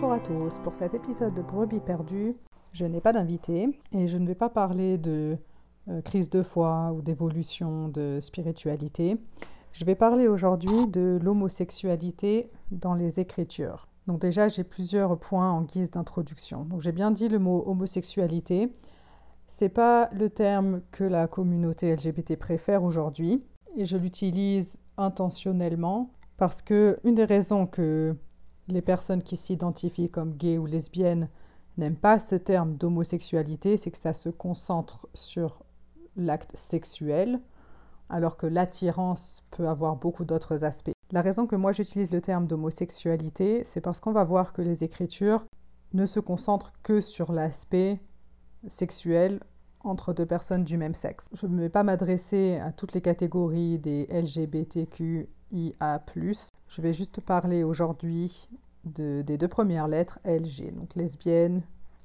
Bonjour 0.00 0.12
à 0.12 0.20
tous, 0.20 0.56
pour 0.62 0.76
cet 0.76 0.94
épisode 0.94 1.34
de 1.34 1.42
Brebis 1.42 1.80
perdues, 1.80 2.36
je 2.70 2.84
n'ai 2.84 3.00
pas 3.00 3.12
d'invité 3.12 3.80
et 3.90 4.06
je 4.06 4.16
ne 4.16 4.28
vais 4.28 4.36
pas 4.36 4.48
parler 4.48 4.96
de 4.96 5.36
euh, 5.88 6.00
crise 6.02 6.30
de 6.30 6.44
foi 6.44 6.92
ou 6.94 7.02
d'évolution 7.02 7.88
de 7.88 8.20
spiritualité. 8.20 9.16
Je 9.72 9.84
vais 9.84 9.96
parler 9.96 10.28
aujourd'hui 10.28 10.86
de 10.86 11.18
l'homosexualité 11.20 12.48
dans 12.70 12.94
les 12.94 13.18
écritures. 13.18 13.88
Donc 14.06 14.20
déjà, 14.20 14.46
j'ai 14.46 14.62
plusieurs 14.62 15.18
points 15.18 15.50
en 15.50 15.62
guise 15.62 15.90
d'introduction. 15.90 16.62
Donc 16.62 16.80
j'ai 16.80 16.92
bien 16.92 17.10
dit 17.10 17.28
le 17.28 17.40
mot 17.40 17.64
homosexualité. 17.66 18.72
C'est 19.48 19.68
pas 19.68 20.10
le 20.12 20.30
terme 20.30 20.80
que 20.92 21.02
la 21.02 21.26
communauté 21.26 21.92
LGBT 21.92 22.36
préfère 22.36 22.84
aujourd'hui 22.84 23.42
et 23.76 23.84
je 23.84 23.96
l'utilise 23.96 24.78
intentionnellement 24.96 26.12
parce 26.36 26.62
que 26.62 27.00
une 27.02 27.16
des 27.16 27.24
raisons 27.24 27.66
que 27.66 28.14
les 28.68 28.82
personnes 28.82 29.22
qui 29.22 29.36
s'identifient 29.36 30.10
comme 30.10 30.34
gays 30.34 30.58
ou 30.58 30.66
lesbiennes 30.66 31.28
n'aiment 31.76 31.96
pas 31.96 32.18
ce 32.18 32.34
terme 32.34 32.76
d'homosexualité, 32.76 33.76
c'est 33.76 33.90
que 33.90 33.98
ça 33.98 34.12
se 34.12 34.28
concentre 34.28 35.08
sur 35.14 35.62
l'acte 36.16 36.56
sexuel, 36.56 37.40
alors 38.08 38.36
que 38.36 38.46
l'attirance 38.46 39.42
peut 39.50 39.68
avoir 39.68 39.96
beaucoup 39.96 40.24
d'autres 40.24 40.64
aspects. 40.64 40.92
La 41.10 41.22
raison 41.22 41.46
que 41.46 41.56
moi 41.56 41.72
j'utilise 41.72 42.10
le 42.10 42.20
terme 42.20 42.46
d'homosexualité, 42.46 43.64
c'est 43.64 43.80
parce 43.80 44.00
qu'on 44.00 44.12
va 44.12 44.24
voir 44.24 44.52
que 44.52 44.62
les 44.62 44.84
écritures 44.84 45.44
ne 45.94 46.04
se 46.04 46.20
concentrent 46.20 46.72
que 46.82 47.00
sur 47.00 47.32
l'aspect 47.32 48.00
sexuel 48.66 49.40
entre 49.80 50.12
deux 50.12 50.26
personnes 50.26 50.64
du 50.64 50.76
même 50.76 50.94
sexe. 50.94 51.28
Je 51.32 51.46
ne 51.46 51.60
vais 51.60 51.68
pas 51.68 51.84
m'adresser 51.84 52.58
à 52.58 52.72
toutes 52.72 52.92
les 52.92 53.00
catégories 53.00 53.78
des 53.78 54.06
LGBTQIA. 55.52 56.50
Je 56.68 56.82
vais 56.82 56.92
juste 56.92 57.20
parler 57.20 57.64
aujourd'hui 57.64 58.48
de, 58.84 59.22
des 59.26 59.38
deux 59.38 59.48
premières 59.48 59.88
lettres 59.88 60.18
LG, 60.24 60.74
donc 60.74 60.94
lesbienne 60.94 61.62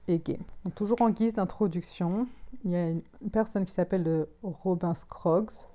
et 0.07 0.19
gay. 0.19 0.39
Toujours 0.75 1.01
en 1.01 1.09
guise 1.09 1.33
d'introduction, 1.33 2.27
il 2.63 2.71
y 2.71 2.75
a 2.75 2.89
une 2.89 3.01
personne 3.31 3.65
qui 3.65 3.73
s'appelle 3.73 4.27
Robin 4.41 4.93
Scroggs, 4.93 5.67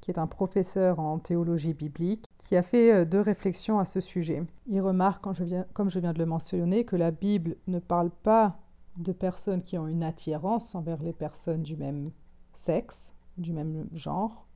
qui 0.00 0.10
est 0.10 0.18
un 0.18 0.26
professeur 0.26 0.98
en 0.98 1.18
théologie 1.18 1.74
biblique, 1.74 2.24
qui 2.42 2.56
a 2.56 2.62
fait 2.62 2.92
euh, 2.92 3.04
deux 3.04 3.20
réflexions 3.20 3.78
à 3.78 3.84
ce 3.84 4.00
sujet. 4.00 4.42
Il 4.66 4.80
remarque, 4.80 5.22
comme 5.22 5.90
je 5.90 5.98
viens 6.00 6.12
de 6.12 6.18
le 6.18 6.26
mentionner, 6.26 6.84
que 6.84 6.96
la 6.96 7.12
Bible 7.12 7.56
ne 7.68 7.78
parle 7.78 8.10
pas 8.10 8.56
de 8.96 9.12
personnes 9.12 9.62
qui 9.62 9.78
ont 9.78 9.86
une 9.86 10.02
attirance 10.02 10.74
envers 10.74 11.02
les 11.02 11.12
personnes 11.12 11.62
du 11.62 11.76
même 11.76 12.10
sexe, 12.52 13.14
du 13.38 13.52
même 13.52 13.86
genre. 13.94 14.46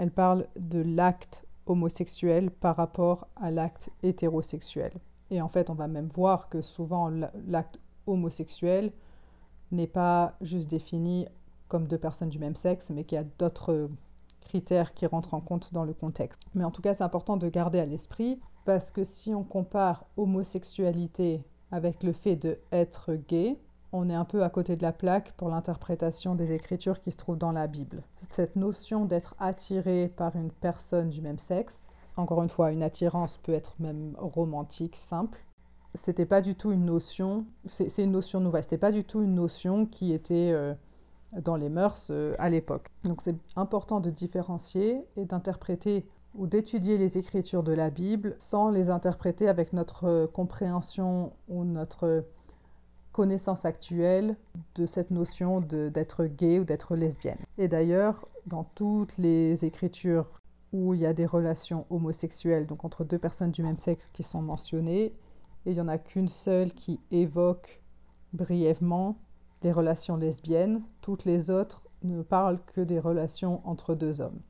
Elle 0.00 0.10
parle 0.10 0.46
de 0.58 0.80
l'acte 0.80 1.44
homosexuel 1.66 2.50
par 2.50 2.76
rapport 2.76 3.28
à 3.36 3.50
l'acte 3.50 3.90
hétérosexuel. 4.02 4.92
Et 5.30 5.42
en 5.42 5.50
fait, 5.50 5.68
on 5.68 5.74
va 5.74 5.88
même 5.88 6.08
voir 6.14 6.48
que 6.48 6.62
souvent 6.62 7.10
l'acte 7.46 7.78
homosexuel 8.06 8.92
n'est 9.72 9.86
pas 9.86 10.36
juste 10.40 10.70
défini 10.70 11.26
comme 11.68 11.86
deux 11.86 11.98
personnes 11.98 12.30
du 12.30 12.38
même 12.38 12.56
sexe, 12.56 12.88
mais 12.88 13.04
qu'il 13.04 13.16
y 13.16 13.20
a 13.20 13.26
d'autres 13.38 13.90
critères 14.40 14.94
qui 14.94 15.04
rentrent 15.04 15.34
en 15.34 15.42
compte 15.42 15.74
dans 15.74 15.84
le 15.84 15.92
contexte. 15.92 16.40
Mais 16.54 16.64
en 16.64 16.70
tout 16.70 16.80
cas, 16.80 16.94
c'est 16.94 17.04
important 17.04 17.36
de 17.36 17.50
garder 17.50 17.78
à 17.78 17.84
l'esprit 17.84 18.40
parce 18.64 18.90
que 18.90 19.04
si 19.04 19.34
on 19.34 19.44
compare 19.44 20.06
homosexualité 20.16 21.44
avec 21.72 22.02
le 22.02 22.14
fait 22.14 22.36
d'être 22.36 23.16
gay, 23.28 23.58
on 23.92 24.08
est 24.08 24.14
un 24.14 24.24
peu 24.24 24.42
à 24.44 24.50
côté 24.50 24.76
de 24.76 24.82
la 24.82 24.92
plaque 24.92 25.32
pour 25.32 25.48
l'interprétation 25.48 26.34
des 26.34 26.52
écritures 26.52 27.00
qui 27.00 27.10
se 27.10 27.16
trouvent 27.16 27.38
dans 27.38 27.52
la 27.52 27.66
Bible. 27.66 28.02
Cette 28.30 28.56
notion 28.56 29.04
d'être 29.04 29.34
attiré 29.38 30.12
par 30.16 30.36
une 30.36 30.50
personne 30.50 31.10
du 31.10 31.20
même 31.20 31.38
sexe, 31.38 31.88
encore 32.16 32.42
une 32.42 32.48
fois, 32.48 32.70
une 32.70 32.82
attirance 32.82 33.36
peut 33.38 33.52
être 33.52 33.74
même 33.80 34.14
romantique, 34.18 34.96
simple. 34.96 35.44
C'était 35.94 36.26
pas 36.26 36.40
du 36.40 36.54
tout 36.54 36.70
une 36.70 36.84
notion, 36.84 37.46
c'est 37.66 38.04
une 38.04 38.12
notion 38.12 38.38
nouvelle, 38.38 38.62
c'était 38.62 38.78
pas 38.78 38.92
du 38.92 39.04
tout 39.04 39.22
une 39.22 39.34
notion 39.34 39.86
qui 39.86 40.12
était 40.12 40.52
euh, 40.52 40.72
dans 41.32 41.56
les 41.56 41.68
mœurs 41.68 42.08
euh, 42.10 42.36
à 42.38 42.48
l'époque. 42.48 42.90
Donc 43.02 43.22
c'est 43.22 43.34
important 43.56 43.98
de 43.98 44.10
différencier 44.10 45.04
et 45.16 45.24
d'interpréter 45.24 46.06
ou 46.36 46.46
d'étudier 46.46 46.96
les 46.96 47.18
écritures 47.18 47.64
de 47.64 47.72
la 47.72 47.90
Bible 47.90 48.36
sans 48.38 48.70
les 48.70 48.88
interpréter 48.88 49.48
avec 49.48 49.72
notre 49.72 50.04
euh, 50.04 50.26
compréhension 50.28 51.32
ou 51.48 51.64
notre 51.64 52.24
connaissance 53.12 53.64
actuelle 53.64 54.36
de 54.76 54.86
cette 54.86 55.10
notion 55.10 55.60
d'être 55.60 56.24
gay 56.24 56.58
ou 56.58 56.64
d'être 56.64 56.96
lesbienne. 56.96 57.38
Et 57.58 57.68
d'ailleurs, 57.68 58.28
dans 58.46 58.64
toutes 58.74 59.16
les 59.18 59.64
écritures 59.64 60.26
où 60.72 60.94
il 60.94 61.00
y 61.00 61.06
a 61.06 61.12
des 61.12 61.26
relations 61.26 61.86
homosexuelles, 61.90 62.66
donc 62.66 62.84
entre 62.84 63.04
deux 63.04 63.18
personnes 63.18 63.50
du 63.50 63.62
même 63.62 63.78
sexe 63.78 64.08
qui 64.12 64.22
sont 64.22 64.42
mentionnées, 64.42 65.12
et 65.66 65.72
il 65.72 65.74
n'y 65.74 65.80
en 65.80 65.88
a 65.88 65.98
qu'une 65.98 66.28
seule 66.28 66.72
qui 66.72 67.00
évoque 67.10 67.82
brièvement 68.32 69.16
les 69.62 69.72
relations 69.72 70.16
lesbiennes, 70.16 70.82
toutes 71.00 71.24
les 71.24 71.50
autres 71.50 71.82
ne 72.02 72.22
parlent 72.22 72.60
que 72.74 72.80
des 72.80 72.98
relations 72.98 73.60
entre 73.64 73.94
deux 73.94 74.20
hommes. 74.20 74.40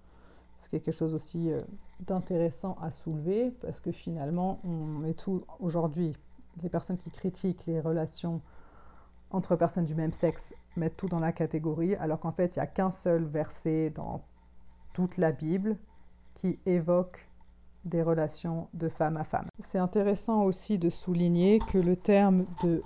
C'est 0.58 0.70
quelque 0.70 0.92
chose 0.92 1.14
aussi 1.14 1.50
euh, 1.50 1.62
d'intéressant 2.06 2.76
à 2.80 2.90
soulever 2.90 3.50
parce 3.62 3.80
que 3.80 3.90
finalement, 3.90 4.60
on 4.62 4.84
met 4.84 5.14
tout 5.14 5.42
aujourd'hui, 5.58 6.12
les 6.62 6.68
personnes 6.68 6.98
qui 6.98 7.10
critiquent 7.10 7.66
les 7.66 7.80
relations 7.80 8.40
entre 9.30 9.56
personnes 9.56 9.84
du 9.84 9.94
même 9.94 10.12
sexe 10.12 10.54
mettent 10.76 10.96
tout 10.96 11.08
dans 11.08 11.20
la 11.20 11.32
catégorie, 11.32 11.94
alors 11.96 12.20
qu'en 12.20 12.32
fait, 12.32 12.56
il 12.56 12.58
n'y 12.58 12.62
a 12.62 12.66
qu'un 12.66 12.90
seul 12.90 13.24
verset 13.24 13.90
dans 13.90 14.22
toute 14.92 15.16
la 15.16 15.32
Bible 15.32 15.76
qui 16.34 16.58
évoque 16.66 17.28
des 17.84 18.02
relations 18.02 18.68
de 18.74 18.88
femme 18.88 19.16
à 19.16 19.24
femme. 19.24 19.46
C'est 19.60 19.78
intéressant 19.78 20.42
aussi 20.42 20.78
de 20.78 20.90
souligner 20.90 21.60
que 21.70 21.78
le 21.78 21.96
terme 21.96 22.44
de 22.62 22.82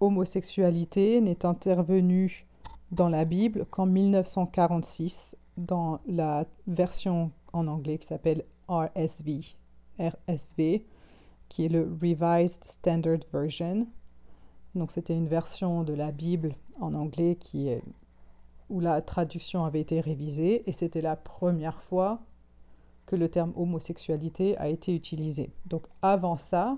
homosexualité 0.00 1.20
n'est 1.20 1.44
intervenu 1.44 2.46
dans 2.92 3.08
la 3.08 3.24
Bible 3.24 3.66
qu'en 3.70 3.86
1946 3.86 5.36
dans 5.56 6.00
la 6.06 6.46
version 6.66 7.32
en 7.52 7.66
anglais 7.66 7.98
qui 7.98 8.06
s'appelle 8.06 8.44
RSV, 8.68 9.56
RSV, 9.98 10.84
qui 11.48 11.64
est 11.64 11.68
le 11.68 11.82
Revised 12.00 12.64
Standard 12.64 13.20
Version. 13.32 13.86
Donc 14.74 14.90
c'était 14.92 15.16
une 15.16 15.28
version 15.28 15.82
de 15.82 15.92
la 15.92 16.12
Bible 16.12 16.54
en 16.80 16.94
anglais 16.94 17.36
qui 17.40 17.68
est, 17.68 17.82
où 18.68 18.80
la 18.80 19.00
traduction 19.02 19.64
avait 19.64 19.80
été 19.80 20.00
révisée 20.00 20.68
et 20.68 20.72
c'était 20.72 21.00
la 21.00 21.16
première 21.16 21.82
fois 21.82 22.20
que 23.06 23.16
le 23.16 23.28
terme 23.28 23.52
homosexualité 23.56 24.56
a 24.58 24.68
été 24.68 24.94
utilisé. 24.94 25.50
Donc 25.66 25.86
avant 26.02 26.36
ça, 26.36 26.76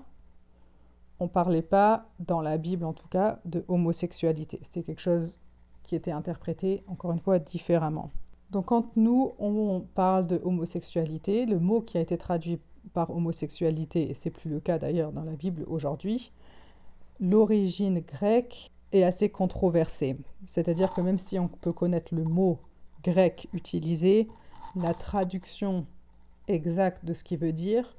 on 1.19 1.25
ne 1.25 1.29
parlait 1.29 1.61
pas, 1.61 2.09
dans 2.19 2.41
la 2.41 2.57
Bible 2.57 2.85
en 2.85 2.93
tout 2.93 3.07
cas, 3.09 3.39
de 3.45 3.63
homosexualité. 3.67 4.59
C'était 4.63 4.83
quelque 4.83 5.01
chose 5.01 5.37
qui 5.83 5.95
était 5.95 6.11
interprété, 6.11 6.83
encore 6.87 7.11
une 7.11 7.19
fois, 7.19 7.37
différemment. 7.37 8.11
Donc 8.49 8.67
quand 8.67 8.95
nous, 8.95 9.33
on 9.37 9.81
parle 9.93 10.25
de 10.25 10.41
homosexualité, 10.43 11.45
le 11.45 11.59
mot 11.59 11.81
qui 11.81 11.97
a 11.97 12.01
été 12.01 12.17
traduit 12.17 12.59
par 12.93 13.11
homosexualité, 13.11 14.09
et 14.09 14.13
c'est 14.13 14.29
plus 14.29 14.49
le 14.49 14.59
cas 14.59 14.79
d'ailleurs 14.79 15.11
dans 15.11 15.23
la 15.23 15.33
Bible 15.33 15.63
aujourd'hui, 15.67 16.31
l'origine 17.19 17.99
grecque 17.99 18.71
est 18.91 19.03
assez 19.03 19.29
controversée. 19.29 20.17
C'est-à-dire 20.45 20.93
que 20.93 21.01
même 21.01 21.19
si 21.19 21.39
on 21.39 21.47
peut 21.47 21.73
connaître 21.73 22.13
le 22.13 22.23
mot 22.23 22.59
grec 23.03 23.47
utilisé, 23.53 24.27
la 24.75 24.93
traduction 24.93 25.85
exacte 26.47 27.05
de 27.05 27.13
ce 27.13 27.23
qu'il 27.23 27.39
veut 27.39 27.53
dire 27.53 27.95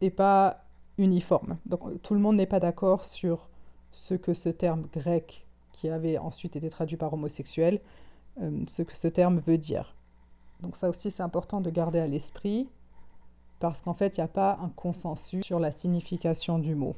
n'est 0.00 0.10
pas 0.10 0.64
uniforme. 0.98 1.56
Donc 1.66 2.02
tout 2.02 2.14
le 2.14 2.20
monde 2.20 2.36
n'est 2.36 2.46
pas 2.46 2.60
d'accord 2.60 3.04
sur 3.04 3.48
ce 3.92 4.14
que 4.14 4.34
ce 4.34 4.48
terme 4.48 4.88
grec, 4.92 5.46
qui 5.72 5.88
avait 5.88 6.18
ensuite 6.18 6.56
été 6.56 6.70
traduit 6.70 6.96
par 6.96 7.12
homosexuel, 7.12 7.80
euh, 8.40 8.50
ce 8.68 8.82
que 8.82 8.96
ce 8.96 9.08
terme 9.08 9.40
veut 9.46 9.58
dire. 9.58 9.94
Donc 10.60 10.76
ça 10.76 10.88
aussi 10.88 11.10
c'est 11.10 11.22
important 11.22 11.60
de 11.60 11.70
garder 11.70 11.98
à 11.98 12.06
l'esprit, 12.06 12.68
parce 13.62 13.80
qu'en 13.80 13.94
fait 13.94 14.16
il 14.16 14.20
n'y 14.20 14.24
a 14.24 14.28
pas 14.28 14.58
un 14.60 14.70
consensus 14.70 15.44
sur 15.44 15.60
la 15.60 15.70
signification 15.70 16.58
du 16.58 16.74
mot. 16.74 16.96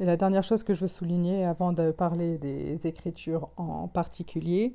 Et 0.00 0.06
la 0.06 0.16
dernière 0.16 0.42
chose 0.42 0.62
que 0.62 0.72
je 0.72 0.80
veux 0.80 0.88
souligner 0.88 1.44
avant 1.44 1.74
de 1.74 1.90
parler 1.90 2.38
des 2.38 2.86
écritures 2.86 3.50
en 3.58 3.88
particulier, 3.88 4.74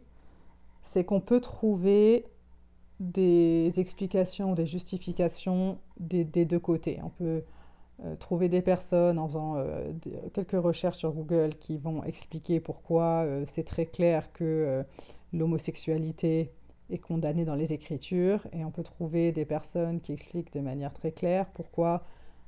c'est 0.83 1.03
qu'on 1.03 1.21
peut 1.21 1.41
trouver 1.41 2.25
des 2.99 3.73
explications, 3.77 4.53
des 4.53 4.67
justifications 4.67 5.79
des, 5.99 6.23
deux 6.23 6.59
côtés. 6.59 6.99
On 7.03 7.09
peut 7.09 7.41
euh, 8.03 8.15
trouver 8.17 8.47
des 8.47 8.61
personnes 8.61 9.17
en 9.17 9.27
faisant 9.27 9.55
euh, 9.57 9.91
quelques 10.33 10.61
recherches 10.61 10.97
sur 10.97 11.13
Google 11.13 11.55
qui 11.59 11.77
vont 11.77 12.03
expliquer 12.03 12.59
pourquoi 12.59 13.23
euh, 13.23 13.43
c'est 13.47 13.63
très 13.63 13.87
clair 13.87 14.31
que 14.33 14.83
l'homosexualité 15.33 16.51
est 16.93 16.99
condamnée 16.99 17.45
dans 17.45 17.55
les 17.55 17.73
Écritures, 17.73 18.47
et 18.53 18.63
on 18.63 18.71
peut 18.71 18.83
trouver 18.83 19.31
des 19.31 19.45
personnes 19.45 19.99
qui 19.99 20.13
expliquent 20.13 20.53
de 20.53 20.61
manière 20.61 20.93
très 20.93 21.11
claire 21.11 21.47
pourquoi 21.53 22.03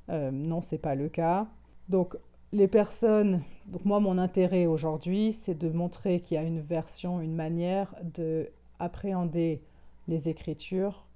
non, 0.08 0.60
c'est 0.60 0.78
pas 0.78 0.94
le 0.94 1.08
cas. 1.08 1.48
Donc 1.88 2.16
les 2.52 2.68
personnes, 2.68 3.42
donc 3.66 3.84
moi 3.84 3.98
mon 3.98 4.18
intérêt 4.18 4.66
aujourd'hui, 4.66 5.36
c'est 5.42 5.58
de 5.58 5.68
montrer 5.68 6.20
qu'il 6.20 6.36
y 6.36 6.38
a 6.38 6.44
une 6.44 6.60
version, 6.60 7.20
une 7.20 7.34
manière 7.34 7.94
de 8.02 8.48
appréhender 8.78 9.60
les 10.06 10.28
Écritures 10.28 11.06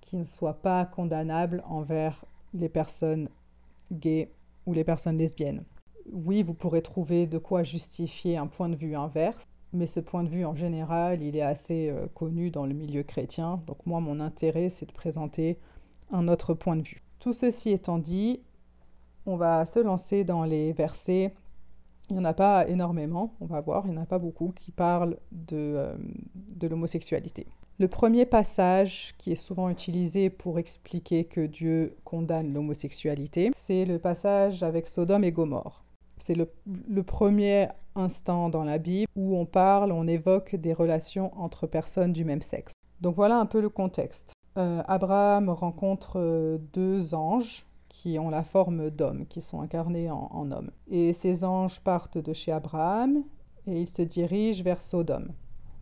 qui 0.00 0.16
ne 0.16 0.24
soit 0.24 0.62
pas 0.62 0.84
condamnable 0.84 1.64
envers 1.66 2.24
les 2.54 2.68
personnes 2.68 3.28
gays 3.90 4.30
ou 4.66 4.72
les 4.72 4.84
personnes 4.84 5.18
lesbiennes. 5.18 5.64
Oui, 6.12 6.42
vous 6.42 6.54
pourrez 6.54 6.80
trouver 6.80 7.26
de 7.26 7.38
quoi 7.38 7.64
justifier 7.64 8.36
un 8.36 8.46
point 8.46 8.68
de 8.68 8.76
vue 8.76 8.94
inverse, 8.94 9.44
mais 9.72 9.86
ce 9.86 10.00
point 10.00 10.24
de 10.24 10.28
vue 10.28 10.44
en 10.44 10.54
général, 10.54 11.22
il 11.22 11.36
est 11.36 11.42
assez 11.42 11.90
euh, 11.90 12.06
connu 12.14 12.50
dans 12.50 12.66
le 12.66 12.74
milieu 12.74 13.02
chrétien. 13.02 13.62
Donc 13.66 13.84
moi, 13.86 14.00
mon 14.00 14.20
intérêt, 14.20 14.70
c'est 14.70 14.86
de 14.86 14.92
présenter 14.92 15.58
un 16.10 16.28
autre 16.28 16.54
point 16.54 16.76
de 16.76 16.82
vue. 16.82 17.02
Tout 17.18 17.32
ceci 17.32 17.70
étant 17.70 17.98
dit, 17.98 18.40
on 19.26 19.36
va 19.36 19.66
se 19.66 19.78
lancer 19.78 20.24
dans 20.24 20.44
les 20.44 20.72
versets. 20.72 21.34
Il 22.10 22.14
n'y 22.14 22.20
en 22.20 22.24
a 22.24 22.32
pas 22.32 22.66
énormément, 22.66 23.34
on 23.40 23.46
va 23.46 23.60
voir, 23.60 23.84
il 23.86 23.90
n'y 23.90 23.98
en 23.98 24.02
a 24.02 24.06
pas 24.06 24.18
beaucoup 24.18 24.52
qui 24.56 24.70
parlent 24.70 25.18
de, 25.30 25.56
euh, 25.56 25.94
de 26.34 26.66
l'homosexualité. 26.66 27.46
Le 27.78 27.86
premier 27.86 28.24
passage 28.24 29.14
qui 29.18 29.30
est 29.30 29.36
souvent 29.36 29.68
utilisé 29.68 30.30
pour 30.30 30.58
expliquer 30.58 31.24
que 31.24 31.46
Dieu 31.46 31.96
condamne 32.04 32.52
l'homosexualité, 32.52 33.50
c'est 33.54 33.84
le 33.84 33.98
passage 33.98 34.62
avec 34.62 34.88
Sodome 34.88 35.22
et 35.22 35.30
Gomorre. 35.30 35.84
C'est 36.18 36.34
le, 36.34 37.02
premier 37.02 37.68
instant 37.94 38.48
dans 38.48 38.64
la 38.64 38.78
Bible 38.78 39.10
où 39.16 39.36
on 39.36 39.46
parle, 39.46 39.92
on 39.92 40.06
évoque 40.06 40.54
des 40.56 40.72
relations 40.72 41.32
entre 41.40 41.66
personnes 41.66 42.12
du 42.12 42.24
même 42.24 42.42
sexe. 42.42 42.72
Donc 43.00 43.16
voilà 43.16 43.38
un 43.38 43.46
peu 43.46 43.60
le 43.60 43.68
contexte. 43.68 44.32
Euh, 44.56 44.82
Abraham 44.86 45.50
rencontre 45.50 46.18
euh, 46.18 46.58
deux 46.72 47.14
anges 47.14 47.64
qui 47.88 48.18
ont 48.18 48.30
la 48.30 48.42
forme 48.42 48.90
d'hommes, 48.90 49.26
qui 49.26 49.40
sont 49.40 49.60
incarnés 49.60 50.10
en, 50.10 50.28
en 50.32 50.50
hommes. 50.50 50.70
Et 50.90 51.12
ces 51.12 51.44
anges 51.44 51.80
partent 51.80 52.18
de 52.18 52.32
chez 52.32 52.52
Abraham 52.52 53.22
et 53.66 53.80
ils 53.80 53.88
se 53.88 54.02
dirigent 54.02 54.62
vers 54.62 54.82
Sodome. 54.82 55.32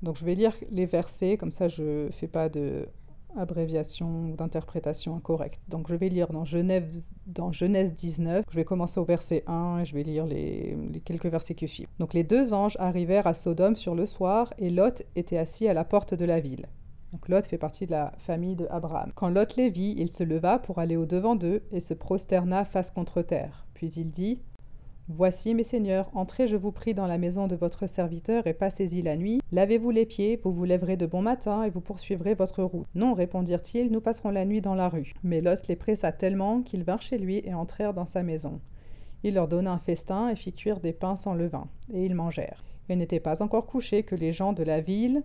Donc 0.03 0.17
je 0.17 0.25
vais 0.25 0.35
lire 0.35 0.55
les 0.71 0.87
versets, 0.87 1.37
comme 1.37 1.51
ça 1.51 1.69
je 1.69 2.07
ne 2.07 2.11
fais 2.11 2.29
pas 2.29 2.49
de 2.49 2.89
abréviation 3.37 4.29
d'interprétation 4.29 5.17
incorrecte. 5.17 5.61
Donc 5.69 5.89
je 5.89 5.95
vais 5.95 6.09
lire 6.09 6.29
dans 6.33 6.45
Genèse, 6.45 7.07
dans 7.27 7.53
Genèse 7.53 7.95
19, 7.95 8.45
je 8.51 8.57
vais 8.57 8.65
commencer 8.65 9.01
au 9.01 9.05
verset 9.05 9.45
1 9.47 9.81
et 9.81 9.85
je 9.85 9.95
vais 9.95 10.03
lire 10.03 10.27
les, 10.27 10.77
les, 10.93 11.01
quelques 11.01 11.27
versets 11.27 11.55
qui 11.55 11.69
suivent. 11.69 11.89
Donc 11.99 12.15
les 12.15 12.25
deux 12.25 12.53
anges 12.53 12.77
arrivèrent 12.79 13.27
à 13.27 13.35
Sodome 13.35 13.77
sur 13.77 13.95
le 13.95 14.07
soir 14.07 14.53
et 14.59 14.71
Lot 14.71 15.03
était 15.15 15.39
assis 15.39 15.69
à 15.69 15.75
la 15.75 15.85
porte 15.85 16.15
de 16.15 16.25
la 16.25 16.41
ville. 16.41 16.67
Donc 17.13 17.29
Lot 17.29 17.47
fait 17.47 17.59
partie 17.59 17.87
de 17.87 17.93
la 17.93 18.13
famille 18.19 18.57
de 18.57 18.67
Abraham. 18.71 19.13
Quand 19.15 19.31
Lot 19.31 19.57
les 19.57 19.71
vit, 19.71 19.95
il 19.97 20.11
se 20.11 20.25
leva 20.25 20.59
pour 20.59 20.79
aller 20.79 20.97
au-devant 20.97 21.37
d'eux 21.37 21.63
et 21.73 21.81
se 21.81 21.95
prosterna 21.95 22.65
face 22.65 22.91
contre 22.91 23.23
terre. 23.23 23.67
Puis 23.75 23.91
il 23.97 24.11
dit 24.11 24.41
Voici, 25.09 25.55
mes 25.55 25.63
seigneurs, 25.63 26.11
entrez, 26.15 26.49
je 26.49 26.57
vous 26.57 26.73
prie, 26.73 26.93
dans 26.93 27.07
la 27.07 27.17
maison 27.17 27.47
de 27.47 27.55
votre 27.55 27.87
serviteur 27.87 28.45
et 28.45 28.55
passez-y 28.55 29.03
la 29.03 29.17
nuit. 29.17 29.41
Lavez-vous 29.53 29.93
les 29.93 30.05
pieds, 30.05 30.41
vous 30.43 30.53
vous 30.53 30.65
lèverez 30.65 30.97
de 30.97 31.07
bon 31.07 31.23
matin 31.23 31.63
et 31.63 31.71
vous 31.71 31.81
poursuivrez 31.81 32.35
votre 32.35 32.65
route. 32.65 32.89
Non, 32.97 33.15
répondirent-ils, 33.15 33.93
nous 33.93 34.01
passerons 34.01 34.31
la 34.31 34.45
nuit 34.45 34.61
dans 34.61 34.75
la 34.75 34.89
rue. 34.89 35.13
Mais 35.23 35.41
Lot 35.41 35.69
les 35.69 35.77
pressa 35.77 36.11
tellement 36.11 36.61
qu'ils 36.63 36.83
vinrent 36.83 37.03
chez 37.03 37.19
lui 37.19 37.41
et 37.45 37.55
entrèrent 37.55 37.95
dans 37.95 38.05
sa 38.05 38.25
maison. 38.25 38.61
Il 39.23 39.35
leur 39.35 39.47
donna 39.47 39.71
un 39.71 39.79
festin 39.79 40.29
et 40.29 40.35
fit 40.35 40.53
cuire 40.53 40.81
des 40.81 40.93
pains 40.93 41.15
sans 41.15 41.35
levain, 41.35 41.69
et 41.93 42.05
ils 42.05 42.17
mangèrent. 42.17 42.65
Ils 42.89 42.99
n'étaient 42.99 43.21
pas 43.21 43.43
encore 43.45 43.67
couchés 43.67 44.03
que 44.03 44.17
les 44.17 44.33
gens 44.33 44.53
de 44.53 44.65
la 44.65 44.81
ville 44.81 45.23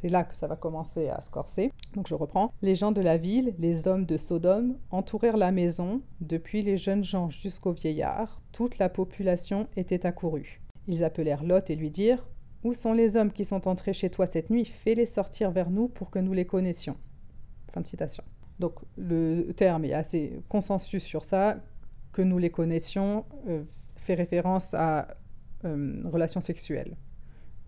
c'est 0.00 0.08
là 0.08 0.24
que 0.24 0.36
ça 0.36 0.46
va 0.46 0.56
commencer 0.56 1.08
à 1.08 1.20
se 1.20 1.30
corser. 1.30 1.72
Donc 1.94 2.08
je 2.08 2.14
reprends. 2.14 2.52
Les 2.62 2.74
gens 2.74 2.92
de 2.92 3.00
la 3.00 3.16
ville, 3.16 3.54
les 3.58 3.86
hommes 3.86 4.06
de 4.06 4.16
Sodome, 4.16 4.78
entourèrent 4.90 5.36
la 5.36 5.52
maison, 5.52 6.00
depuis 6.20 6.62
les 6.62 6.76
jeunes 6.76 7.04
gens 7.04 7.28
jusqu'aux 7.28 7.72
vieillards, 7.72 8.40
toute 8.52 8.78
la 8.78 8.88
population 8.88 9.68
était 9.76 10.06
accourue. 10.06 10.62
Ils 10.88 11.04
appelèrent 11.04 11.44
Lot 11.44 11.70
et 11.70 11.76
lui 11.76 11.90
dirent 11.90 12.26
Où 12.64 12.72
sont 12.72 12.92
les 12.92 13.16
hommes 13.16 13.32
qui 13.32 13.44
sont 13.44 13.68
entrés 13.68 13.92
chez 13.92 14.10
toi 14.10 14.26
cette 14.26 14.50
nuit? 14.50 14.64
Fais-les 14.64 15.06
sortir 15.06 15.50
vers 15.50 15.70
nous 15.70 15.88
pour 15.88 16.10
que 16.10 16.18
nous 16.18 16.32
les 16.32 16.46
connaissions. 16.46 16.96
Fin 17.72 17.82
de 17.82 17.86
citation. 17.86 18.24
Donc 18.58 18.74
le 18.96 19.52
terme 19.52 19.84
est 19.84 19.92
assez 19.92 20.42
consensus 20.48 21.02
sur 21.02 21.24
ça, 21.24 21.56
que 22.12 22.22
nous 22.22 22.38
les 22.38 22.50
connaissions, 22.50 23.24
euh, 23.48 23.62
fait 23.96 24.14
référence 24.14 24.74
à 24.74 25.08
euh, 25.64 26.02
relations 26.06 26.40
sexuelles. 26.40 26.96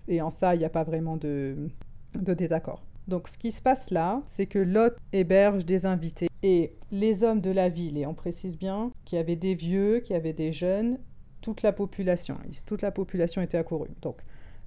Et 0.08 0.20
en 0.20 0.30
ça, 0.30 0.54
il 0.54 0.58
n'y 0.58 0.64
a 0.64 0.70
pas 0.70 0.82
vraiment 0.82 1.16
de, 1.16 1.70
de 2.18 2.34
désaccord. 2.34 2.82
Donc 3.08 3.28
ce 3.28 3.36
qui 3.36 3.52
se 3.52 3.60
passe 3.60 3.90
là, 3.90 4.22
c'est 4.26 4.46
que 4.46 4.58
Lot 4.58 4.94
héberge 5.12 5.64
des 5.64 5.86
invités 5.86 6.28
et 6.42 6.72
les 6.90 7.24
hommes 7.24 7.40
de 7.40 7.50
la 7.50 7.68
ville, 7.68 7.98
et 7.98 8.06
on 8.06 8.14
précise 8.14 8.56
bien 8.58 8.92
qu'il 9.04 9.16
y 9.16 9.20
avait 9.20 9.36
des 9.36 9.54
vieux, 9.54 10.00
qu'il 10.00 10.14
y 10.14 10.18
avait 10.18 10.32
des 10.32 10.52
jeunes, 10.52 10.98
toute 11.40 11.62
la 11.62 11.72
population, 11.72 12.36
toute 12.66 12.82
la 12.82 12.90
population 12.90 13.42
était 13.42 13.58
accourue. 13.58 13.90
Donc 14.00 14.18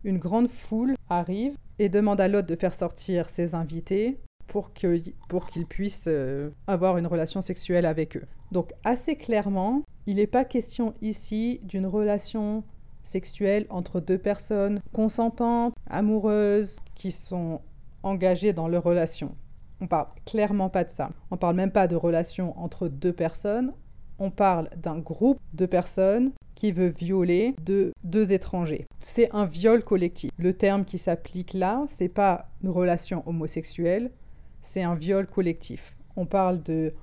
une 0.03 0.17
grande 0.17 0.49
foule 0.49 0.95
arrive 1.09 1.55
et 1.79 1.89
demande 1.89 2.21
à 2.21 2.27
Lot 2.27 2.45
de 2.45 2.55
faire 2.55 2.73
sortir 2.73 3.29
ses 3.29 3.55
invités 3.55 4.19
pour 4.47 4.73
qu'ils 4.73 5.65
puissent 5.67 6.05
euh, 6.07 6.49
avoir 6.67 6.97
une 6.97 7.07
relation 7.07 7.41
sexuelle 7.41 7.85
avec 7.85 8.15
eux. 8.15 8.25
Donc 8.51 8.71
assez 8.83 9.15
clairement, 9.15 9.81
il 10.05 10.17
n'est 10.17 10.27
pas 10.27 10.45
question 10.45 10.93
ici 11.01 11.59
d'une 11.63 11.87
relation 11.87 12.63
sexuelle 13.05 13.65
entre 13.69 13.99
deux 13.99 14.17
personnes 14.17 14.81
consentantes, 14.91 15.73
amoureuses, 15.87 16.77
qui 16.95 17.11
sont 17.11 17.61
engagées 18.03 18.53
dans 18.53 18.67
leur 18.67 18.83
relation. 18.83 19.35
On 19.81 19.87
parle 19.87 20.07
clairement 20.25 20.69
pas 20.69 20.83
de 20.83 20.89
ça. 20.89 21.11
On 21.31 21.37
parle 21.37 21.55
même 21.55 21.71
pas 21.71 21.87
de 21.87 21.95
relation 21.95 22.57
entre 22.59 22.87
deux 22.87 23.13
personnes. 23.13 23.73
On 24.19 24.31
parle 24.31 24.69
d'un 24.77 24.99
groupe 24.99 25.39
de 25.53 25.65
personnes 25.65 26.31
qui 26.55 26.71
veut 26.71 26.87
violer 26.87 27.53
deux, 27.61 27.91
deux 28.03 28.31
étrangers. 28.31 28.85
C'est 28.99 29.29
un 29.35 29.45
viol 29.45 29.83
collectif. 29.83 30.31
Le 30.37 30.53
terme 30.53 30.85
qui 30.85 30.97
s'applique 30.97 31.53
là, 31.53 31.83
c'est 31.89 32.07
pas 32.09 32.47
une 32.63 32.69
relation 32.69 33.23
homosexuelle, 33.27 34.11
c'est 34.61 34.83
un 34.83 34.95
viol 34.95 35.27
collectif. 35.27 35.95
On 36.15 36.25
parle 36.25 36.63
de 36.63 36.93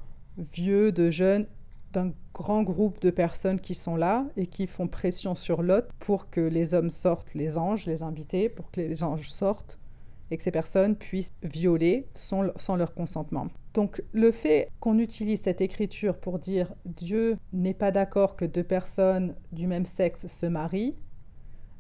vieux, 0.55 0.91
de 0.91 1.11
jeunes, 1.11 1.47
d'un 1.93 2.13
grand 2.35 2.63
groupe 2.63 3.01
de 3.01 3.11
personnes 3.11 3.61
qui 3.61 3.75
sont 3.75 3.97
là 3.97 4.25
et 4.37 4.47
qui 4.47 4.67
font 4.67 4.89
pression 4.89 5.35
sur 5.35 5.63
Lot 5.63 5.85
pour 5.99 6.31
que 6.31 6.41
les 6.41 6.75
hommes 6.75 6.91
sortent, 6.91 7.35
les 7.35 7.59
anges, 7.59 7.87
les 7.87 8.03
invités, 8.03 8.49
pour 8.49 8.71
que 8.71 8.81
les 8.81 9.03
anges 9.03 9.31
sortent 9.31 9.79
et 10.31 10.37
que 10.39 10.43
ces 10.43 10.51
personnes 10.51 10.97
puissent 10.97 11.35
violer 11.43 12.07
sans, 12.15 12.47
sans 12.57 12.77
leur 12.77 12.95
consentement. 12.95 13.49
Donc 13.75 14.03
le 14.13 14.31
fait 14.31 14.71
qu'on 14.81 14.99
utilise 14.99 15.43
cette 15.43 15.61
écriture 15.61 16.17
pour 16.17 16.39
dire 16.39 16.73
Dieu 16.85 17.37
n'est 17.53 17.75
pas 17.75 17.91
d'accord 17.91 18.37
que 18.37 18.45
deux 18.45 18.65
personnes 18.65 19.35
du 19.53 19.67
même 19.67 19.87
sexe 19.87 20.27
se 20.27 20.47
marient, 20.47 20.95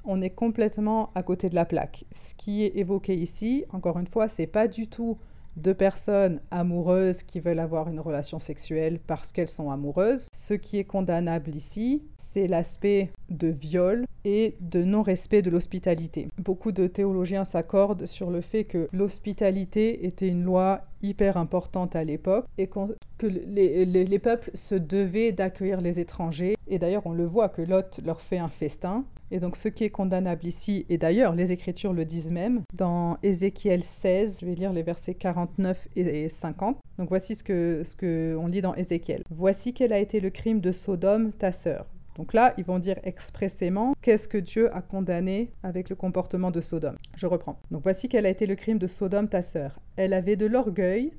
on 0.04 0.20
est 0.20 0.30
complètement 0.30 1.10
à 1.14 1.22
côté 1.22 1.48
de 1.48 1.54
la 1.54 1.64
plaque. 1.64 2.04
Ce 2.14 2.34
qui 2.34 2.62
est 2.62 2.76
évoqué 2.76 3.14
ici, 3.14 3.64
encore 3.72 3.98
une 3.98 4.06
fois, 4.06 4.28
c'est 4.28 4.46
pas 4.46 4.68
du 4.68 4.88
tout 4.88 5.18
deux 5.56 5.74
personnes 5.74 6.40
amoureuses 6.50 7.22
qui 7.22 7.40
veulent 7.40 7.58
avoir 7.58 7.88
une 7.88 8.00
relation 8.00 8.38
sexuelle 8.38 8.98
parce 9.06 9.32
qu'elles 9.32 9.48
sont 9.48 9.70
amoureuses. 9.70 10.26
Ce 10.32 10.54
qui 10.54 10.78
est 10.78 10.84
condamnable 10.84 11.54
ici, 11.54 12.02
c'est 12.16 12.46
l'aspect 12.46 13.10
de 13.30 13.48
viol 13.48 14.06
et 14.24 14.56
de 14.60 14.84
non-respect 14.84 15.42
de 15.42 15.50
l'hospitalité. 15.50 16.28
Beaucoup 16.38 16.72
de 16.72 16.86
théologiens 16.86 17.44
s'accordent 17.44 18.06
sur 18.06 18.30
le 18.30 18.40
fait 18.40 18.64
que 18.64 18.88
l'hospitalité 18.92 20.06
était 20.06 20.28
une 20.28 20.44
loi 20.44 20.82
hyper 21.02 21.36
importante 21.36 21.96
à 21.96 22.04
l'époque 22.04 22.46
et 22.58 22.68
que 22.68 23.26
les, 23.26 23.84
les, 23.84 24.18
peuples 24.18 24.50
se 24.54 24.74
devaient 24.74 25.32
d'accueillir 25.32 25.80
les 25.80 26.00
étrangers. 26.00 26.56
Et 26.68 26.78
d'ailleurs, 26.78 27.06
on 27.06 27.12
le 27.12 27.26
voit 27.26 27.48
que 27.48 27.62
Lot 27.62 28.00
leur 28.04 28.20
fait 28.20 28.38
un 28.38 28.48
festin. 28.48 29.04
Et 29.30 29.40
donc, 29.40 29.56
ce 29.56 29.68
qui 29.68 29.84
est 29.84 29.90
condamnable 29.90 30.46
ici, 30.46 30.84
et 30.88 30.98
d'ailleurs, 30.98 31.34
les 31.34 31.52
Écritures 31.52 31.92
le 31.92 32.04
disent 32.04 32.30
même, 32.30 32.62
dans 32.74 33.16
Ézéchiel 33.22 33.82
16, 33.82 34.38
je 34.40 34.46
vais 34.46 34.54
lire 34.54 34.72
les 34.72 34.82
versets 34.82 35.14
49 35.14 35.88
et 35.96 36.28
50. 36.28 36.78
Donc, 36.98 37.08
voici 37.08 37.34
ce 37.34 37.42
que, 37.42 37.82
ce 37.84 37.96
que 37.96 38.38
lit 38.50 38.60
dans 38.60 38.74
Ézéchiel. 38.74 39.22
Voici 39.30 39.72
quel 39.72 39.92
a 39.92 39.98
été 39.98 40.20
le 40.20 40.30
crime 40.30 40.60
de 40.60 40.70
Sodome, 40.70 41.32
ta 41.32 41.52
sœur. 41.52 41.86
Donc 42.16 42.32
là, 42.34 42.54
ils 42.58 42.64
vont 42.64 42.78
dire 42.78 42.98
expressément 43.04 43.94
qu'est-ce 44.02 44.28
que 44.28 44.38
Dieu 44.38 44.74
a 44.74 44.82
condamné 44.82 45.52
avec 45.62 45.88
le 45.88 45.96
comportement 45.96 46.50
de 46.50 46.60
Sodome. 46.60 46.96
Je 47.16 47.26
reprends. 47.26 47.58
Donc 47.70 47.82
voici 47.82 48.08
quel 48.08 48.26
a 48.26 48.30
été 48.30 48.46
le 48.46 48.54
crime 48.54 48.78
de 48.78 48.86
Sodome, 48.86 49.28
ta 49.28 49.42
sœur. 49.42 49.80
Elle 49.96 50.12
avait 50.12 50.36
de 50.36 50.46
l'orgueil, 50.46 51.12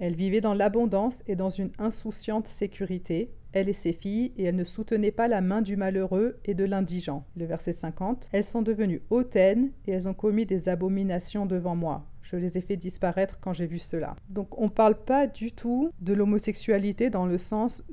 elle 0.00 0.14
vivait 0.14 0.40
dans 0.40 0.54
l'abondance 0.54 1.22
et 1.26 1.36
dans 1.36 1.50
une 1.50 1.70
insouciante 1.78 2.48
sécurité, 2.48 3.30
elle 3.52 3.68
et 3.68 3.74
ses 3.74 3.92
filles, 3.92 4.32
et 4.36 4.44
elle 4.44 4.56
ne 4.56 4.64
soutenait 4.64 5.12
pas 5.12 5.28
la 5.28 5.40
main 5.40 5.62
du 5.62 5.76
malheureux 5.76 6.38
et 6.44 6.54
de 6.54 6.64
l'indigent. 6.64 7.24
Le 7.36 7.46
verset 7.46 7.72
50. 7.72 8.28
Elles 8.32 8.44
sont 8.44 8.62
devenues 8.62 9.02
hautaines 9.10 9.70
et 9.86 9.92
elles 9.92 10.08
ont 10.08 10.14
commis 10.14 10.44
des 10.44 10.68
abominations 10.68 11.46
devant 11.46 11.76
moi. 11.76 12.04
Je 12.22 12.36
les 12.36 12.58
ai 12.58 12.60
fait 12.60 12.76
disparaître 12.76 13.38
quand 13.40 13.52
j'ai 13.52 13.66
vu 13.66 13.78
cela. 13.78 14.16
Donc 14.28 14.58
on 14.58 14.64
ne 14.64 14.70
parle 14.70 14.96
pas 14.96 15.26
du 15.26 15.52
tout 15.52 15.90
de 16.00 16.14
l'homosexualité 16.14 17.10
dans 17.10 17.26
le 17.26 17.38
sens 17.38 17.84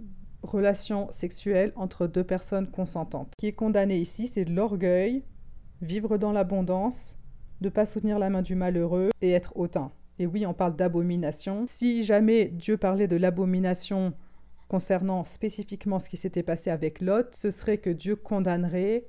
relation 0.44 1.10
sexuelle 1.12 1.72
entre 1.76 2.08
deux 2.08 2.24
personnes 2.24 2.68
consentantes. 2.68 3.34
Ce 3.36 3.38
qui 3.40 3.48
est 3.48 3.54
condamné 3.54 3.98
ici, 3.98 4.28
c'est 4.28 4.46
l'orgueil, 4.46 5.24
vivre 5.82 6.18
dans 6.18 6.32
l'abondance, 6.32 7.18
ne 7.62 7.70
pas 7.70 7.86
soutenir 7.86 8.20
la 8.20 8.30
main 8.30 8.42
du 8.42 8.56
malheureux 8.56 9.10
et 9.22 9.32
être 9.32 9.54
hautain. 9.56 9.92
Et 10.20 10.26
oui, 10.26 10.46
on 10.46 10.54
parle 10.54 10.76
d'abomination. 10.76 11.66
Si 11.68 12.04
jamais 12.04 12.46
Dieu 12.46 12.78
parlait 12.78 13.08
de 13.08 13.16
l'abomination 13.16 14.14
concernant 14.68 15.26
spécifiquement 15.26 16.00
ce 16.00 16.10
qui 16.10 16.18
s'était 16.18 16.44
passé 16.44 16.70
avec 16.70 17.02
Lot, 17.02 17.36
ce 17.36 17.52
serait 17.52 17.78
que 17.78 17.90
Dieu 17.90 18.16
condamnerait 18.16 19.06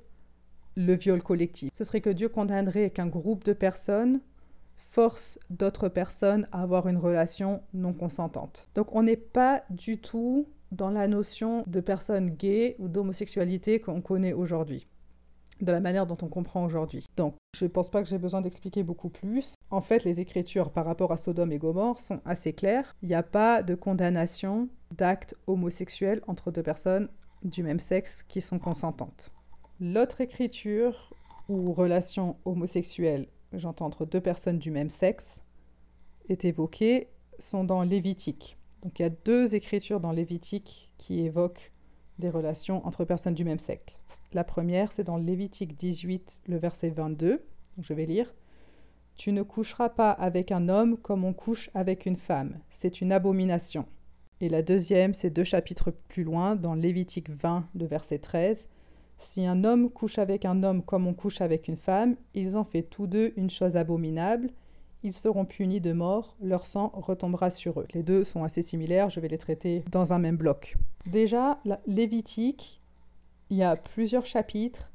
le 0.75 0.93
viol 0.95 1.21
collectif. 1.21 1.71
Ce 1.73 1.83
serait 1.83 2.01
que 2.01 2.09
Dieu 2.09 2.29
condamnerait 2.29 2.89
qu'un 2.89 3.07
groupe 3.07 3.43
de 3.43 3.53
personnes 3.53 4.21
force 4.91 5.39
d'autres 5.49 5.89
personnes 5.89 6.47
à 6.51 6.61
avoir 6.61 6.87
une 6.87 6.97
relation 6.97 7.61
non 7.73 7.93
consentante. 7.93 8.67
Donc 8.75 8.95
on 8.95 9.03
n'est 9.03 9.15
pas 9.15 9.63
du 9.69 9.97
tout 9.97 10.47
dans 10.73 10.89
la 10.89 11.07
notion 11.07 11.63
de 11.67 11.79
personne 11.79 12.31
gay 12.31 12.75
ou 12.79 12.87
d'homosexualité 12.87 13.79
qu'on 13.79 14.01
connaît 14.01 14.33
aujourd'hui, 14.33 14.87
de 15.61 15.71
la 15.71 15.79
manière 15.79 16.07
dont 16.07 16.17
on 16.21 16.27
comprend 16.27 16.65
aujourd'hui. 16.65 17.05
Donc, 17.15 17.35
je 17.55 17.65
ne 17.65 17.69
pense 17.69 17.89
pas 17.89 18.01
que 18.01 18.09
j'ai 18.09 18.17
besoin 18.17 18.41
d'expliquer 18.41 18.83
beaucoup 18.83 19.09
plus. 19.09 19.53
En 19.69 19.81
fait, 19.81 20.03
les 20.03 20.19
écritures 20.19 20.71
par 20.71 20.85
rapport 20.85 21.11
à 21.11 21.17
Sodome 21.17 21.51
et 21.51 21.59
Gomorre 21.59 22.01
sont 22.01 22.21
assez 22.25 22.53
claires. 22.53 22.95
Il 23.03 23.09
n'y 23.09 23.15
a 23.15 23.23
pas 23.23 23.61
de 23.61 23.75
condamnation 23.75 24.67
d'actes 24.97 25.35
homosexuels 25.47 26.21
entre 26.27 26.51
deux 26.51 26.63
personnes 26.63 27.07
du 27.43 27.61
même 27.61 27.79
sexe 27.79 28.23
qui 28.23 28.41
sont 28.41 28.59
consentantes. 28.59 29.31
L'autre 29.79 30.21
écriture 30.21 31.13
ou 31.49 31.73
relation 31.73 32.37
homosexuelle, 32.45 33.27
j'entends 33.51 33.85
entre 33.85 34.05
deux 34.05 34.21
personnes 34.21 34.59
du 34.59 34.71
même 34.71 34.89
sexe, 34.89 35.41
est 36.29 36.45
évoquée 36.45 37.09
sont 37.37 37.63
dans 37.63 37.83
Lévitique. 37.83 38.57
Donc 38.83 38.99
il 38.99 39.03
y 39.03 39.05
a 39.05 39.09
deux 39.09 39.55
écritures 39.55 40.01
dans 40.01 40.11
Lévitique 40.11 40.91
qui 40.97 41.21
évoquent 41.21 41.71
des 42.19 42.29
relations 42.29 42.85
entre 42.85 43.05
personnes 43.05 43.33
du 43.33 43.45
même 43.45 43.59
sexe. 43.59 43.93
La 44.33 44.43
première, 44.43 44.91
c'est 44.91 45.05
dans 45.05 45.17
Lévitique 45.17 45.77
18, 45.77 46.41
le 46.47 46.57
verset 46.57 46.89
22. 46.89 47.43
je 47.79 47.93
vais 47.93 48.05
lire. 48.05 48.33
Tu 49.15 49.31
ne 49.31 49.41
coucheras 49.41 49.89
pas 49.89 50.11
avec 50.11 50.51
un 50.51 50.69
homme 50.69 50.97
comme 50.97 51.23
on 51.23 51.33
couche 51.33 51.69
avec 51.73 52.05
une 52.05 52.17
femme. 52.17 52.59
C'est 52.69 52.99
une 52.99 53.11
abomination. 53.11 53.85
Et 54.41 54.49
la 54.49 54.61
deuxième, 54.61 55.13
c'est 55.13 55.29
deux 55.29 55.43
chapitres 55.43 55.91
plus 55.91 56.23
loin, 56.23 56.55
dans 56.55 56.73
Lévitique 56.73 57.29
20, 57.29 57.69
le 57.75 57.85
verset 57.85 58.17
13. 58.17 58.69
Si 59.19 59.45
un 59.45 59.63
homme 59.63 59.89
couche 59.89 60.17
avec 60.17 60.43
un 60.43 60.63
homme 60.63 60.83
comme 60.83 61.07
on 61.07 61.13
couche 61.13 61.39
avec 61.39 61.69
une 61.69 61.77
femme, 61.77 62.17
ils 62.33 62.57
ont 62.57 62.65
fait 62.65 62.81
tous 62.81 63.07
deux 63.07 63.31
une 63.37 63.49
chose 63.49 63.77
abominable, 63.77 64.49
ils 65.03 65.13
seront 65.13 65.45
punis 65.45 65.81
de 65.81 65.93
mort, 65.93 66.35
leur 66.41 66.65
sang 66.65 66.91
retombera 66.93 67.49
sur 67.49 67.81
eux. 67.81 67.87
Les 67.93 68.03
deux 68.03 68.23
sont 68.23 68.43
assez 68.43 68.61
similaires, 68.61 69.09
je 69.09 69.19
vais 69.19 69.27
les 69.27 69.37
traiter 69.37 69.83
dans 69.91 70.13
un 70.13 70.19
même 70.19 70.37
bloc. 70.37 70.77
Déjà, 71.05 71.59
Lévitique, 71.85 72.81
il 73.49 73.57
y 73.57 73.63
a 73.63 73.75
plusieurs 73.75 74.25
chapitres 74.25 74.89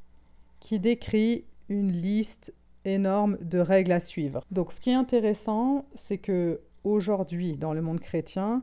qui 0.61 0.81
décrivent 0.81 1.45
une 1.69 1.93
liste 1.93 2.55
énorme 2.85 3.37
de 3.43 3.59
règles 3.59 3.93
à 3.93 4.01
suivre. 4.01 4.43
Donc 4.51 4.73
ce 4.73 4.81
qui 4.81 4.91
est 4.91 4.95
intéressant, 4.95 5.85
c'est 5.97 6.19
que 6.19 6.61
aujourd'hui 6.85 7.59
dans 7.59 7.75
le 7.75 7.83
monde 7.83 8.01
chrétien, 8.01 8.63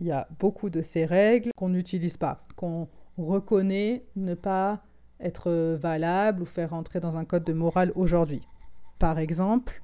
il 0.00 0.06
y 0.06 0.12
a 0.12 0.26
beaucoup 0.38 0.70
de 0.70 0.82
ces 0.82 1.04
règles 1.04 1.50
qu'on 1.56 1.68
n'utilise 1.68 2.16
pas, 2.16 2.44
qu'on 2.56 2.88
reconnaît 3.16 4.04
ne 4.16 4.34
pas 4.34 4.82
être 5.20 5.76
valables 5.80 6.42
ou 6.42 6.46
faire 6.46 6.72
entrer 6.72 7.00
dans 7.00 7.16
un 7.16 7.24
code 7.24 7.44
de 7.44 7.52
morale 7.52 7.92
aujourd'hui. 7.94 8.42
Par 8.98 9.18
exemple, 9.18 9.82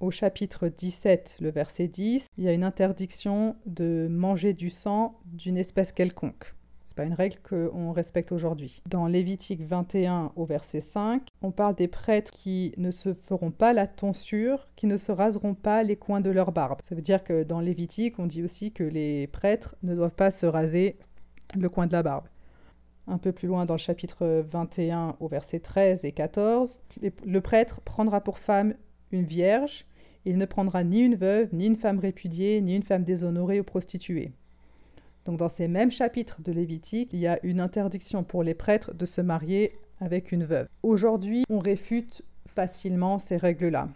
au 0.00 0.10
chapitre 0.10 0.68
17, 0.68 1.38
le 1.40 1.50
verset 1.50 1.88
10, 1.88 2.26
il 2.38 2.44
y 2.44 2.48
a 2.48 2.52
une 2.52 2.64
interdiction 2.64 3.56
de 3.66 4.06
manger 4.10 4.52
du 4.52 4.70
sang 4.70 5.18
d'une 5.26 5.56
espèce 5.56 5.92
quelconque. 5.92 6.54
Ce 6.84 6.92
n'est 6.92 6.96
pas 6.96 7.04
une 7.04 7.14
règle 7.14 7.38
qu'on 7.42 7.92
respecte 7.92 8.32
aujourd'hui. 8.32 8.80
Dans 8.88 9.06
Lévitique 9.06 9.62
21 9.62 10.32
au 10.36 10.46
verset 10.46 10.80
5, 10.80 11.26
on 11.42 11.50
parle 11.50 11.74
des 11.74 11.88
prêtres 11.88 12.32
qui 12.32 12.72
ne 12.76 12.90
se 12.90 13.12
feront 13.12 13.50
pas 13.50 13.72
la 13.72 13.86
tonsure, 13.86 14.68
qui 14.76 14.86
ne 14.86 14.96
se 14.96 15.12
raseront 15.12 15.54
pas 15.54 15.82
les 15.82 15.96
coins 15.96 16.20
de 16.20 16.30
leur 16.30 16.52
barbe. 16.52 16.80
Ça 16.84 16.94
veut 16.94 17.02
dire 17.02 17.24
que 17.24 17.42
dans 17.42 17.60
Lévitique, 17.60 18.18
on 18.18 18.26
dit 18.26 18.42
aussi 18.42 18.72
que 18.72 18.84
les 18.84 19.26
prêtres 19.26 19.76
ne 19.82 19.94
doivent 19.94 20.14
pas 20.14 20.30
se 20.30 20.46
raser 20.46 20.98
le 21.54 21.68
coin 21.68 21.86
de 21.86 21.92
la 21.92 22.02
barbe. 22.02 22.28
Un 23.06 23.18
peu 23.18 23.32
plus 23.32 23.48
loin 23.48 23.64
dans 23.64 23.74
le 23.74 23.78
chapitre 23.78 24.44
21 24.50 25.16
au 25.18 25.28
verset 25.28 25.60
13 25.60 26.04
et 26.04 26.12
14, 26.12 26.82
le 27.24 27.40
prêtre 27.40 27.80
prendra 27.80 28.20
pour 28.20 28.38
femme 28.38 28.74
une 29.12 29.24
vierge, 29.24 29.86
il 30.24 30.36
ne 30.36 30.44
prendra 30.44 30.84
ni 30.84 31.00
une 31.00 31.14
veuve, 31.14 31.48
ni 31.52 31.66
une 31.66 31.76
femme 31.76 31.98
répudiée, 31.98 32.60
ni 32.60 32.76
une 32.76 32.82
femme 32.82 33.04
déshonorée 33.04 33.60
ou 33.60 33.64
prostituée. 33.64 34.32
Donc 35.24 35.38
dans 35.38 35.48
ces 35.48 35.68
mêmes 35.68 35.90
chapitres 35.90 36.40
de 36.42 36.52
Lévitique, 36.52 37.10
il 37.12 37.20
y 37.20 37.26
a 37.26 37.38
une 37.42 37.60
interdiction 37.60 38.24
pour 38.24 38.42
les 38.42 38.54
prêtres 38.54 38.94
de 38.94 39.06
se 39.06 39.20
marier 39.20 39.72
avec 40.00 40.32
une 40.32 40.44
veuve. 40.44 40.68
Aujourd'hui, 40.82 41.44
on 41.50 41.58
réfute 41.58 42.22
facilement 42.46 43.18
ces 43.18 43.36
règles-là. 43.36 43.88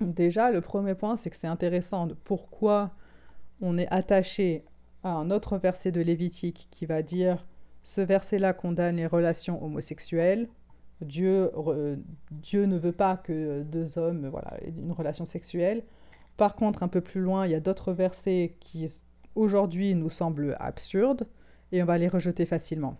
Déjà, 0.00 0.50
le 0.50 0.60
premier 0.60 0.94
point, 0.94 1.16
c'est 1.16 1.30
que 1.30 1.36
c'est 1.36 1.46
intéressant 1.46 2.06
de 2.06 2.14
pourquoi 2.14 2.92
on 3.60 3.78
est 3.78 3.88
attaché 3.88 4.64
à 5.02 5.12
un 5.12 5.30
autre 5.30 5.58
verset 5.58 5.92
de 5.92 6.00
Lévitique 6.00 6.68
qui 6.70 6.86
va 6.86 7.02
dire 7.02 7.46
ce 7.82 8.00
verset-là 8.00 8.52
condamne 8.52 8.96
les 8.96 9.06
relations 9.06 9.62
homosexuelles. 9.62 10.48
Dieu, 11.00 11.50
Dieu 12.30 12.66
ne 12.66 12.78
veut 12.78 12.92
pas 12.92 13.16
que 13.16 13.62
deux 13.62 13.98
hommes 13.98 14.28
voilà, 14.28 14.56
aient 14.62 14.72
une 14.76 14.92
relation 14.92 15.26
sexuelle. 15.26 15.82
Par 16.36 16.54
contre, 16.54 16.82
un 16.82 16.88
peu 16.88 17.00
plus 17.00 17.20
loin, 17.20 17.46
il 17.46 17.52
y 17.52 17.54
a 17.54 17.60
d'autres 17.60 17.92
versets 17.92 18.56
qui 18.60 19.00
aujourd'hui 19.34 19.94
nous 19.94 20.10
semblent 20.10 20.56
absurdes 20.60 21.26
et 21.72 21.82
on 21.82 21.86
va 21.86 21.98
les 21.98 22.08
rejeter 22.08 22.46
facilement. 22.46 22.96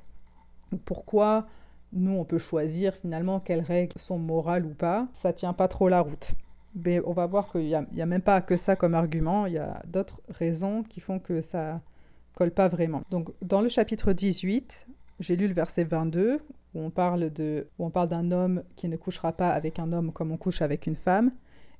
Pourquoi 0.84 1.46
nous, 1.92 2.12
on 2.12 2.24
peut 2.24 2.38
choisir 2.38 2.94
finalement 2.94 3.40
quelles 3.40 3.60
règles 3.60 3.98
sont 3.98 4.18
morales 4.18 4.66
ou 4.66 4.74
pas 4.74 5.06
Ça 5.12 5.32
tient 5.32 5.52
pas 5.52 5.68
trop 5.68 5.88
la 5.88 6.00
route. 6.00 6.34
Mais 6.74 7.00
on 7.04 7.12
va 7.12 7.26
voir 7.26 7.50
qu'il 7.52 7.66
n'y 7.66 7.74
a, 7.74 7.84
a, 8.00 8.06
même 8.06 8.20
pas 8.20 8.40
que 8.40 8.56
ça 8.56 8.74
comme 8.74 8.94
argument, 8.94 9.46
il 9.46 9.52
y 9.52 9.58
a 9.58 9.80
d'autres 9.86 10.20
raisons 10.28 10.82
qui 10.82 10.98
font 10.98 11.20
que 11.20 11.40
ça 11.40 11.80
colle 12.34 12.50
pas 12.50 12.66
vraiment. 12.66 13.02
Donc 13.10 13.30
dans 13.42 13.60
le 13.60 13.68
chapitre 13.68 14.12
18, 14.12 14.88
j'ai 15.20 15.36
lu 15.36 15.46
le 15.46 15.54
verset 15.54 15.84
22 15.84 16.40
où 16.74 16.80
on 16.80 16.90
parle 16.90 17.30
de 17.32 17.68
où 17.78 17.86
on 17.86 17.90
parle 17.90 18.08
d'un 18.08 18.30
homme 18.30 18.62
qui 18.76 18.88
ne 18.88 18.96
couchera 18.96 19.32
pas 19.32 19.50
avec 19.50 19.78
un 19.78 19.92
homme 19.92 20.12
comme 20.12 20.32
on 20.32 20.36
couche 20.36 20.62
avec 20.62 20.86
une 20.86 20.96
femme. 20.96 21.32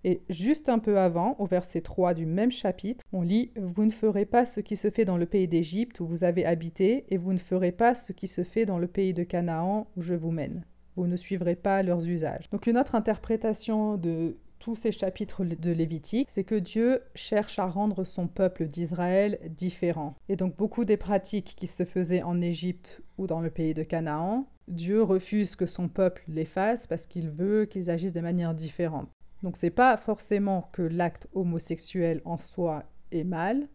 Et 0.07 0.21
juste 0.29 0.69
un 0.69 0.79
peu 0.79 0.99
avant, 0.99 1.35
au 1.39 1.47
verset 1.47 1.81
3 1.81 2.13
du 2.13 2.27
même 2.27 2.51
chapitre, 2.53 3.03
on 3.13 3.23
lit 3.23 3.53
Vous 3.57 3.87
ne 3.87 3.91
ferez 3.91 4.27
pas 4.27 4.45
ce 4.45 4.61
qui 4.61 4.77
se 4.77 4.91
fait 4.91 5.07
dans 5.07 5.17
le 5.17 5.25
pays 5.25 5.49
d'Égypte 5.49 5.99
où 5.99 6.07
vous 6.07 6.25
avez 6.25 6.45
habité, 6.45 7.07
et 7.09 7.17
vous 7.17 7.33
ne 7.33 7.39
ferez 7.39 7.73
pas 7.73 7.95
ce 7.95 8.13
qui 8.13 8.29
se 8.29 8.45
fait 8.45 8.67
dans 8.67 8.79
le 8.79 8.87
pays 8.87 9.15
de 9.15 9.25
Canaan 9.25 9.87
où 9.97 10.03
je 10.03 10.15
vous 10.15 10.31
mène. 10.31 10.67
Vous 10.97 11.07
ne 11.07 11.17
suivrez 11.17 11.57
pas 11.57 11.83
leurs 11.83 12.07
usages. 12.07 12.51
Donc 12.51 12.67
une 12.67 12.77
autre 12.77 12.95
interprétation 12.95 13.97
de 13.97 14.37
tous 14.59 14.77
ces 14.77 14.93
chapitres 14.93 15.45
de 15.45 15.73
Lévitique, 15.73 16.31
c'est 16.31 16.45
que 16.45 16.55
Dieu 16.55 17.01
cherche 17.15 17.59
à 17.59 17.67
rendre 17.67 18.05
son 18.05 18.29
peuple 18.29 18.67
d'Israël 18.67 19.39
différent. 19.51 20.15
Et 20.29 20.37
donc 20.37 20.57
beaucoup 20.57 20.85
des 20.85 20.97
pratiques 20.97 21.55
qui 21.57 21.67
se 21.67 21.85
faisaient 21.85 22.23
en 22.23 22.41
Égypte 22.41 23.03
ou 23.19 23.27
dans 23.27 23.41
le 23.41 23.51
pays 23.51 23.75
de 23.75 23.83
Canaan, 23.83 24.47
Dieu 24.69 25.03
refuse 25.03 25.57
que 25.57 25.67
son 25.67 25.89
peuple 25.89 26.23
les 26.29 26.45
fasse 26.45 26.87
parce 26.87 27.07
qu'il 27.07 27.31
veut 27.31 27.67
qu'ils 27.67 27.91
agissent 27.91 28.13
de 28.13 28.21
manière 28.21 28.55
différente. 28.55 29.09
Donc 29.43 29.57
c'est 29.57 29.71
pas 29.71 29.97
forcément 29.97 30.71
que 30.73 30.83
l'acte 30.83 31.29
homosexuel 31.35 32.23
en 32.25 32.39
soi 32.39 32.85
est 33.13 33.25
mal, 33.25 33.69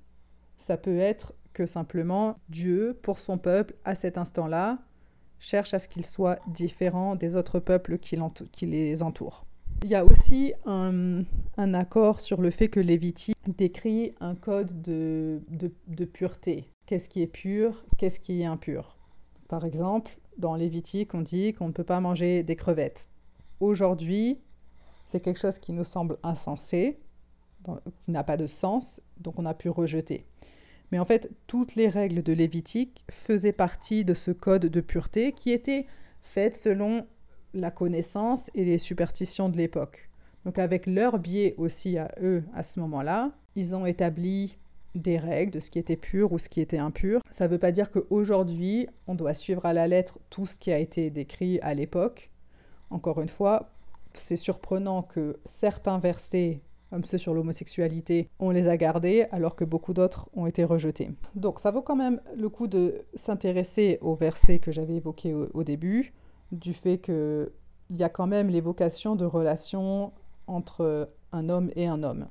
ça 0.57 0.77
peut 0.77 0.99
être 0.99 1.33
que 1.53 1.65
simplement 1.65 2.37
Dieu, 2.49 2.97
pour 3.01 3.19
son 3.19 3.37
peuple, 3.37 3.75
à 3.85 3.95
cet 3.95 4.17
instant-là, 4.17 4.79
cherche 5.39 5.73
à 5.73 5.79
ce 5.79 5.87
qu'il 5.87 6.05
soit 6.05 6.39
différent 6.47 7.15
des 7.15 7.35
autres 7.35 7.59
peuples 7.59 7.97
qui, 7.97 8.17
les 8.65 9.01
entourent. 9.01 9.45
Il 9.83 9.89
y 9.89 9.95
a 9.95 10.03
aussi 10.03 10.53
un, 10.65 11.23
accord 11.57 12.19
sur 12.19 12.41
le 12.41 12.51
fait 12.51 12.67
que 12.67 12.79
Lévitique 12.79 13.37
décrit 13.47 14.13
un 14.19 14.35
code 14.35 14.81
de, 14.81 15.41
de, 15.49 16.05
pureté. 16.05 16.69
Qu'est-ce 16.85 17.07
qui 17.07 17.21
est 17.21 17.27
pur, 17.27 17.85
qu'est-ce 17.97 18.19
qui 18.19 18.41
est 18.41 18.45
impur? 18.45 18.97
Par 19.47 19.65
exemple, 19.65 20.17
dans 20.39 20.55
Lévitique, 20.55 21.13
on 21.13 21.21
dit 21.21 21.53
qu'on 21.53 21.67
ne 21.67 21.73
peut 21.73 21.83
pas 21.83 21.99
manger 21.99 22.43
des 22.43 22.55
crevettes. 22.55 23.09
Aujourd'hui, 23.59 24.39
c'est 25.05 25.19
quelque 25.19 25.39
chose 25.39 25.59
qui 25.59 25.73
nous 25.73 25.83
semble 25.83 26.17
insensé, 26.23 26.99
qui 27.63 28.11
n'a 28.11 28.23
pas 28.23 28.37
de 28.37 28.47
sens, 28.47 29.01
donc 29.17 29.37
on 29.37 29.45
a 29.45 29.53
pu 29.53 29.69
rejeter. 29.69 30.25
Mais 30.91 30.99
en 30.99 31.05
fait, 31.05 31.29
toutes 31.45 31.75
les 31.75 31.87
règles 31.87 32.23
de 32.23 32.33
Lévitique 32.33 33.05
faisaient 33.11 33.51
partie 33.51 34.05
de 34.05 34.13
ce 34.13 34.31
code 34.31 34.65
de 34.65 34.81
pureté 34.81 35.33
qui 35.33 35.51
était 35.51 35.85
fait 36.23 36.55
selon 36.55 37.05
la 37.53 37.69
connaissance 37.69 38.49
et 38.55 38.63
les 38.63 38.77
superstitions 38.77 39.49
de 39.49 39.57
l'époque. 39.57 40.09
Donc 40.45 40.57
avec 40.57 40.85
leur 40.85 41.19
biais 41.19 41.53
aussi 41.57 41.97
à 41.97 42.11
eux 42.21 42.43
à 42.55 42.63
ce 42.63 42.79
moment-là, 42.79 43.31
ils 43.55 43.75
ont 43.75 43.85
établi 43.85 44.57
des 44.95 45.17
règles 45.17 45.51
de 45.51 45.59
ce 45.59 45.69
qui 45.69 45.79
était 45.79 45.95
pur 45.95 46.31
ou 46.31 46.39
ce 46.39 46.49
qui 46.49 46.61
était 46.61 46.77
impur. 46.77 47.21
Ça 47.31 47.47
ne 47.47 47.51
veut 47.51 47.59
pas 47.59 47.71
dire 47.71 47.91
qu'aujourd'hui, 47.91 48.87
on 49.07 49.15
doit 49.15 49.33
suivre 49.33 49.65
à 49.65 49.73
la 49.73 49.87
lettre 49.87 50.19
tout 50.29 50.45
ce 50.45 50.57
qui 50.57 50.71
a 50.71 50.79
été 50.79 51.09
décrit 51.09 51.59
à 51.61 51.73
l'époque. 51.73 52.31
Encore 52.89 53.21
une 53.21 53.29
fois, 53.29 53.69
c'est 54.13 54.37
surprenant 54.37 55.03
que 55.03 55.37
certains 55.45 55.99
versets, 55.99 56.61
comme 56.89 57.05
ceux 57.05 57.19
sur 57.19 57.33
l'homosexualité, 57.33 58.29
on 58.39 58.49
les 58.49 58.67
a 58.67 58.77
gardés 58.77 59.27
alors 59.31 59.55
que 59.55 59.63
beaucoup 59.63 59.93
d'autres 59.93 60.27
ont 60.35 60.47
été 60.47 60.63
rejetés. 60.63 61.11
Donc 61.35 61.59
ça 61.59 61.71
vaut 61.71 61.83
quand 61.83 61.95
même 61.95 62.19
le 62.35 62.49
coup 62.49 62.67
de 62.67 63.05
s'intéresser 63.13 63.99
aux 64.01 64.15
versets 64.15 64.59
que 64.59 64.71
j'avais 64.71 64.95
évoqués 64.95 65.33
au 65.33 65.63
début 65.63 66.13
du 66.51 66.73
fait 66.73 66.97
qu'il 66.97 67.51
y 67.91 68.03
a 68.03 68.09
quand 68.09 68.27
même 68.27 68.49
l'évocation 68.49 69.15
de 69.15 69.25
relations 69.25 70.11
entre 70.47 71.09
un 71.31 71.49
homme 71.49 71.69
et 71.75 71.87
un 71.87 72.01
homme. 72.01 72.27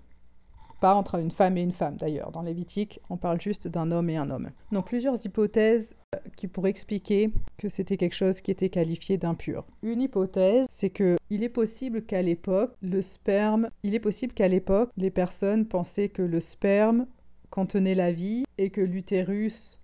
Pas 0.81 0.95
entre 0.95 1.19
une 1.19 1.31
femme 1.31 1.57
et 1.57 1.63
une 1.63 1.73
femme 1.73 1.97
d'ailleurs. 1.97 2.31
Dans 2.31 2.43
Lévitique, 2.43 3.01
on 3.11 3.17
parle 3.17 3.41
juste 3.41 3.67
d'un 3.67 3.91
homme 3.91 4.11
et 4.11 4.17
un 4.17 4.31
homme. 4.31 4.51
Donc 4.71 4.87
plusieurs 4.87 5.25
hypothèses 5.25 5.97
euh, 6.15 6.19
qui 6.37 6.47
pourraient 6.47 6.71
expliquer 6.71 7.33
que 7.57 7.69
c'était 7.69 7.97
quelque 7.97 8.15
chose 8.15 8.41
qui 8.41 8.51
était 8.51 8.69
qualifié 8.69 9.19
d'impur. 9.19 9.65
Une 9.83 10.03
hypothèse, 10.03 10.67
c'est 10.71 10.91
que 10.91 11.17
il 11.31 11.43
est 11.43 11.49
possible 11.49 12.03
qu'à 12.03 12.23
l'époque, 12.23 12.75
le 12.81 13.03
sperme, 13.03 13.71
il 13.83 13.95
est 13.95 14.01
possible 14.01 14.33
qu'à 14.33 14.49
l'époque, 14.49 14.91
les 14.97 15.11
personnes 15.11 15.67
pensaient 15.67 16.09
que 16.09 16.23
le 16.23 16.41
sperme 16.41 17.07
contenait 17.51 17.95
la 17.95 18.13
vie 18.13 18.45
et 18.57 18.71
que 18.71 18.81
l'utérus 18.81 19.79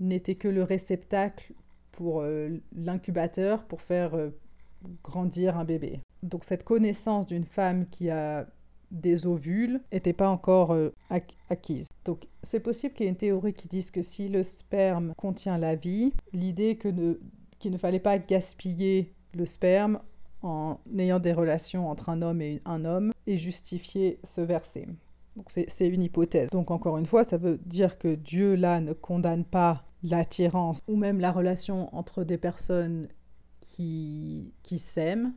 n'était 0.00 0.34
que 0.34 0.48
le 0.48 0.62
réceptacle 0.62 1.54
pour 1.92 2.20
euh, 2.20 2.50
l'incubateur 2.74 3.64
pour 3.64 3.80
faire 3.80 4.14
euh, 4.14 4.30
grandir 5.02 5.56
un 5.56 5.64
bébé. 5.64 6.00
Donc 6.22 6.44
cette 6.44 6.64
connaissance 6.64 7.26
d'une 7.26 7.44
femme 7.44 7.86
qui 7.88 8.10
a 8.10 8.46
des 8.90 9.26
ovules 9.26 9.80
n'était 9.92 10.12
pas 10.12 10.28
encore 10.28 10.72
euh, 10.72 10.92
acquise. 11.50 11.86
Donc 12.04 12.26
c'est 12.42 12.60
possible 12.60 12.94
qu'il 12.94 13.04
y 13.04 13.08
ait 13.08 13.12
une 13.12 13.16
théorie 13.16 13.54
qui 13.54 13.68
dise 13.68 13.90
que 13.90 14.02
si 14.02 14.28
le 14.28 14.42
sperme 14.42 15.12
contient 15.16 15.58
la 15.58 15.74
vie, 15.74 16.12
l'idée 16.32 16.78
qu'il 16.78 17.72
ne 17.72 17.78
fallait 17.78 18.00
pas 18.00 18.18
gaspiller 18.18 19.12
le 19.34 19.46
sperme 19.46 20.00
en 20.42 20.78
ayant 20.96 21.18
des 21.18 21.32
relations 21.32 21.90
entre 21.90 22.08
un 22.08 22.22
homme 22.22 22.40
et 22.40 22.62
un 22.64 22.84
homme 22.84 23.12
et 23.26 23.38
justifier 23.38 24.18
ce 24.22 24.40
verset. 24.40 24.86
Donc 25.36 25.50
c'est 25.50 25.88
une 25.88 26.02
hypothèse. 26.02 26.48
Donc 26.50 26.70
encore 26.70 26.96
une 26.96 27.06
fois, 27.06 27.24
ça 27.24 27.36
veut 27.36 27.58
dire 27.66 27.98
que 27.98 28.14
Dieu 28.14 28.54
là 28.54 28.80
ne 28.80 28.94
condamne 28.94 29.44
pas 29.44 29.84
l'attirance 30.02 30.78
ou 30.88 30.96
même 30.96 31.20
la 31.20 31.32
relation 31.32 31.94
entre 31.94 32.24
des 32.24 32.38
personnes 32.38 33.08
qui 33.60 34.52
s'aiment 34.78 35.34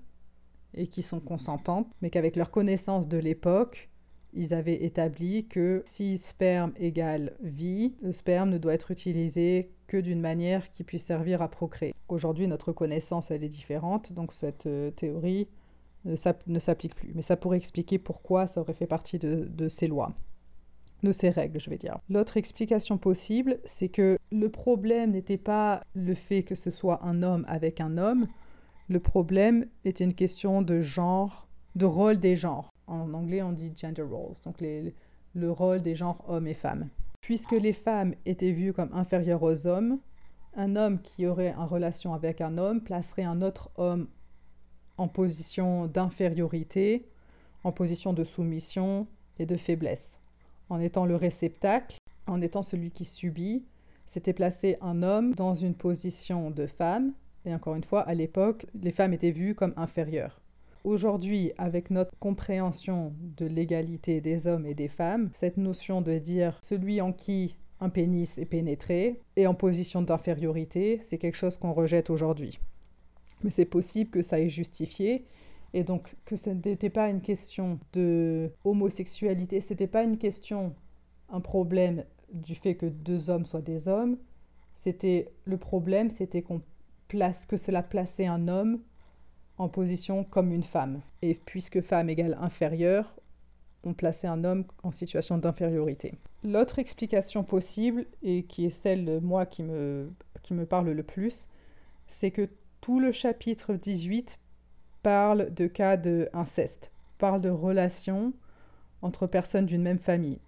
et 0.73 0.87
qui 0.87 1.01
sont 1.01 1.19
consentantes, 1.19 1.87
mais 2.01 2.09
qu'avec 2.09 2.35
leur 2.35 2.51
connaissance 2.51 3.07
de 3.07 3.17
l'époque, 3.17 3.89
ils 4.33 4.53
avaient 4.53 4.83
établi 4.83 5.47
que 5.47 5.81
si 5.85 6.17
sperme 6.17 6.71
égale 6.77 7.35
vie, 7.41 7.95
le 8.01 8.11
sperme 8.11 8.49
ne 8.51 8.57
doit 8.57 8.73
être 8.73 8.91
utilisé 8.91 9.71
que 9.87 9.97
d'une 9.97 10.21
manière 10.21 10.71
qui 10.71 10.83
puisse 10.83 11.05
servir 11.05 11.41
à 11.41 11.49
procréer. 11.49 11.95
Aujourd'hui, 12.07 12.47
notre 12.47 12.71
connaissance, 12.71 13.31
elle 13.31 13.43
est 13.43 13.49
différente, 13.49 14.13
donc 14.13 14.33
cette 14.33 14.67
euh, 14.67 14.91
théorie 14.91 15.47
ne 16.05 16.15
s'applique 16.59 16.95
plus. 16.95 17.11
Mais 17.15 17.23
ça 17.23 17.35
pourrait 17.35 17.57
expliquer 17.57 17.97
pourquoi 17.97 18.47
ça 18.47 18.61
aurait 18.61 18.73
fait 18.73 18.87
partie 18.87 19.19
de 19.19 19.67
ces 19.67 19.87
lois 19.87 20.13
de 21.03 21.11
ces 21.11 21.29
règles, 21.29 21.59
je 21.59 21.69
vais 21.69 21.77
dire. 21.77 21.99
L'autre 22.09 22.37
explication 22.37 22.97
possible, 22.97 23.59
c'est 23.65 23.89
que 23.89 24.17
le 24.31 24.49
problème 24.49 25.11
n'était 25.11 25.37
pas 25.37 25.83
le 25.93 26.13
fait 26.13 26.43
que 26.43 26.55
ce 26.55 26.71
soit 26.71 27.03
un 27.05 27.23
homme 27.23 27.45
avec 27.47 27.81
un 27.81 27.97
homme, 27.97 28.27
le 28.89 28.99
problème 28.99 29.67
était 29.85 30.03
une 30.03 30.13
question 30.13 30.61
de 30.61 30.81
genre, 30.81 31.47
de 31.75 31.85
rôle 31.85 32.19
des 32.19 32.35
genres. 32.35 32.69
En 32.87 33.13
anglais, 33.13 33.41
on 33.41 33.51
dit 33.51 33.71
gender 33.75 34.01
roles, 34.01 34.35
donc 34.43 34.55
le 34.61 35.51
rôle 35.51 35.81
des 35.81 35.95
genres 35.95 36.23
hommes 36.27 36.47
et 36.47 36.53
femmes. 36.53 36.89
Puisque 37.21 37.51
les 37.51 37.73
femmes 37.73 38.15
étaient 38.25 38.51
vues 38.51 38.73
comme 38.73 38.89
inférieures 38.93 39.43
aux 39.43 39.67
hommes, 39.67 39.99
un 40.55 40.75
homme 40.75 40.99
qui 41.01 41.27
aurait 41.27 41.53
une 41.53 41.65
relation 41.65 42.13
avec 42.13 42.41
un 42.41 42.57
homme 42.57 42.81
placerait 42.81 43.23
un 43.23 43.41
autre 43.41 43.69
homme 43.77 44.07
en 44.97 45.07
position 45.07 45.85
d'infériorité, 45.85 47.07
en 47.63 47.71
position 47.71 48.13
de 48.13 48.23
soumission 48.23 49.07
et 49.37 49.45
de 49.45 49.55
faiblesse 49.55 50.19
en 50.69 50.79
étant 50.79 51.05
le 51.05 51.15
réceptacle, 51.15 51.97
en 52.27 52.41
étant 52.41 52.63
celui 52.63 52.91
qui 52.91 53.05
subit, 53.05 53.65
c'était 54.05 54.33
placer 54.33 54.77
un 54.81 55.03
homme 55.03 55.33
dans 55.33 55.55
une 55.55 55.75
position 55.75 56.51
de 56.51 56.67
femme. 56.67 57.13
Et 57.49 57.53
encore 57.55 57.73
une 57.73 57.83
fois, 57.83 58.01
à 58.01 58.13
l'époque, 58.13 58.67
les 58.79 58.91
femmes 58.91 59.11
étaient 59.11 59.31
vues 59.31 59.55
comme 59.55 59.73
inférieures. 59.75 60.39
Aujourd'hui, 60.83 61.51
avec 61.57 61.89
notre 61.89 62.15
compréhension 62.19 63.11
de 63.37 63.47
l'égalité 63.47 64.21
des 64.21 64.45
hommes 64.45 64.67
et 64.67 64.75
des 64.75 64.87
femmes, 64.87 65.31
cette 65.33 65.57
notion 65.57 66.01
de 66.01 66.19
dire 66.19 66.59
celui 66.61 67.01
en 67.01 67.11
qui 67.11 67.55
un 67.79 67.89
pénis 67.89 68.37
est 68.37 68.45
pénétré 68.45 69.19
et 69.35 69.47
en 69.47 69.55
position 69.55 70.03
d'infériorité, 70.03 70.99
c'est 71.01 71.17
quelque 71.17 71.37
chose 71.37 71.57
qu'on 71.57 71.73
rejette 71.73 72.11
aujourd'hui. 72.11 72.59
Mais 73.43 73.49
c'est 73.49 73.65
possible 73.65 74.11
que 74.11 74.21
ça 74.21 74.39
ait 74.39 74.49
justifié 74.49 75.25
et 75.73 75.83
donc 75.83 76.15
que 76.25 76.35
ce 76.35 76.51
n'était 76.51 76.91
pas 76.91 77.09
une 77.09 77.21
question 77.21 77.79
de 77.93 78.51
homosexualité, 78.63 79.59
c'était 79.59 79.87
pas 79.87 80.03
une 80.03 80.19
question, 80.19 80.75
un 81.29 81.41
problème 81.41 82.03
du 82.31 82.53
fait 82.53 82.75
que 82.75 82.85
deux 82.85 83.31
hommes 83.31 83.47
soient 83.47 83.61
des 83.61 83.87
hommes. 83.87 84.17
C'était 84.75 85.31
le 85.45 85.57
problème, 85.57 86.11
c'était 86.11 86.43
qu'on 86.43 86.61
que 87.47 87.57
cela 87.57 87.81
plaçait 87.81 88.27
un 88.27 88.47
homme 88.47 88.79
en 89.57 89.67
position 89.67 90.23
comme 90.23 90.51
une 90.51 90.63
femme. 90.63 91.01
Et 91.21 91.33
puisque 91.33 91.81
femme 91.81 92.09
égale 92.09 92.37
inférieure, 92.39 93.15
on 93.83 93.93
plaçait 93.93 94.27
un 94.27 94.43
homme 94.43 94.65
en 94.83 94.91
situation 94.91 95.37
d'infériorité. 95.37 96.13
L'autre 96.43 96.79
explication 96.79 97.43
possible, 97.43 98.05
et 98.21 98.43
qui 98.43 98.65
est 98.65 98.69
celle 98.69 99.05
de 99.05 99.19
moi 99.19 99.45
qui 99.45 99.63
me, 99.63 100.09
qui 100.43 100.53
me 100.53 100.65
parle 100.65 100.89
le 100.91 101.03
plus, 101.03 101.47
c'est 102.07 102.31
que 102.31 102.47
tout 102.81 102.99
le 102.99 103.11
chapitre 103.11 103.73
18 103.73 104.37
parle 105.01 105.53
de 105.53 105.67
cas 105.67 105.97
d'inceste, 105.97 106.91
parle 107.17 107.41
de 107.41 107.49
relations 107.49 108.33
entre 109.01 109.27
personnes 109.27 109.65
d'une 109.65 109.81
même 109.81 109.99
famille. 109.99 110.39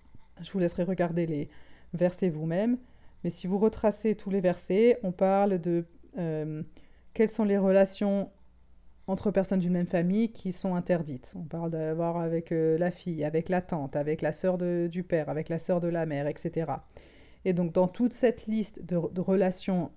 Je 0.42 0.52
vous 0.52 0.60
laisserai 0.60 0.84
regarder 0.84 1.26
les 1.26 1.50
versets 1.94 2.30
vous-même, 2.30 2.78
mais 3.24 3.30
si 3.30 3.48
vous 3.48 3.58
retracez 3.58 4.16
tous 4.16 4.30
les 4.30 4.42
versets, 4.42 5.00
on 5.04 5.12
parle 5.12 5.60
de 5.60 5.86
euh, 6.18 6.64
quelles 7.14 7.30
sont 7.30 7.44
les 7.44 7.58
relations 7.58 8.32
entre 9.08 9.32
personnes 9.32 9.60
d'une 9.60 9.74
même 9.74 9.88
famille 9.88 10.32
qui 10.32 10.52
sont 10.52 10.76
interdites? 10.76 11.34
On 11.36 11.44
parle 11.44 11.72
d'avoir 11.72 12.18
avec 12.18 12.52
euh, 12.52 12.78
la 12.78 12.92
fille, 12.92 13.24
avec 13.24 13.50
la 13.50 13.62
tante, 13.62 13.96
avec 13.96 14.22
la 14.22 14.34
sœur 14.34 14.58
du 14.58 15.04
père, 15.04 15.30
avec 15.30 15.50
la 15.50 15.60
sœur 15.60 15.82
de 15.82 15.88
la 15.88 16.06
mère, 16.06 16.28
etc. 16.28 16.72
Et 17.46 17.54
donc 17.54 17.74
dans 17.74 17.88
toute 17.88 18.14
cette 18.14 18.46
liste 18.48 18.84
de, 18.86 19.00
de 19.12 19.22
relations 19.22 19.92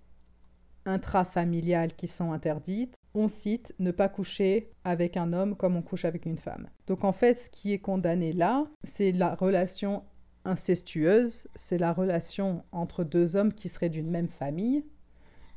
intrafamiliales 0.87 1.94
qui 1.94 2.07
sont 2.07 2.33
interdites, 2.33 2.96
on 3.14 3.29
cite 3.29 3.74
ne 3.79 3.90
pas 3.90 4.09
coucher 4.09 4.70
avec 4.85 5.16
un 5.16 5.33
homme 5.33 5.57
comme 5.57 5.77
on 5.77 5.83
couche 5.83 6.05
avec 6.05 6.27
une 6.27 6.38
femme. 6.38 6.68
Donc 6.87 7.05
en 7.05 7.12
fait, 7.12 7.35
ce 7.35 7.48
qui 7.48 7.72
est 7.72 7.79
condamné 7.79 8.33
là, 8.33 8.66
c'est 8.83 9.12
la 9.12 9.35
relation 9.35 10.03
incestueuse, 10.44 11.48
c'est 11.55 11.79
la 11.79 11.92
relation 11.92 12.64
entre 12.72 13.05
deux 13.05 13.37
hommes 13.37 13.55
qui 13.55 13.68
seraient 13.68 13.88
d'une 13.88 14.11
même 14.11 14.29
famille 14.29 14.85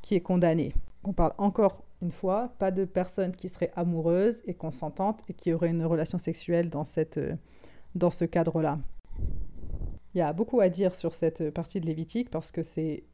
qui 0.08 0.14
est 0.14 0.20
condamnée. 0.20 0.72
On 1.04 1.12
parle 1.12 1.34
encore 1.36 1.84
une 2.00 2.12
fois, 2.12 2.54
pas 2.58 2.70
de 2.70 2.86
personnes 2.86 3.36
qui 3.36 3.50
seraient 3.50 3.72
amoureuses 3.76 4.42
et 4.46 4.54
consentantes 4.54 5.22
et 5.28 5.34
qui 5.34 5.52
auraient 5.52 5.68
une 5.68 5.84
relation 5.84 6.16
sexuelle 6.16 6.70
dans, 6.70 6.84
cette, 6.84 7.20
dans 7.94 8.10
ce 8.10 8.24
cadre-là. 8.24 8.78
Il 10.14 10.18
y 10.18 10.22
a 10.22 10.32
beaucoup 10.32 10.60
à 10.60 10.70
dire 10.70 10.94
sur 10.94 11.12
cette 11.12 11.50
partie 11.50 11.78
de 11.78 11.84
Lévitique 11.84 12.30
parce 12.30 12.50
que 12.50 12.62
c'est 12.62 13.04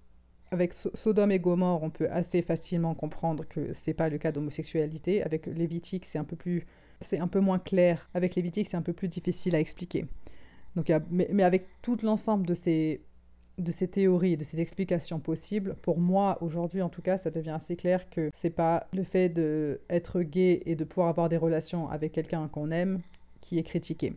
avec 0.52 0.72
Sodome 0.72 1.32
et 1.32 1.40
Gomorre, 1.40 1.82
on 1.82 1.90
peut 1.90 2.08
assez 2.12 2.42
facilement 2.42 2.94
comprendre 2.94 3.44
que 3.48 3.72
c'est 3.72 3.94
pas 3.94 4.08
le 4.08 4.18
cas 4.18 4.30
d'homosexualité. 4.30 5.20
Avec 5.24 5.46
Lévitique, 5.46 6.04
c'est 6.04 6.18
un 6.18 6.24
peu 6.24 6.36
plus, 6.36 6.64
c'est 7.00 7.18
un 7.18 7.26
peu 7.26 7.40
moins 7.40 7.58
clair. 7.58 8.08
Avec 8.14 8.36
Lévitique, 8.36 8.68
c'est 8.70 8.76
un 8.76 8.82
peu 8.82 8.92
plus 8.92 9.08
difficile 9.08 9.56
à 9.56 9.58
expliquer. 9.58 10.06
Donc, 10.76 10.92
mais, 11.10 11.42
avec 11.42 11.66
tout 11.82 11.98
l'ensemble 12.04 12.46
de 12.46 12.54
ces, 12.54 13.00
de 13.58 13.70
ces 13.70 13.88
théories, 13.88 14.36
de 14.36 14.44
ces 14.44 14.60
explications 14.60 15.20
possibles, 15.20 15.76
pour 15.82 15.98
moi 15.98 16.38
aujourd'hui 16.40 16.82
en 16.82 16.88
tout 16.88 17.02
cas, 17.02 17.18
ça 17.18 17.30
devient 17.30 17.50
assez 17.50 17.76
clair 17.76 18.08
que 18.10 18.30
c'est 18.32 18.50
pas 18.50 18.86
le 18.92 19.02
fait 19.02 19.28
d'être 19.28 20.22
gay 20.22 20.62
et 20.66 20.74
de 20.74 20.84
pouvoir 20.84 21.08
avoir 21.08 21.28
des 21.28 21.36
relations 21.36 21.88
avec 21.88 22.12
quelqu'un 22.12 22.48
qu'on 22.48 22.70
aime 22.70 23.00
qui 23.40 23.58
est 23.58 23.62
critiqué. 23.62 24.14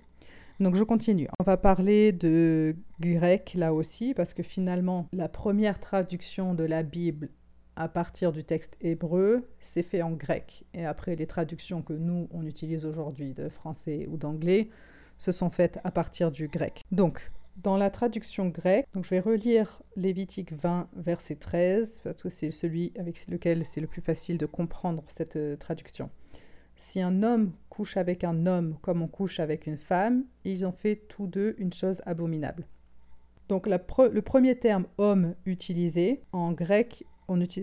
Donc 0.59 0.75
je 0.75 0.83
continue. 0.83 1.27
On 1.39 1.43
va 1.43 1.57
parler 1.57 2.11
de 2.11 2.75
grec 2.99 3.53
là 3.55 3.73
aussi, 3.73 4.13
parce 4.15 4.33
que 4.33 4.41
finalement, 4.41 5.07
la 5.13 5.29
première 5.29 5.79
traduction 5.79 6.55
de 6.55 6.63
la 6.63 6.81
Bible 6.81 7.29
à 7.75 7.87
partir 7.87 8.31
du 8.31 8.43
texte 8.43 8.75
hébreu, 8.81 9.47
c'est 9.61 9.83
fait 9.83 10.01
en 10.01 10.11
grec. 10.11 10.63
Et 10.73 10.83
après, 10.83 11.15
les 11.15 11.27
traductions 11.27 11.83
que 11.83 11.93
nous, 11.93 12.27
on 12.31 12.43
utilise 12.43 12.87
aujourd'hui 12.87 13.33
de 13.33 13.49
français 13.49 14.07
ou 14.09 14.17
d'anglais, 14.17 14.69
se 15.19 15.31
sont 15.31 15.51
faites 15.51 15.79
à 15.83 15.91
partir 15.91 16.31
du 16.31 16.47
grec. 16.47 16.81
Donc, 16.91 17.31
dans 17.57 17.75
la 17.75 17.89
traduction 17.89 18.47
grecque, 18.47 18.87
je 19.01 19.09
vais 19.09 19.19
relire 19.19 19.81
Lévitique 19.95 20.53
20, 20.53 20.89
verset 20.95 21.35
13, 21.35 22.01
parce 22.03 22.21
que 22.21 22.29
c'est 22.29 22.51
celui 22.51 22.93
avec 22.99 23.25
lequel 23.27 23.65
c'est 23.65 23.81
le 23.81 23.87
plus 23.87 24.01
facile 24.01 24.37
de 24.37 24.45
comprendre 24.45 25.03
cette 25.07 25.37
euh, 25.37 25.57
traduction. 25.57 26.09
Si 26.75 27.01
un 27.01 27.23
homme 27.23 27.53
couche 27.69 27.97
avec 27.97 28.23
un 28.23 28.45
homme 28.45 28.77
comme 28.81 29.01
on 29.01 29.07
couche 29.07 29.39
avec 29.39 29.65
une 29.65 29.77
femme, 29.77 30.23
ils 30.45 30.65
ont 30.65 30.71
fait 30.71 30.97
tous 31.07 31.25
deux 31.25 31.55
une 31.57 31.73
chose 31.73 32.01
abominable. 32.05 32.67
Donc 33.49 33.65
le 33.65 34.21
premier 34.21 34.59
terme 34.59 34.85
homme 34.97 35.33
utilisé, 35.45 36.21
en 36.33 36.51
grec, 36.51 37.05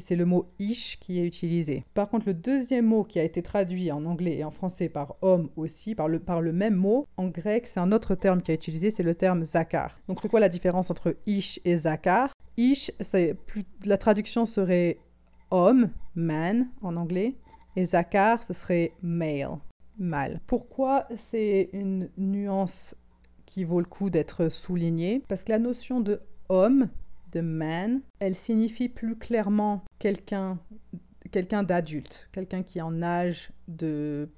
c'est 0.01 0.17
le 0.17 0.25
mot 0.25 0.53
ish 0.59 0.99
qui 1.01 1.21
est 1.21 1.27
utilisé. 1.27 1.85
Par 1.95 2.09
contre, 2.09 2.27
le 2.27 2.35
deuxième 2.35 2.87
mot 2.87 3.05
qui 3.05 3.19
a 3.19 3.25
été 3.25 3.43
traduit 3.43 3.91
en 3.91 4.05
anglais 4.05 4.37
et 4.37 4.45
en 4.45 4.51
français 4.51 4.89
par 4.89 5.17
homme 5.23 5.51
aussi, 5.57 5.95
par 5.95 6.09
le, 6.09 6.53
même 6.53 6.75
mot, 6.75 7.07
en 7.17 7.29
grec, 7.29 7.67
c'est 7.67 7.81
un 7.81 7.93
autre 7.93 8.15
terme 8.15 8.43
qui 8.43 8.53
est 8.53 8.55
utilisé, 8.55 8.91
c'est 8.91 9.03
le 9.03 9.15
terme 9.15 9.45
zakar. 9.45 9.99
Donc 10.09 10.21
c'est 10.21 10.29
quoi 10.29 10.41
la 10.41 10.49
différence 10.49 10.91
entre 10.91 11.17
ish 11.27 11.61
et 11.65 11.77
zakar? 11.77 12.33
Ish, 12.57 12.93
la 13.85 13.99
traduction 13.99 14.47
serait 14.47 14.99
homme, 15.51 15.91
man 16.15 16.69
en 16.83 16.97
anglais, 16.97 17.37
et 17.77 17.85
Zakar, 17.85 18.43
ce 18.43 18.55
serait 18.55 18.93
male, 19.03 19.59
mâle. 19.99 20.41
Pourquoi 20.47 21.07
c'est 21.17 21.71
une 21.73 22.09
nuance 22.17 22.95
qui 23.47 23.65
vaut 23.65 23.81
le 23.81 23.87
coup 23.87 24.11
d'être 24.11 24.49
soulignée? 24.49 25.23
Parce 25.29 25.43
que 25.45 25.53
la 25.53 25.59
notion 25.59 26.01
de 26.01 26.21
homme, 26.49 26.89
man, 27.41 28.01
elle 28.19 28.35
signifie 28.35 28.89
plus 28.89 29.17
clairement 29.17 29.85
quelqu'un 29.99 30.59
quelqu'un 31.31 31.65
d'adulte, 31.65 32.29
quelqu'un 32.31 32.63
qui 32.63 32.79
est 32.79 32.83
en 32.83 33.03
âge 33.03 33.51
de 33.67 34.29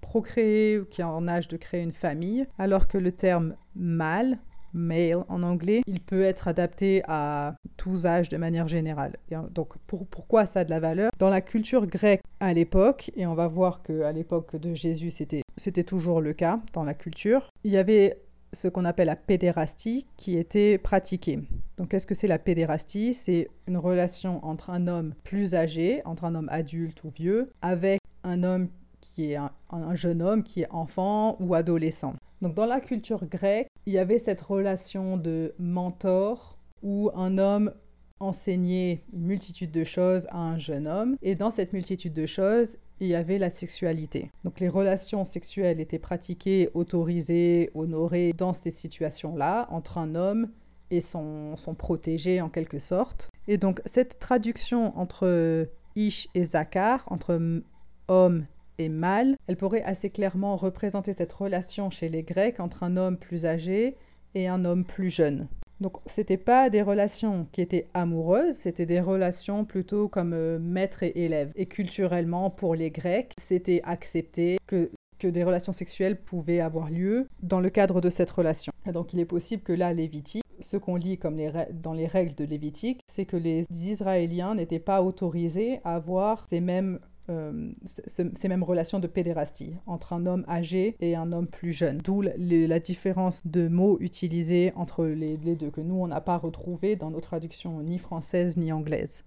procréer 0.00 0.78
ou 0.78 0.84
qui 0.86 1.00
est 1.00 1.04
en 1.04 1.28
âge 1.28 1.48
de 1.48 1.56
créer 1.56 1.82
une 1.82 1.92
famille, 1.92 2.46
alors 2.58 2.88
que 2.88 2.96
le 2.96 3.12
terme 3.12 3.56
mâle, 3.74 4.38
male 4.72 5.24
en 5.28 5.42
anglais, 5.42 5.82
il 5.86 6.00
peut 6.00 6.22
être 6.22 6.48
adapté 6.48 7.02
à 7.08 7.56
tous 7.76 8.06
âges 8.06 8.28
de 8.28 8.36
manière 8.36 8.68
générale. 8.68 9.16
donc 9.50 9.74
pourquoi 9.86 10.46
ça 10.46 10.60
a 10.60 10.64
de 10.64 10.70
la 10.70 10.80
valeur? 10.80 11.10
Dans 11.18 11.28
la 11.28 11.40
culture 11.40 11.86
grecque 11.86 12.22
à 12.40 12.52
l'époque, 12.52 13.10
et 13.16 13.26
on 13.26 13.34
va 13.34 13.48
voir 13.48 13.82
qu'à 13.82 14.12
l'époque 14.12 14.56
de 14.56 14.74
Jésus 14.74 15.10
c'était, 15.10 15.42
c'était 15.56 15.84
toujours 15.84 16.20
le 16.20 16.32
cas 16.32 16.60
dans 16.72 16.84
la 16.84 16.94
culture, 16.94 17.50
il 17.64 17.72
y 17.72 17.76
avait 17.78 18.22
ce 18.56 18.68
qu'on 18.68 18.84
appelle 18.84 19.06
la 19.06 19.16
pédérastie 19.16 20.06
qui 20.16 20.36
était 20.36 20.78
pratiquée. 20.78 21.40
Donc 21.76 21.90
qu'est-ce 21.90 22.06
que 22.06 22.14
c'est 22.14 22.26
la 22.26 22.38
pédérastie? 22.38 23.14
C'est 23.14 23.48
une 23.68 23.76
relation 23.76 24.44
entre 24.44 24.70
un 24.70 24.88
homme 24.88 25.14
plus 25.24 25.54
âgé, 25.54 26.02
entre 26.04 26.24
un 26.24 26.34
homme 26.34 26.48
adulte 26.50 27.04
ou 27.04 27.10
vieux, 27.10 27.52
avec 27.60 28.00
un 28.24 28.42
homme 28.42 28.68
qui 29.00 29.32
est 29.32 29.36
un, 29.36 29.94
jeune 29.94 30.22
homme, 30.22 30.42
qui 30.42 30.62
est 30.62 30.70
enfant 30.70 31.36
ou 31.38 31.54
adolescent. 31.54 32.14
Donc 32.42 32.54
dans 32.54 32.66
la 32.66 32.80
culture 32.80 33.24
grecque, 33.26 33.68
il 33.86 33.92
y 33.92 33.98
avait 33.98 34.18
cette 34.18 34.40
relation 34.40 35.16
de 35.16 35.54
mentor 35.58 36.58
où 36.82 37.10
un 37.14 37.38
homme 37.38 37.72
enseignait 38.20 39.04
une 39.12 39.26
multitude 39.26 39.70
de 39.70 39.84
choses 39.84 40.26
à 40.30 40.38
un 40.38 40.58
jeune 40.58 40.86
homme 40.86 41.16
et 41.20 41.34
dans 41.34 41.50
cette 41.50 41.72
multitude 41.72 42.14
de 42.14 42.26
choses, 42.26 42.78
il 43.00 43.08
y 43.08 43.14
avait 43.14 43.38
la 43.38 43.50
sexualité. 43.50 44.30
Donc 44.44 44.60
les 44.60 44.68
relations 44.68 45.24
sexuelles 45.24 45.80
étaient 45.80 45.98
pratiquées, 45.98 46.70
autorisées, 46.74 47.70
honorées 47.74 48.32
dans 48.32 48.54
ces 48.54 48.70
situations-là 48.70 49.66
entre 49.70 49.98
un 49.98 50.14
homme 50.14 50.48
et 50.90 51.00
son, 51.00 51.56
protégé 51.76 52.40
en 52.40 52.48
quelque 52.48 52.78
sorte. 52.78 53.28
Et 53.48 53.58
donc 53.58 53.80
cette 53.84 54.18
traduction 54.18 54.96
entre 54.98 55.68
Ish 55.94 56.28
et 56.34 56.44
Zakar, 56.44 57.04
entre 57.08 57.62
homme 58.08 58.46
et 58.78 58.88
mâle, 58.88 59.36
elle 59.46 59.56
pourrait 59.56 59.82
assez 59.82 60.10
clairement 60.10 60.56
représenter 60.56 61.12
cette 61.12 61.32
relation 61.32 61.90
chez 61.90 62.08
les 62.08 62.22
Grecs 62.22 62.60
entre 62.60 62.82
un 62.82 62.96
homme 62.96 63.16
plus 63.16 63.46
âgé 63.46 63.96
et 64.34 64.48
un 64.48 64.64
homme 64.64 64.84
plus 64.84 65.10
jeune. 65.10 65.48
Donc 65.80 65.98
c'était 66.06 66.36
pas 66.38 66.70
des 66.70 66.82
relations 66.82 67.46
qui 67.52 67.60
étaient 67.60 67.88
amoureuses, 67.92 68.56
c'était 68.56 68.86
des 68.86 69.00
relations 69.00 69.64
plutôt 69.64 70.08
comme 70.08 70.32
euh, 70.32 70.58
maître 70.58 71.02
et 71.02 71.12
élève. 71.14 71.52
Et 71.54 71.66
culturellement, 71.66 72.50
pour 72.50 72.74
les 72.74 72.90
Grecs, 72.90 73.34
c'était 73.38 73.82
accepté 73.84 74.58
que, 74.66 74.90
que 75.18 75.28
des 75.28 75.44
relations 75.44 75.74
sexuelles 75.74 76.18
pouvaient 76.18 76.60
avoir 76.60 76.90
lieu 76.90 77.28
dans 77.42 77.60
le 77.60 77.68
cadre 77.68 78.00
de 78.00 78.10
cette 78.10 78.30
relation. 78.30 78.72
donc 78.86 79.12
il 79.12 79.20
est 79.20 79.26
possible 79.26 79.62
que 79.62 79.72
là, 79.72 79.92
Lévitique, 79.92 80.44
ce 80.60 80.78
qu'on 80.78 80.96
lit 80.96 81.18
comme 81.18 81.36
les 81.36 81.52
dans 81.72 81.92
les 81.92 82.06
règles 82.06 82.34
de 82.34 82.44
Lévitique, 82.44 83.00
c'est 83.06 83.26
que 83.26 83.36
les 83.36 83.64
Israéliens 83.70 84.54
n'étaient 84.54 84.78
pas 84.78 85.02
autorisés 85.02 85.80
à 85.84 85.96
avoir 85.96 86.46
ces 86.48 86.60
mêmes 86.60 87.00
euh, 87.28 87.70
ces 87.84 88.48
mêmes 88.48 88.62
relations 88.62 89.00
de 89.00 89.06
pédérastie 89.06 89.74
entre 89.86 90.12
un 90.12 90.26
homme 90.26 90.44
âgé 90.48 90.96
et 91.00 91.16
un 91.16 91.32
homme 91.32 91.46
plus 91.46 91.72
jeune. 91.72 91.98
D'où 91.98 92.22
la 92.22 92.80
différence 92.80 93.46
de 93.46 93.68
mots 93.68 93.98
utilisés 94.00 94.72
entre 94.76 95.06
les, 95.06 95.36
deux, 95.36 95.70
que 95.70 95.80
nous, 95.80 95.96
on 95.96 96.06
n'a 96.06 96.20
pas 96.20 96.36
retrouvé 96.36 96.96
dans 96.96 97.10
nos 97.10 97.20
traductions 97.20 97.80
ni 97.80 97.98
françaises 97.98 98.56
ni 98.56 98.72
anglaises. 98.72 99.24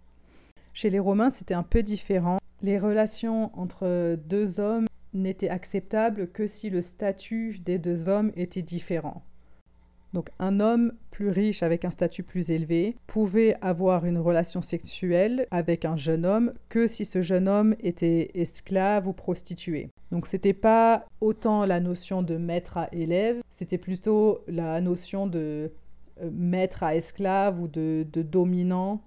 Chez 0.73 0.89
les 0.89 0.99
Romains, 0.99 1.29
c'était 1.29 1.53
un 1.53 1.63
peu 1.63 1.83
différent. 1.83 2.39
Les 2.62 2.79
relations 2.79 3.51
entre 3.59 4.17
deux 4.27 4.59
hommes 4.59 4.85
n'étaient 5.13 5.49
acceptables 5.49 6.29
que 6.29 6.47
si 6.47 6.69
le 6.69 6.81
statut 6.81 7.59
des 7.59 7.79
deux 7.79 8.07
hommes 8.07 8.31
était 8.35 8.62
différent. 8.62 9.23
Donc 10.13 10.29
un 10.39 10.59
homme 10.59 10.93
plus 11.11 11.29
riche 11.29 11.63
avec 11.63 11.85
un 11.85 11.91
statut 11.91 12.23
plus 12.23 12.49
élevé 12.49 12.95
pouvait 13.07 13.55
avoir 13.61 14.05
une 14.05 14.17
relation 14.17 14.61
sexuelle 14.61 15.45
avec 15.51 15.85
un 15.85 15.97
jeune 15.97 16.25
homme 16.25 16.53
que 16.69 16.87
si 16.87 17.05
ce 17.05 17.21
jeune 17.21 17.47
homme 17.47 17.75
était 17.81 18.31
esclave 18.33 19.07
ou 19.07 19.13
prostitué. 19.13 19.89
Donc 20.11 20.27
c'était 20.27 20.53
pas 20.53 21.05
autant 21.21 21.65
la 21.65 21.79
notion 21.79 22.23
de 22.23 22.37
maître 22.37 22.77
à 22.77 22.89
élève, 22.91 23.41
c'était 23.49 23.77
plutôt 23.77 24.39
la 24.47 24.81
notion 24.81 25.27
de 25.27 25.71
euh, 26.21 26.29
maître 26.31 26.83
à 26.83 26.95
esclave 26.95 27.61
ou 27.61 27.67
de, 27.67 28.05
de 28.11 28.21
dominant 28.21 29.01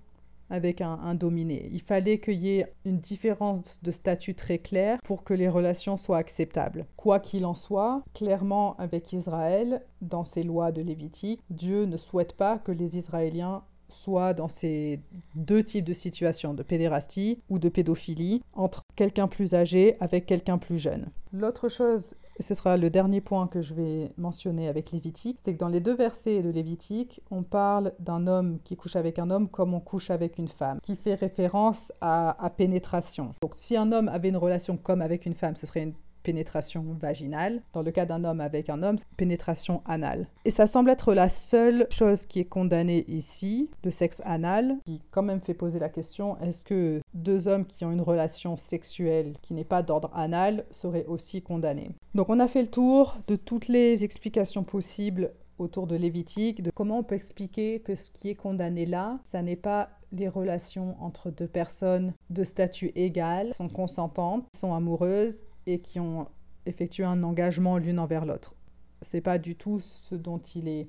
avec 0.52 0.82
un, 0.82 1.14
dominé. 1.14 1.70
Il 1.72 1.80
fallait 1.80 2.18
qu'il 2.18 2.40
y 2.42 2.58
ait 2.58 2.72
une 2.84 2.98
différence 2.98 3.80
de 3.82 3.90
statut 3.90 4.34
très 4.34 4.58
claire 4.58 4.98
pour 5.02 5.24
que 5.24 5.32
les 5.32 5.48
relations 5.48 5.96
soient 5.96 6.18
acceptables. 6.18 6.84
Quoi 6.96 7.20
qu'il 7.20 7.46
en 7.46 7.54
soit, 7.54 8.02
clairement 8.12 8.76
avec 8.76 9.12
Israël, 9.14 9.82
dans 10.02 10.24
ses 10.24 10.42
lois 10.42 10.70
de 10.70 10.82
Lévitique, 10.82 11.40
Dieu 11.48 11.86
ne 11.86 11.96
souhaite 11.96 12.34
pas 12.34 12.58
que 12.58 12.70
les 12.70 12.98
Israéliens 12.98 13.62
soient 13.88 14.34
dans 14.34 14.48
ces 14.48 15.00
deux 15.34 15.64
types 15.64 15.86
de 15.86 15.94
situations, 15.94 16.52
de 16.52 16.62
pédérastie 16.62 17.40
ou 17.48 17.58
de 17.58 17.70
pédophilie, 17.70 18.42
entre 18.52 18.82
quelqu'un 18.94 19.28
plus 19.28 19.54
âgé 19.54 19.96
avec 20.00 20.26
quelqu'un 20.26 20.58
plus 20.58 20.78
jeune. 20.78 21.08
L'autre 21.32 21.70
chose 21.70 22.14
et 22.38 22.42
ce 22.42 22.54
sera 22.54 22.76
le 22.76 22.90
dernier 22.90 23.20
point 23.20 23.46
que 23.46 23.60
je 23.60 23.74
vais 23.74 24.12
mentionner 24.16 24.68
avec 24.68 24.90
Lévitique, 24.90 25.38
c'est 25.42 25.54
que 25.54 25.58
dans 25.58 25.68
les 25.68 25.80
deux 25.80 25.94
versets 25.94 26.42
de 26.42 26.50
Lévitique, 26.50 27.20
on 27.30 27.42
parle 27.42 27.92
d'un 27.98 28.26
homme 28.26 28.58
qui 28.64 28.76
couche 28.76 28.96
avec 28.96 29.18
un 29.18 29.30
homme 29.30 29.48
comme 29.48 29.74
on 29.74 29.80
couche 29.80 30.10
avec 30.10 30.38
une 30.38 30.48
femme, 30.48 30.78
qui 30.82 30.96
fait 30.96 31.14
référence 31.14 31.92
à, 32.00 32.42
à 32.44 32.50
pénétration. 32.50 33.34
Donc 33.42 33.54
si 33.56 33.76
un 33.76 33.92
homme 33.92 34.08
avait 34.08 34.28
une 34.28 34.36
relation 34.36 34.76
comme 34.76 35.02
avec 35.02 35.26
une 35.26 35.34
femme, 35.34 35.56
ce 35.56 35.66
serait 35.66 35.82
une 35.82 35.94
pénétration 36.22 36.84
vaginale. 37.00 37.62
Dans 37.72 37.82
le 37.82 37.90
cas 37.90 38.06
d'un 38.06 38.24
homme 38.24 38.40
avec 38.40 38.70
un 38.70 38.82
homme, 38.82 38.98
pénétration 39.16 39.82
anale. 39.86 40.26
Et 40.44 40.50
ça 40.50 40.66
semble 40.66 40.90
être 40.90 41.14
la 41.14 41.28
seule 41.28 41.86
chose 41.90 42.26
qui 42.26 42.40
est 42.40 42.44
condamnée 42.44 43.04
ici, 43.08 43.70
le 43.84 43.90
sexe 43.90 44.22
anal, 44.24 44.76
qui 44.86 45.02
quand 45.10 45.22
même 45.22 45.40
fait 45.40 45.54
poser 45.54 45.78
la 45.78 45.88
question, 45.88 46.38
est-ce 46.40 46.62
que 46.62 47.00
deux 47.14 47.48
hommes 47.48 47.66
qui 47.66 47.84
ont 47.84 47.92
une 47.92 48.00
relation 48.00 48.56
sexuelle 48.56 49.34
qui 49.42 49.54
n'est 49.54 49.64
pas 49.64 49.82
d'ordre 49.82 50.10
anal 50.14 50.64
seraient 50.70 51.06
aussi 51.06 51.42
condamnés? 51.42 51.90
Donc 52.14 52.28
on 52.28 52.40
a 52.40 52.48
fait 52.48 52.62
le 52.62 52.70
tour 52.70 53.18
de 53.26 53.36
toutes 53.36 53.68
les 53.68 54.04
explications 54.04 54.64
possibles 54.64 55.32
autour 55.58 55.86
de 55.86 55.96
Lévitique, 55.96 56.62
de 56.62 56.70
comment 56.70 56.98
on 56.98 57.02
peut 57.02 57.14
expliquer 57.14 57.80
que 57.80 57.94
ce 57.94 58.10
qui 58.10 58.30
est 58.30 58.34
condamné 58.34 58.86
là, 58.86 59.18
ça 59.24 59.42
n'est 59.42 59.56
pas 59.56 59.90
les 60.12 60.28
relations 60.28 60.96
entre 61.00 61.30
deux 61.30 61.46
personnes 61.46 62.12
de 62.30 62.44
statut 62.44 62.92
égal, 62.94 63.54
sont 63.54 63.68
consentantes, 63.68 64.44
sont 64.54 64.74
amoureuses 64.74 65.38
et 65.66 65.80
qui 65.80 66.00
ont 66.00 66.28
effectué 66.66 67.04
un 67.04 67.22
engagement 67.22 67.78
l'une 67.78 67.98
envers 67.98 68.24
l'autre. 68.24 68.54
C'est 69.02 69.20
pas 69.20 69.38
du 69.38 69.56
tout 69.56 69.80
ce 69.80 70.14
dont 70.14 70.38
il 70.54 70.68
est, 70.68 70.88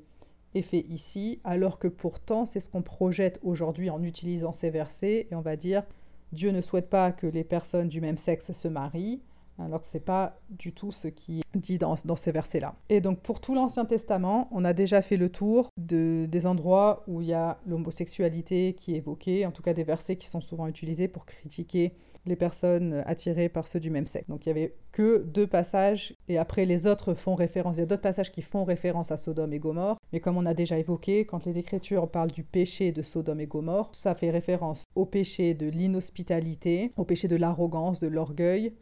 fait 0.62 0.86
ici, 0.88 1.40
alors 1.44 1.80
que 1.80 1.88
pourtant 1.88 2.46
c'est 2.46 2.60
ce 2.60 2.70
qu'on 2.70 2.84
projette 2.84 3.40
aujourd'hui 3.42 3.90
en 3.90 4.04
utilisant 4.04 4.54
ces 4.54 4.70
versets 4.70 5.28
et 5.32 5.36
on 5.36 5.42
va 5.42 5.56
dire 5.56 5.82
Dieu 6.32 6.52
ne 6.52 6.62
souhaite 6.62 6.92
pas 6.92 7.12
que 7.12 7.26
les 7.26 7.44
personnes 7.44 7.88
du 7.88 8.02
même 8.02 8.20
sexe 8.20 8.52
se 8.52 8.68
marient, 8.68 9.20
alors 9.58 9.82
que 9.82 9.88
ce 9.88 9.98
n'est 9.98 10.04
pas 10.04 10.40
du 10.52 10.72
tout 10.72 10.92
ce 10.92 11.08
qui 11.08 11.40
est 11.40 11.58
dit 11.58 11.80
dans, 11.80 11.96
ces 11.96 12.32
versets-là. 12.32 12.76
Et 12.90 13.02
donc 13.02 13.20
pour 13.22 13.40
tout 13.40 13.56
l'Ancien 13.56 13.86
Testament, 13.86 14.48
on 14.52 14.64
a 14.64 14.74
déjà 14.74 15.02
fait 15.02 15.18
le 15.18 15.30
tour 15.30 15.70
de, 15.78 16.28
des 16.30 16.46
endroits 16.46 17.04
où 17.08 17.22
il 17.22 17.28
y 17.28 17.34
a 17.34 17.60
l'homosexualité 17.66 18.74
qui 18.74 18.94
est 18.94 18.98
évoquée, 18.98 19.46
en 19.48 19.52
tout 19.52 19.64
cas 19.64 19.74
des 19.74 19.84
versets 19.84 20.18
qui 20.18 20.28
sont 20.28 20.42
souvent 20.42 20.68
utilisés 20.68 21.08
pour 21.08 21.26
critiquer 21.26 21.96
les 22.26 22.36
personnes 22.36 23.04
attirées 23.06 23.50
par 23.50 23.68
ceux 23.68 23.80
du 23.80 23.90
même 23.90 24.08
sexe. 24.08 24.30
Donc 24.30 24.46
il 24.46 24.50
y 24.50 24.52
avait 24.52 24.76
que 24.92 25.24
deux 25.24 25.48
passages 25.48 26.16
et 26.30 26.38
après 26.38 26.66
les 26.66 26.88
autres 26.88 27.14
font 27.14 27.36
référence, 27.36 27.78
il 27.78 27.82
y 27.82 27.84
a 27.84 27.86
d'autres 27.86 28.02
passages 28.02 28.32
qui 28.32 28.42
font 28.42 28.64
référence 28.64 29.12
à 29.12 29.18
Sodome 29.18 29.54
et 29.54 29.60
Gomorre, 29.60 29.98
mais 30.12 30.20
comme 30.20 30.38
on 30.38 30.46
a 30.46 30.54
déjà 30.54 30.78
évoqué, 30.78 31.26
quand 31.26 31.46
les 31.46 31.58
Écritures 31.58 32.10
parlent 32.10 32.32
du 32.32 32.44
péché 32.44 32.92
de 32.92 33.02
Sodome 33.02 33.42
et 33.42 33.48
Gomorre, 33.48 33.90
ça 33.94 34.16
fait 34.16 34.32
référence 34.32 34.84
au 34.96 35.06
péché 35.06 35.54
de 35.54 35.68
l'inhospitalité, 35.68 36.92
au 36.98 37.04
péché 37.04 37.28
de 37.28 37.36
l'arrogance, 37.36 38.00
de 38.00 38.08
l'orgueil, 38.08 38.74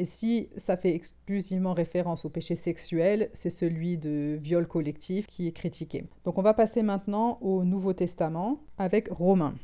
et 0.00 0.04
si 0.04 0.48
ça 0.56 0.76
fait 0.76 0.94
exclusivement 0.94 1.74
référence 1.74 2.24
au 2.24 2.30
péché 2.30 2.56
sexuel, 2.56 3.28
c'est 3.32 3.50
celui 3.50 3.98
de 3.98 4.38
viol 4.40 4.66
collectif 4.66 5.26
qui 5.26 5.46
est 5.46 5.52
critiqué. 5.52 6.04
Donc 6.24 6.38
on 6.38 6.42
va 6.42 6.54
passer 6.54 6.82
maintenant 6.82 7.38
au 7.42 7.64
Nouveau 7.64 7.92
Testament 7.92 8.60
avec 8.78 9.08
Romains, 9.10 9.56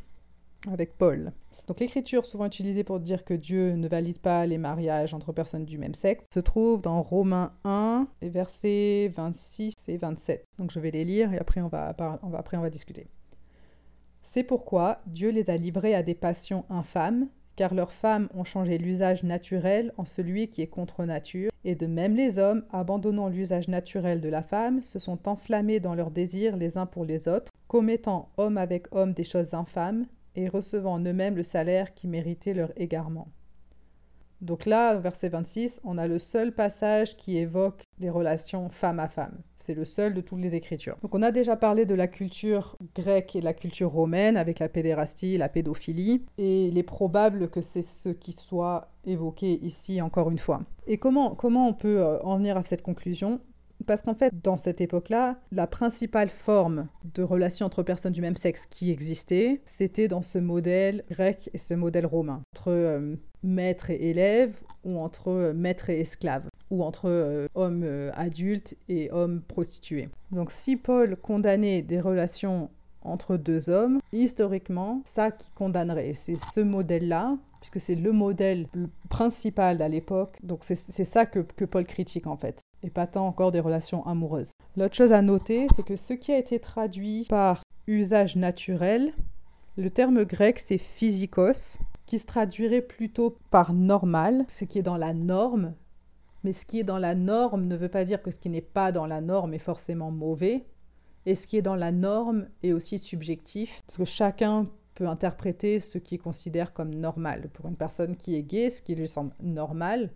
avec 0.70 0.98
Paul. 0.98 1.32
Donc 1.66 1.80
l'écriture 1.80 2.26
souvent 2.26 2.46
utilisée 2.46 2.84
pour 2.84 3.00
dire 3.00 3.24
que 3.24 3.34
Dieu 3.34 3.72
ne 3.74 3.88
valide 3.88 4.18
pas 4.18 4.46
les 4.46 4.58
mariages 4.58 5.14
entre 5.14 5.32
personnes 5.32 5.64
du 5.64 5.78
même 5.78 5.94
sexe 5.94 6.24
se 6.32 6.40
trouve 6.40 6.80
dans 6.80 7.02
Romains 7.02 7.52
1, 7.64 8.06
versets 8.22 9.12
26 9.16 9.74
et 9.88 9.96
27. 9.96 10.44
Donc 10.58 10.70
je 10.70 10.78
vais 10.78 10.92
les 10.92 11.04
lire 11.04 11.32
et 11.32 11.38
après 11.38 11.60
on 11.60 11.68
va, 11.68 11.94
on 12.22 12.28
va, 12.28 12.38
après 12.38 12.56
on 12.56 12.62
va 12.62 12.70
discuter. 12.70 13.08
C'est 14.22 14.44
pourquoi 14.44 15.00
Dieu 15.06 15.30
les 15.30 15.50
a 15.50 15.56
livrés 15.56 15.94
à 15.94 16.02
des 16.02 16.14
passions 16.14 16.64
infâmes 16.70 17.28
car 17.56 17.74
leurs 17.74 17.92
femmes 17.92 18.28
ont 18.34 18.44
changé 18.44 18.78
l'usage 18.78 19.24
naturel 19.24 19.92
en 19.96 20.04
celui 20.04 20.48
qui 20.48 20.62
est 20.62 20.66
contre 20.66 21.04
nature, 21.04 21.50
et 21.64 21.74
de 21.74 21.86
même 21.86 22.14
les 22.14 22.38
hommes, 22.38 22.62
abandonnant 22.70 23.28
l'usage 23.28 23.66
naturel 23.66 24.20
de 24.20 24.28
la 24.28 24.42
femme, 24.42 24.82
se 24.82 24.98
sont 24.98 25.26
enflammés 25.26 25.80
dans 25.80 25.94
leurs 25.94 26.10
désirs 26.10 26.56
les 26.56 26.76
uns 26.76 26.86
pour 26.86 27.04
les 27.04 27.28
autres, 27.28 27.50
commettant 27.66 28.28
homme 28.36 28.58
avec 28.58 28.86
homme 28.94 29.14
des 29.14 29.24
choses 29.24 29.54
infâmes, 29.54 30.06
et 30.36 30.48
recevant 30.48 30.94
en 30.94 31.04
eux-mêmes 31.04 31.36
le 31.36 31.42
salaire 31.42 31.94
qui 31.94 32.06
méritait 32.06 32.54
leur 32.54 32.70
égarement. 32.76 33.28
Donc 34.42 34.66
là, 34.66 34.96
verset 34.96 35.30
26, 35.30 35.80
on 35.82 35.96
a 35.96 36.06
le 36.06 36.18
seul 36.18 36.52
passage 36.52 37.16
qui 37.16 37.38
évoque 37.38 37.82
les 37.98 38.10
relations 38.10 38.68
femme 38.68 39.00
à 39.00 39.08
femme. 39.08 39.38
C'est 39.56 39.74
le 39.74 39.86
seul 39.86 40.12
de 40.12 40.20
toutes 40.20 40.40
les 40.40 40.54
écritures. 40.54 40.96
Donc 41.00 41.14
on 41.14 41.22
a 41.22 41.30
déjà 41.30 41.56
parlé 41.56 41.86
de 41.86 41.94
la 41.94 42.06
culture 42.06 42.76
grecque 42.94 43.34
et 43.34 43.40
de 43.40 43.46
la 43.46 43.54
culture 43.54 43.90
romaine 43.90 44.36
avec 44.36 44.58
la 44.58 44.68
pédérastie, 44.68 45.38
la 45.38 45.48
pédophilie, 45.48 46.26
et 46.36 46.66
il 46.66 46.76
est 46.76 46.82
probable 46.82 47.48
que 47.48 47.62
c'est 47.62 47.82
ce 47.82 48.10
qui 48.10 48.32
soit 48.32 48.90
évoqué 49.04 49.58
ici 49.64 50.02
encore 50.02 50.30
une 50.30 50.38
fois. 50.38 50.60
Et 50.86 50.98
comment, 50.98 51.34
comment 51.34 51.66
on 51.66 51.72
peut 51.72 52.00
euh, 52.00 52.18
en 52.20 52.36
venir 52.36 52.58
à 52.58 52.64
cette 52.64 52.82
conclusion? 52.82 53.40
Parce 53.84 54.02
qu'en 54.02 54.14
fait, 54.14 54.32
dans 54.42 54.56
cette 54.56 54.80
époque-là, 54.80 55.36
la 55.52 55.66
principale 55.66 56.30
forme 56.30 56.88
de 57.14 57.22
relation 57.22 57.66
entre 57.66 57.82
personnes 57.82 58.12
du 58.12 58.20
même 58.20 58.36
sexe 58.36 58.66
qui 58.66 58.90
existait, 58.90 59.60
c'était 59.64 60.08
dans 60.08 60.22
ce 60.22 60.38
modèle 60.38 61.04
grec 61.10 61.50
et 61.52 61.58
ce 61.58 61.74
modèle 61.74 62.06
romain, 62.06 62.42
entre 62.54 62.68
euh, 62.68 63.16
maître 63.42 63.90
et 63.90 64.10
élève 64.10 64.56
ou 64.84 64.98
entre 64.98 65.28
euh, 65.28 65.52
maître 65.52 65.90
et 65.90 66.00
esclave 66.00 66.44
ou 66.70 66.82
entre 66.82 67.08
euh, 67.08 67.46
hommes 67.54 67.84
adultes 68.14 68.76
et 68.88 69.10
hommes 69.12 69.42
prostitués. 69.42 70.08
Donc 70.32 70.50
si 70.50 70.76
Paul 70.76 71.16
condamnait 71.16 71.82
des 71.82 72.00
relations 72.00 72.70
entre 73.02 73.36
deux 73.36 73.70
hommes, 73.70 74.00
historiquement, 74.12 75.02
ça 75.04 75.30
qui 75.30 75.50
condamnerait, 75.52 76.14
c'est 76.14 76.36
ce 76.54 76.60
modèle-là, 76.60 77.36
puisque 77.60 77.80
c'est 77.80 77.94
le 77.94 78.10
modèle 78.10 78.66
principal 79.10 79.80
à 79.80 79.88
l'époque. 79.88 80.38
Donc 80.42 80.64
c'est 80.64 81.04
ça 81.04 81.24
que 81.24 81.40
Paul 81.64 81.84
critique 81.84 82.26
en 82.26 82.36
fait 82.36 82.65
et 82.86 82.90
pas 82.90 83.06
tant 83.06 83.26
encore 83.26 83.52
des 83.52 83.60
relations 83.60 84.06
amoureuses. 84.06 84.52
L'autre 84.76 84.94
chose 84.94 85.12
à 85.12 85.20
noter, 85.20 85.66
c'est 85.74 85.84
que 85.84 85.96
ce 85.96 86.12
qui 86.12 86.32
a 86.32 86.38
été 86.38 86.60
traduit 86.60 87.26
par 87.28 87.62
usage 87.86 88.36
naturel, 88.36 89.12
le 89.76 89.90
terme 89.90 90.24
grec 90.24 90.58
c'est 90.60 90.78
physikos, 90.78 91.78
qui 92.06 92.20
se 92.20 92.26
traduirait 92.26 92.82
plutôt 92.82 93.36
par 93.50 93.74
normal, 93.74 94.44
ce 94.48 94.64
qui 94.64 94.78
est 94.78 94.82
dans 94.82 94.96
la 94.96 95.12
norme. 95.12 95.74
Mais 96.44 96.52
ce 96.52 96.64
qui 96.64 96.78
est 96.78 96.84
dans 96.84 96.98
la 96.98 97.16
norme 97.16 97.66
ne 97.66 97.76
veut 97.76 97.88
pas 97.88 98.04
dire 98.04 98.22
que 98.22 98.30
ce 98.30 98.38
qui 98.38 98.48
n'est 98.48 98.60
pas 98.60 98.92
dans 98.92 99.06
la 99.06 99.20
norme 99.20 99.52
est 99.52 99.58
forcément 99.58 100.12
mauvais. 100.12 100.64
Et 101.26 101.34
ce 101.34 101.48
qui 101.48 101.56
est 101.56 101.62
dans 101.62 101.74
la 101.74 101.90
norme 101.90 102.46
est 102.62 102.72
aussi 102.72 103.00
subjectif, 103.00 103.82
parce 103.86 103.98
que 103.98 104.04
chacun 104.04 104.68
peut 104.94 105.08
interpréter 105.08 105.80
ce 105.80 105.98
qu'il 105.98 106.20
considère 106.20 106.72
comme 106.72 106.94
normal. 106.94 107.50
Pour 107.52 107.66
une 107.66 107.74
personne 107.74 108.16
qui 108.16 108.36
est 108.36 108.44
gay, 108.44 108.70
ce 108.70 108.80
qui 108.80 108.94
lui 108.94 109.08
semble 109.08 109.32
normal, 109.42 110.10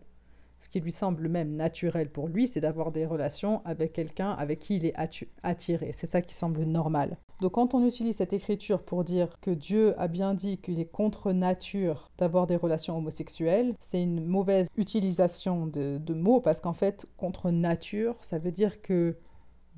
ce 0.60 0.68
qui 0.68 0.80
lui 0.80 0.92
semble 0.92 1.28
même 1.28 1.56
naturel 1.56 2.10
pour 2.10 2.28
lui, 2.28 2.46
c'est 2.46 2.60
d'avoir 2.60 2.92
des 2.92 3.06
relations 3.06 3.62
avec 3.64 3.92
quelqu'un 3.92 4.30
avec 4.30 4.60
qui 4.60 4.76
il 4.76 4.86
est 4.86 4.94
attiré. 5.42 5.92
C'est 5.96 6.06
ça 6.06 6.22
qui 6.22 6.34
semble 6.34 6.62
normal. 6.64 7.16
Donc 7.40 7.52
quand 7.52 7.74
on 7.74 7.86
utilise 7.86 8.16
cette 8.16 8.34
écriture 8.34 8.82
pour 8.82 9.02
dire 9.02 9.40
que 9.40 9.50
Dieu 9.50 9.98
a 9.98 10.06
bien 10.06 10.34
dit 10.34 10.58
qu'il 10.58 10.78
est 10.78 10.90
contre 10.90 11.32
nature 11.32 12.10
d'avoir 12.18 12.46
des 12.46 12.56
relations 12.56 12.98
homosexuelles, 12.98 13.74
c'est 13.80 14.02
une 14.02 14.26
mauvaise 14.26 14.68
utilisation 14.76 15.66
de, 15.66 15.98
mots 16.12 16.40
parce 16.40 16.60
qu'en 16.60 16.74
fait, 16.74 17.06
contre 17.16 17.50
nature, 17.50 18.16
ça 18.20 18.38
veut 18.38 18.52
dire 18.52 18.82
que 18.82 19.16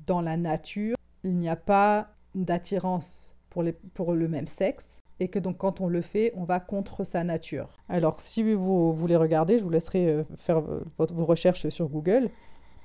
dans 0.05 0.19
la 0.19 0.35
nature, 0.35 0.97
il 1.23 1.37
n'y 1.37 1.47
a 1.47 1.55
pas 1.55 2.09
d'attirance 2.35 3.33
pour 3.49 3.63
le 3.63 4.27
même 4.27 4.47
sexe 4.47 5.02
et 5.23 5.29
que 5.29 5.39
donc 5.39 5.57
quand 5.57 5.79
on 5.79 5.87
le 5.87 6.01
fait, 6.01 6.33
on 6.35 6.43
va 6.43 6.59
contre 6.59 7.05
sa 7.05 7.23
nature. 7.23 7.69
Alors 7.87 8.19
si 8.19 8.43
vous 8.53 8.93
voulez 8.93 9.15
regarder, 9.15 9.57
je 9.57 9.63
vous 9.63 9.69
laisserai 9.69 10.07
euh, 10.09 10.23
faire 10.37 10.57
euh, 10.57 10.83
vos 10.97 11.25
recherches 11.25 11.69
sur 11.69 11.87
Google, 11.87 12.29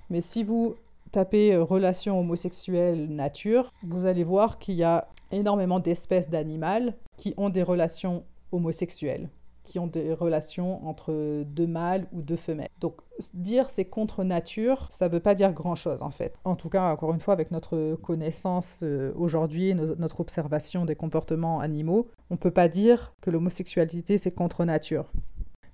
mais 0.09 0.21
si 0.21 0.45
vous 0.45 0.77
tapez 1.11 1.53
euh, 1.53 1.65
relation 1.65 2.21
homosexuelle 2.21 3.09
nature, 3.09 3.73
vous 3.83 4.07
allez 4.07 4.23
voir 4.23 4.61
qu'il 4.61 4.77
y 4.77 4.85
a 4.85 5.09
énormément 5.33 5.81
d'espèces 5.81 6.31
d'animaux 6.31 6.93
qui 7.17 7.35
ont 7.37 7.49
des 7.49 7.65
relations 7.65 8.23
homosexuelles 8.53 9.29
qui 9.69 9.79
ont 9.79 9.87
des 9.87 10.13
relations 10.13 10.87
entre 10.87 11.45
deux 11.45 11.67
mâles 11.67 12.07
ou 12.13 12.23
deux 12.23 12.37
femelles. 12.37 12.69
Donc 12.81 12.95
dire 13.35 13.71
c'est 13.71 13.85
contre 13.85 14.25
nature, 14.25 14.89
ça 14.91 15.09
ne 15.09 15.13
veut 15.13 15.21
pas 15.21 15.35
dire 15.35 15.53
grand-chose 15.53 16.03
en 16.03 16.11
fait. 16.11 16.35
En 16.45 16.57
tout 16.57 16.69
cas, 16.69 16.93
encore 16.93 17.13
une 17.15 17.21
fois, 17.21 17.35
avec 17.35 17.51
notre 17.51 17.97
connaissance 18.03 18.81
euh, 18.83 19.13
aujourd'hui, 19.17 19.75
notre 19.75 20.21
observation 20.21 20.85
des 20.85 20.97
comportements 20.97 21.61
animaux, 21.61 22.09
on 22.31 22.35
ne 22.35 22.39
peut 22.39 22.51
pas 22.51 22.69
dire 22.69 23.15
que 23.21 23.31
l'homosexualité 23.31 24.19
c'est 24.19 24.33
contre 24.33 24.65
nature. 24.65 25.11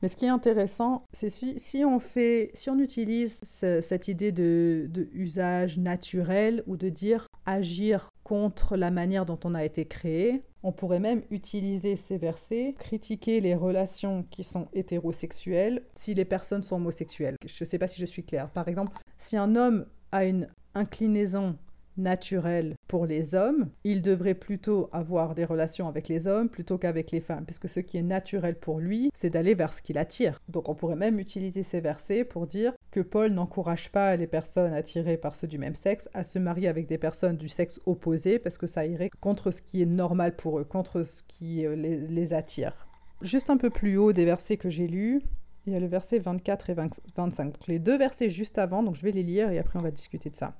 Mais 0.03 0.09
ce 0.11 0.17
qui 0.17 0.27
est 0.27 0.29
intéressant, 0.29 1.07
c'est 1.15 1.31
si, 1.31 1.83
on 1.83 1.99
fait, 1.99 2.51
si 2.53 2.69
on 2.69 2.79
utilise 2.79 3.41
cette 3.47 4.07
idée 4.07 4.33
de, 4.33 4.87
de, 4.91 5.09
usage 5.15 5.79
naturel 5.79 6.63
ou 6.67 6.77
de 6.77 6.91
dire 6.91 7.27
agir 7.47 8.11
contre 8.25 8.77
la 8.77 8.91
manière 8.91 9.27
dont 9.27 9.39
on 9.45 9.55
a 9.55 9.65
été 9.65 9.85
créé, 9.85 10.43
on 10.63 10.73
pourrait 10.73 10.99
même 10.99 11.23
utiliser 11.31 11.95
ces 11.95 12.17
versets, 12.17 12.75
critiquer 12.79 13.41
les 13.41 13.55
relations 13.55 14.25
qui 14.31 14.45
sont 14.45 14.67
hétérosexuelles 14.73 15.83
si 15.95 16.15
les 16.15 16.25
personnes 16.25 16.63
sont 16.63 16.77
homosexuelles. 16.77 17.37
Je 17.45 17.63
ne 17.63 17.67
sais 17.67 17.79
pas 17.79 17.87
si 17.87 18.01
je 18.01 18.07
suis 18.07 18.25
claire. 18.25 18.49
Par 18.49 18.67
exemple, 18.67 18.93
si 19.19 19.37
un 19.37 19.55
homme 19.55 19.85
a 20.11 20.25
une 20.25 20.49
inclinaison 20.75 21.57
naturel 21.97 22.75
pour 22.89 23.07
les 23.07 23.35
hommes, 23.35 23.69
il 23.85 24.03
devrait 24.03 24.35
plutôt 24.35 24.89
avoir 24.93 25.35
des 25.35 25.45
relations 25.45 25.89
avec 25.89 26.09
les 26.09 26.27
hommes 26.27 26.49
plutôt 26.49 26.79
qu'avec 26.79 27.11
les 27.11 27.21
femmes, 27.21 27.45
puisque 27.45 27.69
ce 27.69 27.81
qui 27.81 27.99
est 27.99 28.03
naturel 28.03 28.57
pour 28.57 28.81
lui, 28.81 29.11
c'est 29.15 29.31
d'aller 29.31 29.55
vers 29.55 29.73
ce 29.73 29.83
qu'il 29.83 29.99
attire. 29.99 30.41
Donc 30.49 30.69
on 30.69 30.75
pourrait 30.75 30.97
même 30.97 31.19
utiliser 31.19 31.63
ces 31.63 31.81
versets 31.81 32.25
pour 32.25 32.47
dire 32.47 32.73
que 32.95 33.01
Paul 33.01 33.33
n'encourage 33.33 33.91
pas 33.91 34.15
les 34.15 34.29
personnes 34.29 34.73
attirées 34.73 35.17
par 35.17 35.35
ceux 35.35 35.49
du 35.49 35.59
même 35.59 35.75
sexe 35.75 36.09
à 36.15 36.23
se 36.23 36.39
marier 36.39 36.69
avec 36.69 36.87
des 36.87 36.97
personnes 36.97 37.37
du 37.37 37.49
sexe 37.49 37.81
opposé, 37.87 38.39
parce 38.39 38.57
que 38.57 38.69
ça 38.69 38.87
irait 38.87 39.11
contre 39.21 39.51
ce 39.51 39.61
qui 39.63 39.83
est 39.83 39.87
normal 39.87 40.37
pour 40.37 40.61
eux, 40.61 40.65
contre 40.65 41.03
ce 41.03 41.25
qui 41.27 41.67
euh, 41.67 41.75
les, 41.75 42.33
attire. 42.33 42.87
Juste 43.21 43.51
un 43.51 43.57
peu 43.57 43.69
plus 43.69 43.97
haut 43.97 44.13
des 44.13 44.25
versets 44.25 44.59
que 44.59 44.71
j'ai 44.71 44.87
lus, 44.87 45.23
il 45.67 45.73
y 45.73 45.77
a 45.77 45.81
le 45.81 45.89
verset 45.89 46.21
24 46.21 46.71
et 46.71 46.75
25. 47.17 47.45
Donc 47.47 47.67
les 47.67 47.81
deux 47.81 47.99
versets 47.99 48.31
juste 48.31 48.59
avant, 48.59 48.85
donc 48.85 48.95
je 48.95 49.03
vais 49.03 49.11
les 49.11 49.25
lire 49.25 49.51
et 49.51 49.59
après 49.59 49.77
on 49.77 49.83
va 49.83 49.91
discuter 49.91 50.31
de 50.31 50.37
ça. 50.37 50.55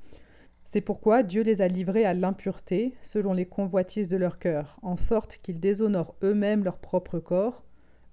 C'est 0.65 0.81
pourquoi 0.81 1.23
Dieu 1.23 1.45
les 1.45 1.63
a 1.63 1.69
livrés 1.69 2.05
à 2.05 2.15
l'impureté, 2.15 2.95
selon 3.03 3.33
les 3.33 3.47
convoitises 3.47 4.09
de 4.09 4.17
leur 4.17 4.41
cœur, 4.41 4.81
en 4.83 4.97
sorte 4.97 5.39
qu'ils 5.41 5.61
déshonorent 5.61 6.17
eux-mêmes 6.25 6.65
leur 6.65 6.79
propre 6.79 7.21
corps, 7.21 7.63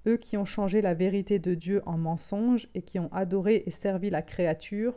eux 0.08 0.18
qui 0.18 0.38
ont 0.38 0.46
changé 0.46 0.82
la 0.82 0.94
vérité 0.94 1.40
de 1.40 1.54
Dieu 1.54 1.82
en 1.86 1.98
mensonge 1.98 2.68
et 2.76 2.82
qui 2.82 3.00
ont 3.00 3.10
adoré 3.12 3.64
et 3.66 3.72
servi 3.72 4.10
la 4.10 4.22
créature 4.22 4.94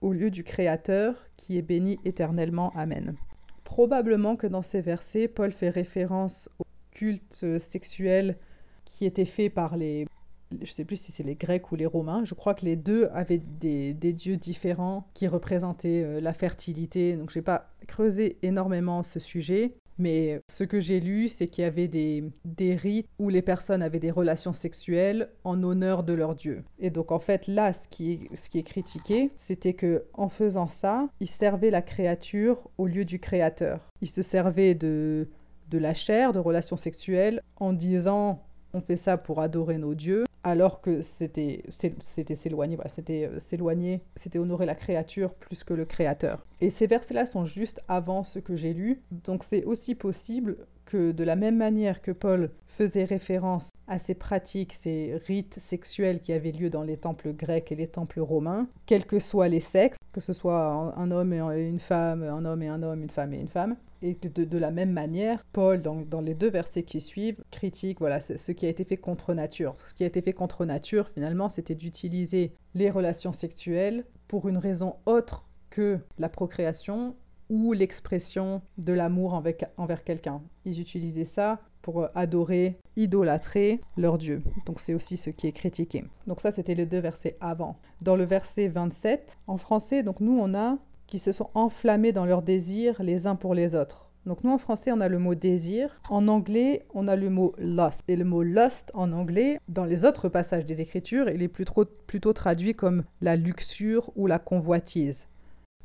au 0.00 0.12
lieu 0.12 0.30
du 0.30 0.44
Créateur, 0.44 1.14
qui 1.36 1.58
est 1.58 1.62
béni 1.62 1.98
éternellement. 2.04 2.72
Amen. 2.76 3.16
Probablement 3.64 4.36
que 4.36 4.46
dans 4.46 4.62
ces 4.62 4.80
versets, 4.80 5.28
Paul 5.28 5.52
fait 5.52 5.70
référence 5.70 6.48
au 6.58 6.64
culte 6.92 7.58
sexuel 7.58 8.36
qui 8.84 9.04
était 9.04 9.24
fait 9.24 9.50
par 9.50 9.76
les 9.76 10.06
je 10.52 10.56
ne 10.60 10.66
sais 10.66 10.84
plus 10.84 10.96
si 10.96 11.12
c'est 11.12 11.22
les 11.22 11.34
Grecs 11.34 11.70
ou 11.72 11.76
les 11.76 11.86
Romains, 11.86 12.24
je 12.24 12.34
crois 12.34 12.54
que 12.54 12.64
les 12.64 12.76
deux 12.76 13.08
avaient 13.12 13.42
des, 13.60 13.92
dieux 13.92 14.36
différents 14.36 15.06
qui 15.14 15.28
représentaient 15.28 16.02
euh, 16.02 16.20
la 16.20 16.32
fertilité. 16.32 17.16
Donc 17.16 17.30
je 17.30 17.38
n'ai 17.38 17.42
pas 17.42 17.70
creusé 17.86 18.38
énormément 18.42 19.02
ce 19.02 19.20
sujet, 19.20 19.74
mais 19.98 20.40
ce 20.48 20.64
que 20.64 20.80
j'ai 20.80 21.00
lu, 21.00 21.28
c'est 21.28 21.48
qu'il 21.48 21.62
y 21.62 21.66
avait 21.66 21.88
des, 21.88 22.24
des 22.44 22.74
rites 22.74 23.08
où 23.18 23.28
les 23.28 23.42
personnes 23.42 23.82
avaient 23.82 23.98
des 23.98 24.10
relations 24.10 24.52
sexuelles 24.52 25.30
en 25.44 25.62
honneur 25.62 26.04
de 26.04 26.12
leur 26.12 26.34
dieu. 26.34 26.64
Et 26.78 26.90
donc 26.90 27.12
en 27.12 27.20
fait 27.20 27.46
là, 27.46 27.72
ce 27.72 27.88
qui 27.88 28.12
est, 28.12 28.36
ce 28.36 28.48
qui 28.48 28.58
est 28.58 28.62
critiqué, 28.64 29.30
c'était 29.36 29.74
que 29.74 30.04
en 30.14 30.28
faisant 30.28 30.68
ça, 30.68 31.08
ils 31.20 31.28
servaient 31.28 31.70
la 31.70 31.82
créature 31.82 32.58
au 32.78 32.86
lieu 32.86 33.04
du 33.04 33.18
créateur. 33.18 33.88
Ils 34.00 34.10
se 34.10 34.22
servaient 34.22 34.74
de 34.74 35.28
de 35.70 35.78
la 35.78 35.92
chair, 35.92 36.32
de 36.32 36.38
relations 36.38 36.78
sexuelles, 36.78 37.42
en 37.56 37.74
disant 37.74 38.42
on 38.74 38.80
fait 38.80 38.96
ça 38.96 39.16
pour 39.16 39.40
adorer 39.40 39.78
nos 39.78 39.94
dieux, 39.94 40.24
alors 40.44 40.80
que 40.80 41.02
c'était 41.02 41.64
s'éloigner, 41.68 42.76
voilà, 42.76 42.88
c'était 42.88 43.26
euh, 43.26 43.40
s'éloigner, 43.40 44.02
c'était 44.16 44.38
honorer 44.38 44.66
la 44.66 44.74
créature 44.74 45.34
plus 45.34 45.64
que 45.64 45.74
le 45.74 45.84
créateur. 45.84 46.44
Et 46.60 46.70
ces 46.70 46.86
versets-là 46.86 47.26
sont 47.26 47.44
juste 47.44 47.80
avant 47.88 48.22
ce 48.22 48.38
que 48.38 48.56
j'ai 48.56 48.72
lu, 48.72 49.00
donc 49.10 49.44
c'est 49.44 49.64
aussi 49.64 49.94
possible 49.94 50.56
que 50.86 51.12
de 51.12 51.22
la 51.24 51.36
même 51.36 51.56
manière 51.56 52.00
que 52.00 52.12
Paul 52.12 52.50
faisait 52.66 53.04
référence 53.04 53.70
à 53.88 53.98
ces 53.98 54.14
pratiques, 54.14 54.74
ces 54.80 55.20
rites 55.26 55.58
sexuels 55.58 56.20
qui 56.20 56.32
avaient 56.32 56.52
lieu 56.52 56.70
dans 56.70 56.82
les 56.82 56.96
temples 56.96 57.32
grecs 57.32 57.70
et 57.72 57.74
les 57.74 57.88
temples 57.88 58.20
romains, 58.20 58.68
quels 58.86 59.04
que 59.04 59.20
soient 59.20 59.48
les 59.48 59.60
sexes, 59.60 59.98
que 60.12 60.20
ce 60.20 60.32
soit 60.32 60.94
un 60.96 61.10
homme 61.10 61.32
et 61.32 61.68
une 61.68 61.80
femme, 61.80 62.22
un 62.22 62.44
homme 62.44 62.62
et 62.62 62.68
un 62.68 62.82
homme, 62.82 63.02
une 63.02 63.10
femme 63.10 63.34
et 63.34 63.38
une 63.38 63.48
femme, 63.48 63.76
et 64.02 64.14
de, 64.14 64.44
de 64.44 64.58
la 64.58 64.70
même 64.70 64.92
manière, 64.92 65.44
Paul, 65.52 65.82
dans, 65.82 65.96
dans, 65.96 66.20
les 66.20 66.34
deux 66.34 66.50
versets 66.50 66.82
qui 66.82 67.00
suivent, 67.00 67.42
critique 67.50 67.98
voilà, 67.98 68.20
ce 68.20 68.52
qui 68.52 68.66
a 68.66 68.68
été 68.68 68.84
fait 68.84 68.96
contre 68.96 69.34
nature. 69.34 69.76
Ce 69.76 69.94
qui 69.94 70.04
a 70.04 70.06
été 70.06 70.22
fait 70.22 70.32
contre 70.32 70.64
nature, 70.64 71.08
finalement, 71.08 71.48
c'était 71.48 71.74
d'utiliser 71.74 72.52
les 72.74 72.90
relations 72.90 73.32
sexuelles 73.32 74.04
pour 74.28 74.48
une 74.48 74.58
raison 74.58 74.96
autre 75.06 75.44
que 75.70 75.98
la 76.18 76.28
procréation 76.28 77.16
ou 77.50 77.72
l'expression 77.72 78.62
de 78.76 78.92
l'amour 78.92 79.42
envers 79.76 80.04
quelqu'un. 80.04 80.42
Ils 80.64 80.80
utilisaient 80.80 81.24
ça 81.24 81.60
pour 81.82 82.08
adorer, 82.14 82.78
idolâtrer 82.96 83.80
leur 83.96 84.18
Dieu. 84.18 84.42
Donc 84.66 84.80
c'est 84.80 84.92
aussi 84.92 85.16
ce 85.16 85.30
qui 85.30 85.46
est 85.46 85.52
critiqué. 85.52 86.04
Donc 86.26 86.40
ça, 86.40 86.50
c'était 86.50 86.74
les 86.74 86.84
deux 86.84 86.98
versets 86.98 87.36
avant. 87.40 87.78
Dans 88.02 88.16
le 88.16 88.24
verset 88.24 88.68
27, 88.68 89.38
en 89.46 89.56
français, 89.56 90.02
donc 90.02 90.20
nous, 90.20 90.38
on 90.38 90.54
a 90.54 90.76
qui 91.08 91.18
se 91.18 91.32
sont 91.32 91.50
enflammés 91.54 92.12
dans 92.12 92.24
leurs 92.24 92.42
désirs 92.42 93.02
les 93.02 93.26
uns 93.26 93.34
pour 93.34 93.54
les 93.54 93.74
autres. 93.74 94.08
Donc 94.26 94.44
nous 94.44 94.50
en 94.50 94.58
français 94.58 94.92
on 94.92 95.00
a 95.00 95.08
le 95.08 95.18
mot 95.18 95.34
désir, 95.34 96.00
en 96.10 96.28
anglais 96.28 96.84
on 96.92 97.08
a 97.08 97.16
le 97.16 97.30
mot 97.30 97.54
lust. 97.58 98.04
Et 98.08 98.14
le 98.14 98.24
mot 98.24 98.42
lust 98.42 98.90
en 98.92 99.10
anglais, 99.12 99.58
dans 99.68 99.86
les 99.86 100.04
autres 100.04 100.28
passages 100.28 100.66
des 100.66 100.82
Écritures, 100.82 101.30
il 101.30 101.42
est 101.42 101.48
plutôt, 101.48 101.86
plutôt 102.06 102.32
traduit 102.34 102.74
comme 102.74 103.04
la 103.22 103.36
luxure 103.36 104.10
ou 104.16 104.26
la 104.26 104.38
convoitise. 104.38 105.26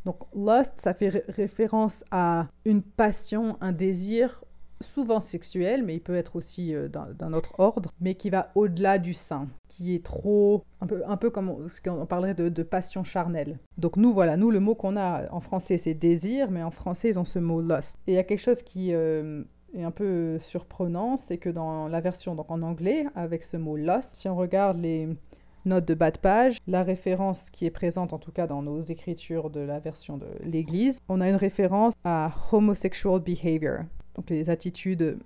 Donc 0.06 0.18
lust, 0.36 0.74
ça 0.78 0.94
fait 0.94 1.24
référence 1.30 2.04
à 2.12 2.48
une 2.66 2.82
passion, 2.82 3.56
un 3.62 3.72
désir 3.72 4.44
souvent 4.84 5.20
sexuel, 5.20 5.84
mais 5.84 5.96
il 5.96 6.02
peut 6.02 6.16
être 6.16 6.36
aussi 6.36 6.76
euh, 6.76 6.88
d'un 6.88 7.34
autre 7.34 7.56
ordre, 7.58 7.92
mais 8.00 8.16
qui 8.16 8.30
va 8.30 8.52
au-delà 8.56 9.00
du 9.00 9.14
sein, 9.14 9.48
qui 9.68 9.96
est 9.96 10.04
trop, 10.04 10.64
un 10.82 11.18
peu, 11.18 11.30
comme 11.30 11.68
ce 11.68 11.82
qu'on 11.82 12.06
parlerait 12.06 12.34
de, 12.34 12.64
passion 12.64 13.04
charnelle. 13.04 13.60
Donc 13.78 13.98
nous, 13.98 14.14
voilà, 14.14 14.38
nous, 14.38 14.52
le 14.52 14.60
mot 14.60 14.76
qu'on 14.76 14.96
a 14.96 15.32
en 15.32 15.40
français, 15.40 15.78
c'est 15.78 15.94
désir, 15.94 16.52
mais 16.52 16.64
en 16.64 16.72
français, 16.72 17.10
ils 17.10 17.20
ont 17.20 17.26
ce 17.26 17.40
mot 17.40 17.62
lust. 17.62 17.98
Et 18.08 18.14
il 18.14 18.16
y 18.16 18.20
a 18.20 18.24
quelque 18.24 18.40
chose 18.40 18.62
qui 18.62 18.94
euh, 18.94 19.44
est 19.74 19.84
un 19.84 19.92
peu 19.92 20.40
surprenant, 20.40 21.18
c'est 21.18 21.38
que 21.38 21.50
dans 21.50 21.88
la 21.88 22.02
version 22.02 22.36
donc 22.36 22.50
en 22.52 22.62
anglais, 22.62 23.06
avec 23.16 23.44
ce 23.44 23.58
mot 23.58 23.76
lust, 23.76 24.16
si 24.16 24.30
on 24.30 24.36
regarde 24.36 24.80
les 24.80 25.10
note 25.66 25.86
de 25.86 25.94
bas 25.94 26.12
de 26.12 26.18
page, 26.18 26.58
la 26.68 26.84
référence 26.84 27.50
qui 27.50 27.66
est 27.66 27.72
présente 27.72 28.14
en 28.14 28.20
tout 28.20 28.32
cas 28.32 28.48
dans 28.48 28.62
nos 28.62 28.82
écritures 28.82 29.50
de 29.50 29.62
la 29.62 29.80
version 29.80 30.18
de 30.18 30.28
l'Église, 30.44 31.00
on 31.08 31.22
a 31.22 31.30
une 31.30 31.36
référence 31.36 31.94
à 32.04 32.32
homosexual 32.52 33.22
behavior, 33.22 33.84
donc 34.16 34.30
les 34.30 34.50
attitudes, 34.50 35.18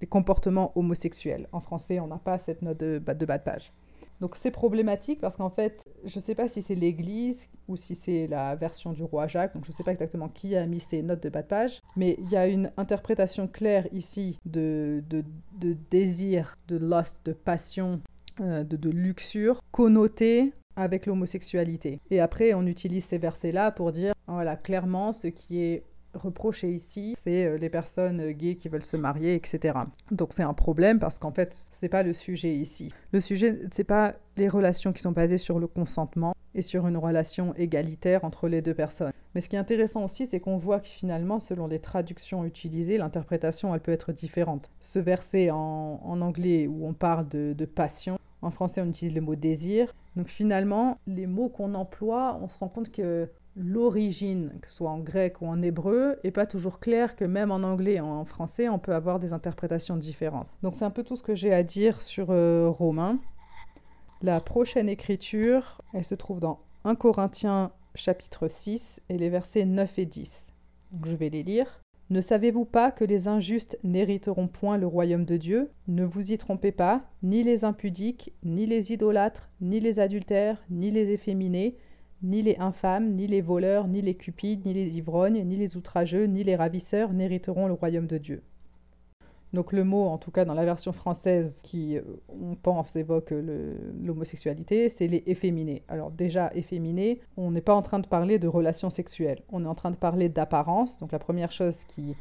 les 0.00 0.06
comportements 0.06 0.72
homosexuels. 0.76 1.48
En 1.52 1.60
français, 1.60 2.00
on 2.00 2.06
n'a 2.06 2.18
pas 2.18 2.38
cette 2.38 2.62
note 2.62 2.78
de, 2.78 2.98
bas 2.98 3.14
de 3.14 3.26
page. 3.26 3.72
Donc 4.20 4.36
c'est 4.40 4.50
problématique 4.50 5.20
parce 5.20 5.36
qu'en 5.36 5.50
fait, 5.50 5.82
je 6.04 6.18
ne 6.18 6.22
sais 6.22 6.34
pas 6.34 6.48
si 6.48 6.62
c'est 6.62 6.76
l'Église 6.76 7.48
ou 7.66 7.76
si 7.76 7.94
c'est 7.94 8.26
la 8.28 8.54
version 8.54 8.92
du 8.92 9.02
roi 9.02 9.26
Jacques, 9.26 9.54
donc 9.54 9.64
je 9.64 9.72
ne 9.72 9.74
sais 9.74 9.82
pas 9.82 9.90
exactement 9.90 10.28
qui 10.28 10.56
a 10.56 10.66
mis 10.66 10.80
ces 10.80 11.02
notes 11.02 11.22
de 11.22 11.28
bas 11.28 11.42
de 11.42 11.48
page, 11.48 11.80
mais 11.96 12.16
il 12.20 12.30
y 12.30 12.36
a 12.36 12.46
une 12.46 12.70
interprétation 12.76 13.48
claire 13.48 13.88
ici 13.92 14.38
de, 14.46 15.02
de, 15.10 15.24
de 15.58 15.76
désir, 15.90 16.56
de 16.68 16.76
lust, 16.76 17.18
de 17.24 17.32
passion 17.32 18.00
euh, 18.40 18.64
de, 18.64 18.90
luxure 18.90 19.62
connotée 19.70 20.52
avec 20.74 21.06
l'homosexualité. 21.06 22.00
Et 22.10 22.18
après, 22.18 22.52
on 22.52 22.66
utilise 22.66 23.04
ces 23.04 23.16
versets-là 23.16 23.70
pour 23.70 23.92
dire, 23.92 24.12
voilà, 24.26 24.56
clairement, 24.56 25.12
ce 25.12 25.28
qui 25.28 25.60
est 25.62 25.84
reproché 26.14 26.68
ici, 26.68 27.14
c'est 27.22 27.46
euh, 27.46 27.58
les 27.58 27.68
personnes 27.68 28.32
gays 28.32 28.56
qui 28.56 28.68
veulent 28.68 28.84
se 28.84 28.96
marier, 28.96 29.34
etc. 29.34 29.78
Donc 30.10 30.32
c'est 30.32 30.42
un 30.42 30.54
problème 30.54 30.98
parce 30.98 31.18
qu'en 31.18 31.32
fait, 31.32 31.54
c'est 31.72 31.88
pas 31.88 32.02
le 32.02 32.14
sujet 32.14 32.54
ici. 32.54 32.92
Le 33.12 33.20
sujet, 33.20 33.60
c'est 33.72 33.84
pas 33.84 34.14
les 34.36 34.48
relations 34.48 34.92
qui 34.92 35.02
sont 35.02 35.12
basées 35.12 35.38
sur 35.38 35.58
le 35.58 35.66
consentement 35.66 36.34
et 36.54 36.62
sur 36.62 36.86
une 36.86 36.96
relation 36.96 37.54
égalitaire 37.56 38.24
entre 38.24 38.48
les 38.48 38.62
deux 38.62 38.74
personnes. 38.74 39.12
Mais 39.34 39.40
ce 39.40 39.48
qui 39.48 39.56
est 39.56 39.58
intéressant 39.58 40.04
aussi, 40.04 40.26
c'est 40.26 40.38
qu'on 40.38 40.58
voit 40.58 40.80
que 40.80 40.86
finalement, 40.86 41.40
selon 41.40 41.66
les 41.66 41.80
traductions 41.80 42.44
utilisées, 42.44 42.98
l'interprétation, 42.98 43.74
elle 43.74 43.80
peut 43.80 43.92
être 43.92 44.12
différente. 44.12 44.70
Ce 44.78 45.00
verset 45.00 45.50
en, 45.50 45.98
anglais 46.04 46.68
où 46.68 46.86
on 46.86 46.92
parle 46.92 47.28
de 47.28 47.64
passion, 47.64 48.18
en 48.44 48.50
français, 48.50 48.80
on 48.80 48.86
utilise 48.86 49.14
le 49.14 49.20
mot 49.20 49.34
désir. 49.34 49.92
Donc 50.16 50.28
finalement, 50.28 50.98
les 51.06 51.26
mots 51.26 51.48
qu'on 51.48 51.74
emploie, 51.74 52.38
on 52.40 52.48
se 52.48 52.58
rend 52.58 52.68
compte 52.68 52.92
que 52.92 53.28
l'origine, 53.56 54.52
que 54.60 54.70
ce 54.70 54.78
soit 54.78 54.90
en 54.90 54.98
grec 54.98 55.40
ou 55.40 55.46
en 55.46 55.62
hébreu, 55.62 56.18
n'est 56.24 56.30
pas 56.30 56.46
toujours 56.46 56.80
clair 56.80 57.16
que 57.16 57.24
même 57.24 57.50
en 57.50 57.62
anglais 57.62 57.94
et 57.94 58.00
en 58.00 58.24
français, 58.24 58.68
on 58.68 58.78
peut 58.78 58.94
avoir 58.94 59.20
des 59.20 59.32
interprétations 59.32 59.96
différentes. 59.96 60.48
Donc 60.62 60.74
c'est 60.74 60.84
un 60.84 60.90
peu 60.90 61.02
tout 61.02 61.16
ce 61.16 61.22
que 61.22 61.34
j'ai 61.34 61.52
à 61.52 61.62
dire 61.62 62.02
sur 62.02 62.30
euh, 62.30 62.68
Romain. 62.68 63.18
La 64.22 64.40
prochaine 64.40 64.88
écriture, 64.88 65.82
elle 65.92 66.04
se 66.04 66.14
trouve 66.14 66.40
dans 66.40 66.60
1 66.84 66.94
Corinthiens 66.94 67.72
chapitre 67.94 68.48
6 68.48 69.00
et 69.08 69.18
les 69.18 69.28
versets 69.28 69.64
9 69.64 69.98
et 69.98 70.06
10. 70.06 70.46
Donc 70.92 71.06
je 71.06 71.14
vais 71.14 71.28
les 71.28 71.42
lire. 71.42 71.80
Ne 72.10 72.20
savez-vous 72.20 72.66
pas 72.66 72.90
que 72.90 73.04
les 73.04 73.28
injustes 73.28 73.78
n'hériteront 73.82 74.46
point 74.46 74.76
le 74.76 74.86
royaume 74.86 75.24
de 75.24 75.38
Dieu? 75.38 75.70
Ne 75.88 76.04
vous 76.04 76.32
y 76.32 76.38
trompez 76.38 76.72
pas, 76.72 77.02
ni 77.22 77.42
les 77.42 77.64
impudiques, 77.64 78.32
ni 78.44 78.66
les 78.66 78.92
idolâtres, 78.92 79.48
ni 79.62 79.80
les 79.80 80.00
adultères, 80.00 80.62
ni 80.68 80.90
les 80.90 81.12
efféminés, 81.12 81.76
ni 82.24 82.42
les 82.42 82.56
infâmes, 82.58 83.14
ni 83.14 83.26
les 83.26 83.42
voleurs, 83.42 83.86
ni 83.86 84.02
les 84.02 84.14
cupides, 84.14 84.64
ni 84.64 84.74
les 84.74 84.96
ivrognes, 84.96 85.44
ni 85.44 85.56
les 85.56 85.76
outrageux, 85.76 86.24
ni 86.24 86.42
les 86.42 86.56
ravisseurs 86.56 87.12
n'hériteront 87.12 87.68
le 87.68 87.74
royaume 87.74 88.06
de 88.06 88.18
Dieu. 88.18 88.42
Donc 89.52 89.72
le 89.72 89.84
mot, 89.84 90.06
en 90.06 90.18
tout 90.18 90.32
cas 90.32 90.44
dans 90.44 90.54
la 90.54 90.64
version 90.64 90.92
française 90.92 91.60
qui, 91.62 91.96
euh, 91.96 92.02
on 92.28 92.56
pense, 92.56 92.96
évoque 92.96 93.32
l'homosexualité, 94.02 94.88
c'est 94.88 95.06
les 95.06 95.22
efféminés. 95.26 95.84
Alors 95.86 96.10
déjà, 96.10 96.50
efféminés, 96.54 97.20
on 97.36 97.52
n'est 97.52 97.60
pas 97.60 97.74
en 97.74 97.82
train 97.82 98.00
de 98.00 98.06
parler 98.08 98.40
de 98.40 98.48
relations 98.48 98.90
sexuelles, 98.90 99.42
on 99.52 99.64
est 99.64 99.68
en 99.68 99.76
train 99.76 99.92
de 99.92 99.96
parler 99.96 100.28
d'apparence. 100.28 100.98
Donc 100.98 101.12
la 101.12 101.20
première 101.20 101.52
chose 101.52 101.84
qui 101.84 102.16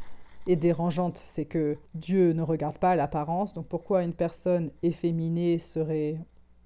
est 0.45 0.57
dérangeante, 0.57 1.17
c'est 1.25 1.45
que 1.45 1.77
Dieu 1.95 2.33
ne 2.33 2.43
regarde 2.43 2.77
pas 2.77 2.95
l'apparence. 2.95 3.55
Donc 3.55 3.65
pourquoi 3.65 4.03
une 4.03 4.13
personne 4.13 4.69
efféminée 4.83 5.57
serait 5.57 6.17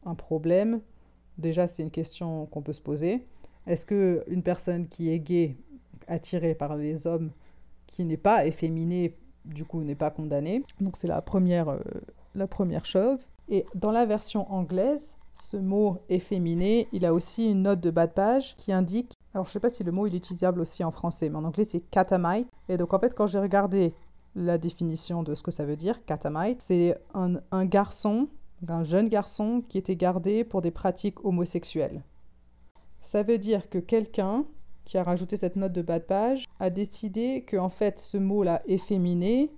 un 0.05 0.15
problème? 0.15 0.81
Déjà, 1.37 1.67
c'est 1.67 1.83
une 1.83 1.91
question 1.91 2.45
qu'on 2.47 2.61
peut 2.61 2.73
se 2.73 2.81
poser. 2.81 3.25
Est-ce 3.65 3.85
qu'une 3.85 4.43
personne 4.43 4.87
qui 4.87 5.11
est 5.11 5.19
gay, 5.19 5.57
attirée 6.07 6.55
par 6.55 6.75
les 6.75 7.05
hommes, 7.05 7.31
qui 7.85 8.05
n'est 8.05 8.17
pas 8.17 8.45
efféminée, 8.45 9.15
du 9.47 9.65
coup 9.65 9.81
n'est 9.81 9.95
pas 9.95 10.11
condamné. 10.11 10.63
Donc 10.81 10.97
c'est 10.97 11.07
la 11.07 11.21
première, 11.21 11.69
euh, 11.69 11.79
la 12.35 12.47
première 12.47 12.85
chose. 12.85 13.31
Et 13.49 13.65
dans 13.75 13.91
la 13.91 14.05
version 14.05 14.51
anglaise, 14.51 15.15
ce 15.41 15.57
mot 15.57 15.99
efféminé, 16.09 16.87
il 16.91 17.05
a 17.05 17.13
aussi 17.13 17.49
une 17.49 17.63
note 17.63 17.79
de 17.79 17.91
bas 17.91 18.07
de 18.07 18.11
page 18.11 18.55
qui 18.57 18.71
indique, 18.71 19.13
alors 19.33 19.45
je 19.45 19.51
ne 19.51 19.53
sais 19.53 19.59
pas 19.59 19.69
si 19.69 19.83
le 19.83 19.91
mot 19.91 20.07
il 20.07 20.15
est 20.15 20.17
utilisable 20.17 20.61
aussi 20.61 20.83
en 20.83 20.91
français, 20.91 21.29
mais 21.29 21.37
en 21.37 21.43
anglais 21.43 21.63
c'est 21.63 21.79
catamite. 21.79 22.47
Et 22.69 22.77
donc 22.77 22.93
en 22.93 22.99
fait 22.99 23.13
quand 23.13 23.27
j'ai 23.27 23.39
regardé 23.39 23.93
la 24.35 24.57
définition 24.57 25.23
de 25.23 25.33
ce 25.33 25.43
que 25.43 25.51
ça 25.51 25.65
veut 25.65 25.77
dire, 25.77 26.03
catamite, 26.05 26.61
c'est 26.61 26.95
un 27.13 27.65
garçon, 27.65 28.27
un 28.67 28.83
jeune 28.83 29.09
garçon 29.09 29.63
qui 29.69 29.77
était 29.77 29.95
gardé 29.95 30.43
pour 30.43 30.61
des 30.61 30.71
pratiques 30.71 31.23
homosexuelles. 31.23 32.03
Ça 33.01 33.23
veut 33.23 33.37
dire 33.37 33.69
que 33.69 33.77
quelqu'un 33.77 34.45
qui 34.87 34.97
a 34.97 35.03
rajouté 35.03 35.35
cette 35.35 35.57
note 35.57 35.73
de 35.73 35.81
bas 35.81 35.99
de 35.99 36.05
page, 36.05 36.45
a 36.61 36.69
décidé 36.69 37.43
que 37.45 37.57
en 37.57 37.69
fait 37.69 37.99
ce 37.99 38.17
mot-là 38.17 38.61
efféminé, 38.67 39.51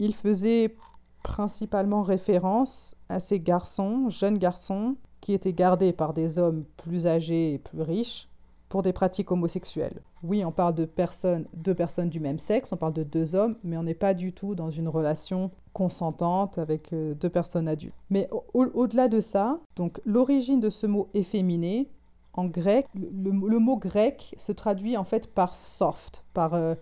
il 0.00 0.14
faisait 0.14 0.74
principalement 1.22 2.02
référence 2.02 2.96
à 3.08 3.20
ces 3.20 3.38
garçons, 3.38 4.10
jeunes 4.10 4.36
garçons, 4.36 4.96
qui 5.20 5.32
étaient 5.32 5.52
gardés 5.52 5.92
par 5.92 6.12
des 6.12 6.38
hommes 6.38 6.64
plus 6.76 7.06
âgés 7.06 7.54
et 7.54 7.58
plus 7.58 7.82
riches 7.82 8.28
pour 8.74 8.82
des 8.82 8.92
pratiques 8.92 9.30
homosexuelles. 9.30 10.02
Oui, 10.24 10.44
on 10.44 10.50
parle 10.50 10.74
de 10.74 10.84
personnes, 10.84 11.46
deux 11.54 11.76
personnes 11.76 12.08
du 12.08 12.18
même 12.18 12.40
sexe, 12.40 12.72
on 12.72 12.76
parle 12.76 12.92
de 12.92 13.04
deux 13.04 13.36
hommes, 13.36 13.54
mais 13.62 13.76
on 13.76 13.84
n'est 13.84 13.94
pas 13.94 14.14
du 14.14 14.32
tout 14.32 14.56
dans 14.56 14.68
une 14.68 14.88
relation 14.88 15.52
consentante 15.72 16.58
avec 16.58 16.92
euh, 16.92 17.14
deux 17.14 17.28
personnes 17.28 17.68
adultes. 17.68 17.94
Mais 18.10 18.28
au-delà 18.52 19.06
de 19.06 19.20
ça, 19.20 19.60
donc 19.76 20.00
l'origine 20.04 20.58
de 20.58 20.70
ce 20.70 20.88
mot 20.88 21.08
efféminé, 21.14 21.88
en 22.32 22.46
grec, 22.46 22.88
le, 22.96 23.30
mot 23.60 23.76
grec 23.76 24.34
se 24.38 24.50
traduit 24.50 24.96
en 24.96 25.04
fait 25.04 25.28
par 25.28 25.54
soft, 25.54 26.24
par, 26.34 26.54
euh, 26.54 26.74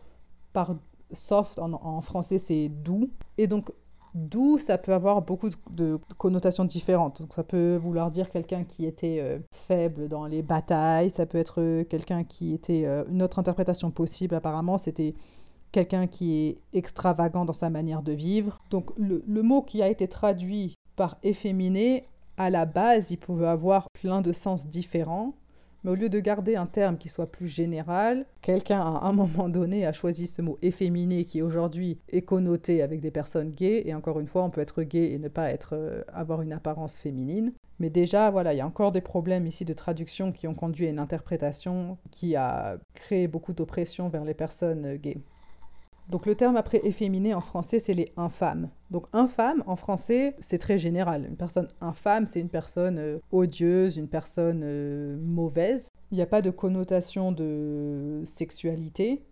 par 0.54 0.74
soft 1.12 1.58
en, 1.58 2.00
français 2.00 2.38
c'est 2.38 2.70
doux. 2.70 3.10
Et 3.36 3.46
donc 3.46 3.70
doux, 4.14 4.58
ça 4.58 4.78
peut 4.78 4.92
avoir 4.92 5.22
beaucoup 5.22 5.48
de, 5.70 5.98
connotations 6.18 6.64
différentes. 6.64 7.22
Donc 7.22 7.32
ça 7.32 7.42
peut 7.42 7.76
vouloir 7.76 8.10
dire 8.10 8.30
quelqu'un 8.30 8.64
qui 8.64 8.86
était 8.86 9.18
euh, 9.20 9.38
faible 9.66 10.08
dans 10.08 10.26
les 10.26 10.42
batailles, 10.42 11.10
ça 11.10 11.26
peut 11.26 11.38
être 11.38 11.60
euh, 11.60 11.84
quelqu'un 11.84 12.24
qui 12.24 12.52
était... 12.52 12.84
une 13.08 13.22
autre 13.22 13.38
interprétation 13.38 13.90
possible 13.90 14.34
apparemment, 14.34 14.78
c'était 14.78 15.14
quelqu'un 15.72 16.06
qui 16.06 16.46
est 16.46 16.58
extravagant 16.72 17.44
dans 17.44 17.52
sa 17.52 17.70
manière 17.70 18.02
de 18.02 18.12
vivre. 18.12 18.58
Donc 18.70 18.90
le, 18.96 19.22
le 19.26 19.42
mot 19.42 19.62
qui 19.62 19.82
a 19.82 19.88
été 19.88 20.06
traduit 20.08 20.74
par 20.96 21.16
efféminé, 21.22 22.06
à 22.36 22.50
la 22.50 22.66
base, 22.66 23.10
il 23.10 23.18
pouvait 23.18 23.46
avoir 23.46 23.88
plein 23.92 24.20
de 24.20 24.32
sens 24.32 24.66
différents. 24.66 25.34
Mais 25.84 25.90
au 25.90 25.94
lieu 25.94 26.08
de 26.08 26.20
garder 26.20 26.56
un 26.56 26.66
terme 26.66 26.96
qui 26.96 27.08
soit 27.08 27.30
plus 27.30 27.48
général, 27.48 28.26
quelqu'un 28.40 28.80
à 28.80 29.06
un 29.06 29.12
moment 29.12 29.48
donné 29.48 29.86
a 29.86 29.92
choisi 29.92 30.26
ce 30.26 30.42
mot 30.42 30.58
efféminé 30.62 31.24
qui 31.24 31.42
aujourd'hui 31.42 31.98
est 32.10 32.22
connoté 32.22 32.82
avec 32.82 33.00
des 33.00 33.10
personnes 33.10 33.50
gays. 33.50 33.82
Et 33.86 33.94
encore 33.94 34.20
une 34.20 34.28
fois, 34.28 34.44
on 34.44 34.50
peut 34.50 34.60
être 34.60 34.82
gay 34.82 35.12
et 35.12 35.18
ne 35.18 35.28
pas 35.28 35.50
être, 35.50 35.74
euh, 35.74 36.02
avoir 36.12 36.42
une 36.42 36.52
apparence 36.52 36.98
féminine. 36.98 37.52
Mais 37.78 37.90
déjà, 37.90 38.30
voilà, 38.30 38.54
il 38.54 38.58
y 38.58 38.60
a 38.60 38.66
encore 38.66 38.92
des 38.92 39.00
problèmes 39.00 39.46
ici 39.46 39.64
de 39.64 39.74
traduction 39.74 40.30
qui 40.30 40.46
ont 40.46 40.54
conduit 40.54 40.86
à 40.86 40.90
une 40.90 41.00
interprétation 41.00 41.98
qui 42.10 42.36
a 42.36 42.78
créé 42.94 43.26
beaucoup 43.26 43.52
d'oppression 43.52 44.08
vers 44.08 44.24
les 44.24 44.34
personnes 44.34 44.96
gays. 44.96 45.20
Donc 46.12 46.26
le 46.26 46.34
terme 46.34 46.56
après 46.56 46.82
efféminé 46.84 47.32
en 47.32 47.40
français, 47.40 47.78
c'est 47.78 47.94
les 47.94 48.12
infâmes. 48.18 48.68
Donc 48.90 49.06
infâme 49.14 49.64
en 49.66 49.76
français, 49.76 50.36
c'est 50.40 50.58
très 50.58 50.76
général. 50.76 51.24
Une 51.26 51.36
personne 51.36 51.68
infâme, 51.80 52.26
c'est 52.26 52.38
une 52.38 52.50
personne 52.50 52.98
euh, 52.98 53.18
odieuse, 53.32 53.96
une 53.96 54.08
personne 54.08 54.60
euh, 54.62 55.16
mauvaise. 55.18 55.88
Il 56.10 56.16
n'y 56.16 56.22
a 56.22 56.26
pas 56.26 56.42
de 56.42 56.50
connotation 56.50 57.32
de 57.32 58.22
sexualité. 58.26 59.22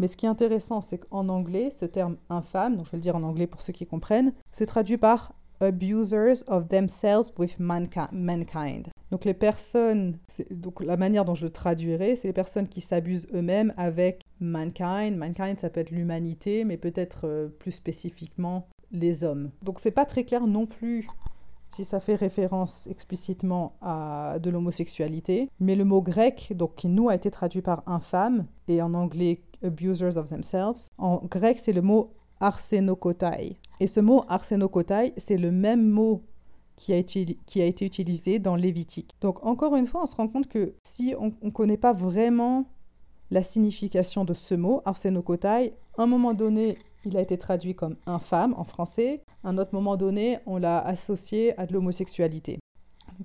Mais 0.00 0.08
ce 0.08 0.16
qui 0.16 0.26
est 0.26 0.28
intéressant, 0.28 0.80
c'est 0.80 0.98
qu'en 0.98 1.28
anglais, 1.28 1.70
ce 1.76 1.84
terme 1.84 2.16
infâme, 2.28 2.76
donc 2.76 2.86
je 2.86 2.90
vais 2.90 2.98
le 2.98 3.02
dire 3.02 3.14
en 3.14 3.22
anglais 3.22 3.46
pour 3.46 3.62
ceux 3.62 3.72
qui 3.72 3.86
comprennent, 3.86 4.32
c'est 4.50 4.66
traduit 4.66 4.98
par 4.98 5.32
abusers 5.60 6.42
of 6.48 6.66
themselves 6.68 7.30
with 7.38 7.56
mankind. 7.60 8.88
Donc 9.10 9.24
les 9.24 9.34
personnes, 9.34 10.18
donc 10.50 10.82
la 10.82 10.96
manière 10.96 11.24
dont 11.24 11.34
je 11.34 11.44
le 11.44 11.52
traduirais, 11.52 12.16
c'est 12.16 12.28
les 12.28 12.34
personnes 12.34 12.68
qui 12.68 12.80
s'abusent 12.80 13.28
eux-mêmes 13.34 13.72
avec 13.76 14.24
mankind. 14.40 15.16
Mankind, 15.16 15.58
ça 15.58 15.70
peut 15.70 15.80
être 15.80 15.90
l'humanité, 15.90 16.64
mais 16.64 16.76
peut-être 16.76 17.20
euh, 17.24 17.48
plus 17.48 17.72
spécifiquement 17.72 18.66
les 18.92 19.24
hommes. 19.24 19.50
Donc 19.62 19.80
c'est 19.80 19.90
pas 19.90 20.04
très 20.04 20.24
clair 20.24 20.46
non 20.46 20.66
plus 20.66 21.06
si 21.74 21.84
ça 21.84 22.00
fait 22.00 22.14
référence 22.14 22.86
explicitement 22.90 23.76
à 23.82 24.38
de 24.40 24.48
l'homosexualité, 24.50 25.50
mais 25.60 25.74
le 25.74 25.84
mot 25.84 26.00
grec, 26.00 26.52
donc 26.54 26.74
qui 26.76 26.88
nous 26.88 27.10
a 27.10 27.14
été 27.14 27.30
traduit 27.30 27.60
par 27.60 27.82
infâme 27.86 28.46
et 28.66 28.80
en 28.80 28.94
anglais 28.94 29.42
abusers 29.62 30.16
of 30.16 30.30
themselves, 30.30 30.88
en 30.96 31.20
grec 31.26 31.58
c'est 31.58 31.74
le 31.74 31.82
mot 31.82 32.14
arsenokotai. 32.40 33.56
Et 33.80 33.86
ce 33.86 34.00
mot 34.00 34.24
arsenokotai, 34.28 35.12
c'est 35.16 35.36
le 35.36 35.50
même 35.50 35.86
mot 35.86 36.22
qui 36.76 36.92
a, 36.92 36.96
été, 36.96 37.38
qui 37.46 37.62
a 37.62 37.64
été 37.64 37.86
utilisé 37.86 38.38
dans 38.38 38.54
Lévitique. 38.54 39.14
Donc 39.20 39.44
encore 39.44 39.76
une 39.76 39.86
fois, 39.86 40.02
on 40.02 40.06
se 40.06 40.14
rend 40.14 40.28
compte 40.28 40.48
que 40.48 40.74
si 40.86 41.14
on 41.18 41.32
ne 41.42 41.50
connaît 41.50 41.76
pas 41.76 41.92
vraiment 41.92 42.66
la 43.30 43.42
signification 43.42 44.24
de 44.24 44.34
ce 44.34 44.54
mot, 44.54 44.82
arsenokotai, 44.84 45.74
à 45.98 46.02
un 46.02 46.06
moment 46.06 46.34
donné, 46.34 46.78
il 47.04 47.16
a 47.16 47.20
été 47.20 47.38
traduit 47.38 47.74
comme 47.74 47.96
infâme 48.06 48.54
en 48.56 48.64
français, 48.64 49.22
à 49.42 49.48
un 49.48 49.58
autre 49.58 49.72
moment 49.72 49.96
donné, 49.96 50.38
on 50.46 50.58
l'a 50.58 50.78
associé 50.78 51.58
à 51.58 51.66
de 51.66 51.72
l'homosexualité. 51.72 52.58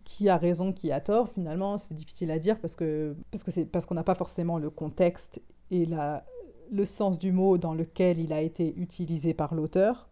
Qui 0.06 0.30
a 0.30 0.38
raison, 0.38 0.72
qui 0.72 0.91
a 0.91 1.02
tort, 1.02 1.30
finalement, 1.30 1.78
c'est 1.78 1.93
difficile 1.93 2.32
à 2.32 2.39
dire 2.39 2.60
parce 2.60 2.76
que 2.76 3.16
parce 3.32 3.43
que 3.43 3.52
c'est 3.52 3.66
parce 3.66 3.86
qu'on 3.86 3.95
n'a 3.95 4.04
pas 4.04 4.16
forcément 4.16 4.58
le 4.58 4.70
contexte 4.70 5.41
et 5.70 5.86
la, 5.86 6.24
le 6.72 6.86
sens 6.86 7.20
du 7.20 7.32
mot 7.32 7.58
dans 7.58 7.74
lequel 7.74 8.20
il 8.20 8.32
a 8.32 8.41
été 8.41 8.74
utilisé 8.78 9.34
par 9.34 9.54
l'auteur. 9.54 10.08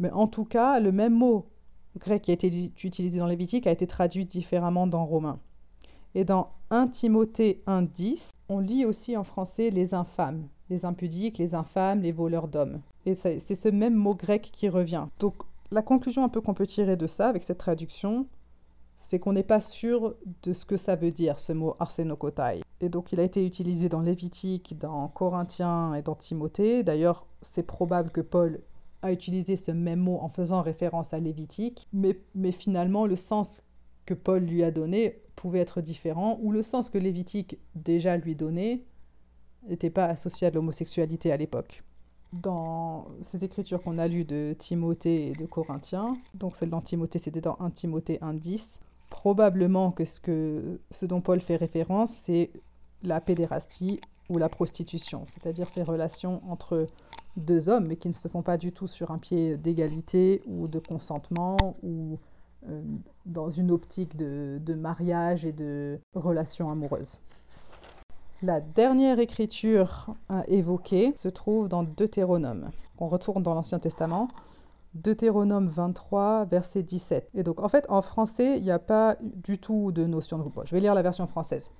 Mais 0.00 0.10
en 0.10 0.26
tout 0.26 0.44
cas, 0.44 0.80
le 0.80 0.92
même 0.92 1.14
mot 1.14 1.46
grec 1.98 2.22
qui 2.22 2.30
a 2.30 2.34
été 2.34 2.72
utilisé 2.82 3.18
dans 3.18 3.26
Lévitique 3.26 3.66
a 3.66 3.72
été 3.72 3.86
traduit 3.86 4.26
différemment 4.26 4.86
dans 4.86 5.04
Romain. 5.04 5.38
Et 6.14 6.24
dans 6.24 6.50
1 6.70 6.88
Timothée 6.88 7.62
1.10, 7.66 8.30
on 8.48 8.58
lit 8.58 8.84
aussi 8.84 9.16
en 9.16 9.24
français 9.24 9.70
les 9.70 9.94
infâmes, 9.94 10.48
les 10.70 10.84
impudiques, 10.84 11.38
les 11.38 11.54
infâmes, 11.54 12.00
les 12.00 12.12
voleurs 12.12 12.48
d'hommes. 12.48 12.80
Et 13.06 13.14
c'est 13.14 13.54
ce 13.54 13.68
même 13.68 13.94
mot 13.94 14.14
grec 14.14 14.50
qui 14.52 14.68
revient. 14.68 15.06
Donc 15.18 15.34
la 15.70 15.82
conclusion 15.82 16.24
un 16.24 16.28
peu 16.28 16.40
qu'on 16.40 16.54
peut 16.54 16.66
tirer 16.66 16.96
de 16.96 17.06
ça 17.06 17.28
avec 17.28 17.44
cette 17.44 17.58
traduction, 17.58 18.26
c'est 18.98 19.18
qu'on 19.18 19.32
n'est 19.32 19.42
pas 19.42 19.60
sûr 19.60 20.14
de 20.42 20.52
ce 20.52 20.64
que 20.64 20.76
ça 20.76 20.96
veut 20.96 21.10
dire, 21.10 21.40
ce 21.40 21.52
mot 21.52 21.76
arsenokotai. 21.78 22.60
Et 22.80 22.88
donc 22.88 23.12
il 23.12 23.20
a 23.20 23.22
été 23.22 23.46
utilisé 23.46 23.88
dans 23.88 24.00
Lévitique, 24.00 24.78
dans 24.78 25.08
Corinthiens 25.08 25.94
et 25.94 26.02
dans 26.02 26.14
Timothée. 26.14 26.82
D'ailleurs, 26.82 27.26
c'est 27.42 27.62
probable 27.62 28.10
que 28.10 28.20
Paul 28.20 28.60
a 29.02 29.12
utilisé 29.12 29.56
ce 29.56 29.70
même 29.70 30.00
mot 30.00 30.18
en 30.20 30.28
faisant 30.28 30.62
référence 30.62 31.12
à 31.12 31.20
Lévitique, 31.20 31.88
mais, 31.92 32.18
mais 32.34 32.52
finalement 32.52 33.06
le 33.06 33.16
sens 33.16 33.62
que 34.06 34.14
Paul 34.14 34.42
lui 34.42 34.62
a 34.62 34.70
donné 34.70 35.20
pouvait 35.36 35.60
être 35.60 35.80
différent, 35.80 36.38
ou 36.42 36.52
le 36.52 36.62
sens 36.62 36.90
que 36.90 36.98
Lévitique 36.98 37.58
déjà 37.74 38.16
lui 38.16 38.34
donnait 38.34 38.84
n'était 39.68 39.90
pas 39.90 40.06
associé 40.06 40.46
à 40.46 40.50
l'homosexualité 40.50 41.32
à 41.32 41.36
l'époque. 41.36 41.82
Dans 42.32 43.08
ces 43.22 43.44
écritures 43.44 43.82
qu'on 43.82 43.98
a 43.98 44.06
lues 44.06 44.24
de 44.24 44.54
Timothée 44.58 45.28
et 45.28 45.32
de 45.32 45.46
Corinthiens, 45.46 46.16
donc 46.34 46.56
celle 46.56 46.70
dans 46.70 46.80
Timothée 46.80 47.18
c'était 47.18 47.40
dans 47.40 47.56
1 47.58 47.70
Timothée 47.70 48.18
1.10, 48.22 48.78
probablement 49.08 49.90
que 49.90 50.04
ce, 50.04 50.20
que 50.20 50.80
ce 50.90 51.06
dont 51.06 51.20
Paul 51.20 51.40
fait 51.40 51.56
référence, 51.56 52.12
c'est 52.12 52.50
la 53.02 53.20
pédérastie 53.20 54.00
ou 54.28 54.38
la 54.38 54.48
prostitution, 54.48 55.24
c'est-à-dire 55.26 55.68
ces 55.68 55.82
relations 55.82 56.40
entre 56.48 56.86
deux 57.36 57.68
hommes, 57.68 57.86
mais 57.86 57.96
qui 57.96 58.08
ne 58.08 58.14
se 58.14 58.28
font 58.28 58.42
pas 58.42 58.56
du 58.56 58.72
tout 58.72 58.86
sur 58.86 59.10
un 59.10 59.18
pied 59.18 59.56
d'égalité 59.56 60.42
ou 60.46 60.68
de 60.68 60.78
consentement 60.78 61.56
ou 61.82 62.18
euh, 62.68 62.82
dans 63.26 63.48
une 63.48 63.70
optique 63.70 64.16
de, 64.16 64.74
mariage 64.74 65.46
et 65.46 65.52
de 65.52 65.98
relations 66.14 66.70
amoureuses. 66.70 67.20
La 68.42 68.60
dernière 68.60 69.18
écriture 69.18 70.14
à 70.28 70.46
évoquer 70.48 71.12
se 71.16 71.28
trouve 71.28 71.68
dans 71.68 71.82
Deutéronome. 71.82 72.70
On 72.98 73.08
retourne 73.08 73.42
dans 73.42 73.54
l'Ancien 73.54 73.78
Testament. 73.78 74.28
Deutéronome 74.94 75.68
23, 75.68 76.46
verset 76.46 76.82
17. 76.82 77.30
Et 77.34 77.42
donc, 77.42 77.60
en 77.60 77.68
fait, 77.68 77.86
en 77.88 78.02
français, 78.02 78.56
il 78.58 78.64
n'y 78.64 78.70
a 78.70 78.78
pas 78.78 79.16
du 79.20 79.58
tout 79.58 79.92
de 79.92 80.04
notion 80.04 80.36
de 80.36 80.42
groupe. 80.42 80.62
Je 80.64 80.74
vais 80.74 80.80
lire 80.80 80.94
la 80.94 81.02
version 81.02 81.26
française. 81.26 81.70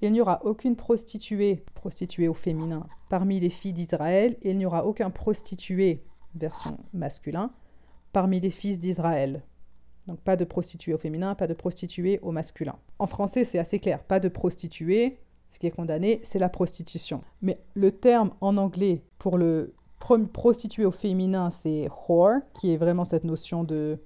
Il 0.00 0.12
n'y 0.12 0.20
aura 0.20 0.44
aucune 0.44 0.76
prostituée, 0.76 1.64
prostituée 1.74 2.28
au 2.28 2.34
féminin, 2.34 2.86
parmi 3.08 3.40
les 3.40 3.50
filles 3.50 3.72
d'Israël, 3.72 4.36
et 4.42 4.50
il 4.50 4.58
n'y 4.58 4.66
aura 4.66 4.86
aucun 4.86 5.10
prostitué, 5.10 6.04
version 6.36 6.78
masculin, 6.92 7.50
parmi 8.12 8.38
les 8.40 8.50
fils 8.50 8.78
d'Israël. 8.78 9.42
Donc 10.06 10.20
pas 10.20 10.36
de 10.36 10.44
prostituée 10.44 10.94
au 10.94 10.98
féminin, 10.98 11.34
pas 11.34 11.46
de 11.46 11.54
prostituée 11.54 12.20
au 12.22 12.30
masculin. 12.30 12.76
En 12.98 13.06
français, 13.06 13.44
c'est 13.44 13.58
assez 13.58 13.78
clair, 13.78 14.02
pas 14.02 14.20
de 14.20 14.28
prostituée, 14.28 15.18
ce 15.48 15.58
qui 15.58 15.66
est 15.66 15.70
condamné, 15.70 16.20
c'est 16.24 16.38
la 16.38 16.48
prostitution. 16.48 17.22
Mais 17.42 17.58
le 17.74 17.90
terme 17.92 18.30
en 18.40 18.56
anglais 18.56 19.02
pour 19.18 19.36
le 19.36 19.74
prostituée 20.32 20.86
au 20.86 20.90
féminin, 20.90 21.50
c'est 21.50 21.88
whore, 21.88 22.40
qui 22.54 22.72
est 22.72 22.76
vraiment 22.76 23.04
cette 23.04 23.24
notion 23.24 23.64
de 23.64 23.98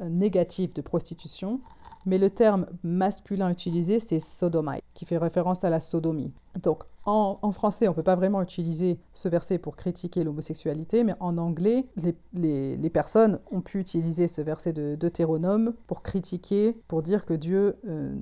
euh, 0.00 0.08
négative 0.08 0.72
de 0.72 0.80
prostitution 0.80 1.60
mais 2.06 2.18
le 2.18 2.30
terme 2.30 2.66
masculin 2.84 3.50
utilisé, 3.50 4.00
c'est 4.00 4.20
sodomite, 4.20 4.84
qui 4.94 5.04
fait 5.04 5.18
référence 5.18 5.64
à 5.64 5.70
la 5.70 5.80
sodomie. 5.80 6.32
Donc, 6.62 6.84
en, 7.04 7.52
français, 7.52 7.86
on 7.86 7.92
ne 7.92 7.96
peut 7.96 8.02
pas 8.02 8.16
vraiment 8.16 8.42
utiliser 8.42 8.98
ce 9.14 9.28
verset 9.28 9.58
pour 9.58 9.76
critiquer 9.76 10.24
l'homosexualité, 10.24 11.04
mais 11.04 11.14
en 11.20 11.38
anglais, 11.38 11.86
les, 12.32 12.90
personnes 12.90 13.38
ont 13.52 13.60
pu 13.60 13.78
utiliser 13.78 14.26
ce 14.26 14.40
verset 14.40 14.72
de 14.72 14.96
Deutéronome 14.96 15.74
pour 15.86 16.02
critiquer, 16.02 16.76
pour 16.88 17.02
dire 17.02 17.24
que 17.24 17.34
Dieu 17.34 17.76
euh, 17.86 18.12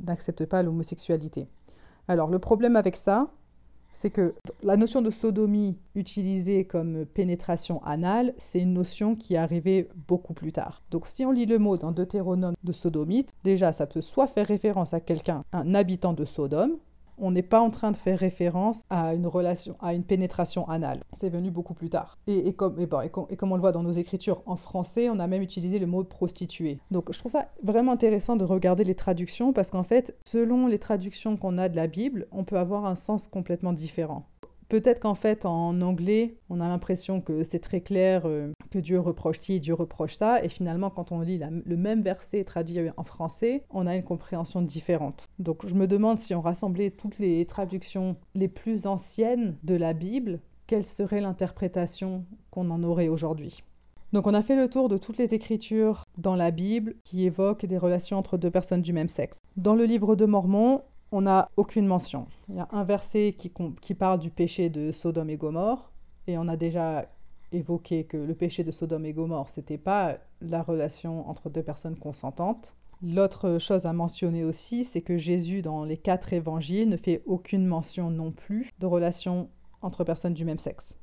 n'accepte 0.00 0.46
pas 0.46 0.62
l'homosexualité. 0.62 1.46
Alors, 2.08 2.30
le 2.30 2.38
problème 2.38 2.76
avec 2.76 2.96
ça, 2.96 3.28
c'est 3.92 4.10
que 4.10 4.34
la 4.62 4.76
notion 4.76 5.02
de 5.02 5.10
sodomie 5.10 5.76
utilisée 5.94 6.64
comme 6.64 7.04
pénétration 7.06 7.82
anale, 7.84 8.34
c'est 8.38 8.60
une 8.60 8.72
notion 8.72 9.14
qui 9.14 9.34
est 9.34 9.38
arrivée 9.38 9.88
beaucoup 10.08 10.34
plus 10.34 10.52
tard. 10.52 10.82
Donc 10.90 11.06
si 11.06 11.24
on 11.24 11.30
lit 11.30 11.46
le 11.46 11.58
mot 11.58 11.76
dans 11.76 11.92
Deutéronome 11.92 12.54
de 12.64 12.72
sodomite, 12.72 13.30
déjà 13.44 13.72
ça 13.72 13.86
peut 13.86 14.00
soit 14.00 14.26
faire 14.26 14.46
référence 14.46 14.94
à 14.94 15.00
quelqu'un, 15.00 15.44
un 15.52 15.74
habitant 15.74 16.12
de 16.12 16.24
Sodome, 16.24 16.78
on 17.18 17.30
n'est 17.30 17.42
pas 17.42 17.60
en 17.60 17.70
train 17.70 17.90
de 17.90 17.96
faire 17.96 18.18
référence 18.18 18.84
à 18.90 19.14
une 19.14 19.26
relation, 19.26 19.76
à 19.80 19.94
une 19.94 20.04
pénétration 20.04 20.68
anale. 20.68 21.00
C'est 21.18 21.28
venu 21.28 21.50
beaucoup 21.50 21.74
plus 21.74 21.90
tard. 21.90 22.18
Et, 22.26 22.52
comme, 22.54 22.80
et, 22.80 22.88
comme 23.36 23.52
on 23.52 23.54
le 23.54 23.60
voit 23.60 23.72
dans 23.72 23.82
nos 23.82 23.92
écritures 23.92 24.42
en 24.46 24.56
français, 24.56 25.08
on 25.08 25.18
a 25.18 25.26
même 25.26 25.42
utilisé 25.42 25.78
le 25.78 25.86
mot 25.86 26.04
prostituée. 26.04 26.78
Donc 26.90 27.12
je 27.12 27.18
trouve 27.18 27.32
ça 27.32 27.48
vraiment 27.62 27.92
intéressant 27.92 28.36
de 28.36 28.44
regarder 28.44 28.84
les 28.84 28.94
traductions 28.94 29.52
parce 29.52 29.70
qu'en 29.70 29.84
fait, 29.84 30.16
selon 30.24 30.66
les 30.66 30.78
traductions 30.78 31.36
qu'on 31.36 31.58
a 31.58 31.68
de 31.68 31.76
la 31.76 31.86
Bible, 31.86 32.26
on 32.32 32.44
peut 32.44 32.58
avoir 32.58 32.86
un 32.86 32.96
sens 32.96 33.28
complètement 33.28 33.72
différent. 33.72 34.26
Peut-être 34.72 35.00
qu'en 35.00 35.14
fait, 35.14 35.44
en 35.44 35.82
anglais, 35.82 36.38
on 36.48 36.58
a 36.58 36.66
l'impression 36.66 37.20
que 37.20 37.44
c'est 37.44 37.58
très 37.58 37.82
clair, 37.82 38.22
euh, 38.24 38.50
que 38.70 38.78
Dieu 38.78 38.98
reproche 38.98 39.38
ci, 39.38 39.60
Dieu 39.60 39.74
reproche 39.74 40.16
ça, 40.16 40.42
et 40.42 40.48
finalement, 40.48 40.88
quand 40.88 41.12
on 41.12 41.20
lit 41.20 41.38
le 41.66 41.76
même 41.76 42.00
verset 42.00 42.42
traduit 42.44 42.78
en 42.96 43.04
français, 43.04 43.64
on 43.68 43.86
a 43.86 43.94
une 43.94 44.02
compréhension 44.02 44.62
différente. 44.62 45.28
Donc, 45.38 45.66
je 45.66 45.74
me 45.74 45.86
demande 45.86 46.18
si 46.18 46.34
on 46.34 46.40
rassemblait 46.40 46.90
toutes 46.90 47.18
les 47.18 47.44
traductions 47.44 48.16
les 48.34 48.48
plus 48.48 48.86
anciennes 48.86 49.58
de 49.62 49.74
la 49.74 49.92
Bible, 49.92 50.40
quelle 50.66 50.86
serait 50.86 51.20
l'interprétation 51.20 52.24
qu'on 52.50 52.70
en 52.70 52.82
aurait 52.82 53.08
aujourd'hui. 53.08 53.62
Donc 54.14 54.26
on 54.26 54.34
a 54.34 54.42
fait 54.42 54.56
le 54.56 54.68
tour 54.68 54.90
de 54.90 54.98
toutes 54.98 55.16
les 55.16 55.32
écritures 55.32 56.04
dans 56.18 56.36
la 56.36 56.50
Bible 56.50 56.96
qui 57.02 57.24
évoquent 57.24 57.64
des 57.64 57.78
relations 57.78 58.18
entre 58.18 58.36
deux 58.36 58.50
personnes 58.50 58.82
du 58.82 58.92
même 58.92 59.08
sexe. 59.08 59.38
Dans 59.56 59.74
le 59.74 59.86
livre 59.86 60.16
de 60.16 60.26
Mormon, 60.26 60.82
on 61.12 61.20
n'a 61.22 61.50
aucune 61.56 61.86
mention. 61.86 62.26
Il 62.48 62.56
y 62.56 62.60
a 62.60 62.68
un 62.72 62.84
verset 62.84 63.36
qui, 63.38 63.94
parle 63.94 64.18
du 64.18 64.30
péché 64.30 64.70
de 64.70 64.90
Sodome 64.90 65.30
et 65.30 65.36
Gomorre, 65.36 65.92
et 66.26 66.38
on 66.38 66.48
a 66.48 66.56
déjà 66.56 67.06
évoqué 67.52 68.04
que 68.04 68.16
le 68.16 68.34
péché 68.34 68.64
de 68.64 68.70
Sodome 68.70 69.04
et 69.04 69.12
Gomorre, 69.12 69.50
c'était 69.50 69.78
pas 69.78 70.16
la 70.40 70.62
relation 70.62 71.28
entre 71.28 71.50
deux 71.50 71.62
personnes 71.62 71.96
consentantes. 71.96 72.74
L'autre 73.02 73.58
chose 73.58 73.84
à 73.84 73.92
mentionner 73.92 74.42
aussi, 74.42 74.84
c'est 74.84 75.02
que 75.02 75.18
Jésus, 75.18 75.60
dans 75.60 75.84
les 75.84 75.98
quatre 75.98 76.32
évangiles, 76.32 76.88
ne 76.88 76.96
fait 76.96 77.22
aucune 77.26 77.66
mention 77.66 78.10
non 78.10 78.30
plus 78.30 78.70
de 78.78 78.86
relation 78.86 79.50
entre 79.82 80.04
personnes 80.04 80.34
du 80.34 80.44
même 80.44 80.58
sexe. 80.58 80.96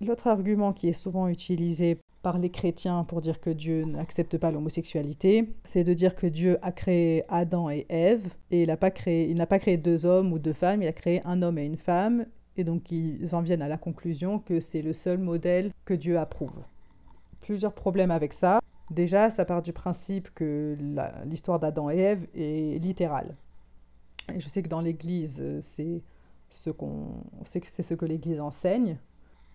L'autre 0.00 0.28
argument 0.28 0.72
qui 0.72 0.88
est 0.88 0.92
souvent 0.92 1.26
utilisé 1.26 1.98
par 2.22 2.38
les 2.38 2.50
chrétiens 2.50 3.04
pour 3.04 3.20
dire 3.20 3.40
que 3.40 3.50
Dieu 3.50 3.84
n'accepte 3.84 4.38
pas 4.38 4.50
l'homosexualité, 4.50 5.54
c'est 5.64 5.84
de 5.84 5.94
dire 5.94 6.14
que 6.14 6.26
Dieu 6.26 6.58
a 6.62 6.72
créé 6.72 7.24
Adam 7.28 7.70
et 7.70 7.86
Ève 7.88 8.26
et 8.50 8.62
il 8.62 8.66
n'a 8.68 8.76
pas 8.76 8.90
créé, 8.90 9.34
pas 9.46 9.58
créé 9.58 9.76
deux 9.76 10.04
hommes 10.04 10.32
ou 10.32 10.38
deux 10.38 10.52
femmes, 10.52 10.82
il 10.82 10.88
a 10.88 10.92
créé 10.92 11.22
un 11.24 11.42
homme 11.42 11.58
et 11.58 11.64
une 11.64 11.76
femme 11.76 12.26
et 12.56 12.64
donc 12.64 12.90
ils 12.90 13.34
en 13.34 13.42
viennent 13.42 13.62
à 13.62 13.68
la 13.68 13.78
conclusion 13.78 14.40
que 14.40 14.60
c'est 14.60 14.82
le 14.82 14.92
seul 14.92 15.18
modèle 15.18 15.70
que 15.84 15.94
Dieu 15.94 16.18
approuve. 16.18 16.64
Plusieurs 17.40 17.72
problèmes 17.72 18.10
avec 18.10 18.32
ça. 18.32 18.60
Déjà, 18.90 19.30
ça 19.30 19.44
part 19.44 19.62
du 19.62 19.72
principe 19.72 20.30
que 20.34 20.76
l'histoire 21.26 21.60
d'Adam 21.60 21.90
et 21.90 21.98
Ève 21.98 22.26
est 22.34 22.82
littérale. 22.82 23.36
Et 24.34 24.40
je 24.40 24.48
sais 24.48 24.62
que 24.62 24.68
dans 24.68 24.80
l'Église, 24.80 25.42
c'est 25.60 26.02
ce 26.50 26.70
c'est 27.44 27.82
ce 27.82 27.94
que 27.94 28.06
l'Église 28.06 28.40
enseigne 28.40 28.98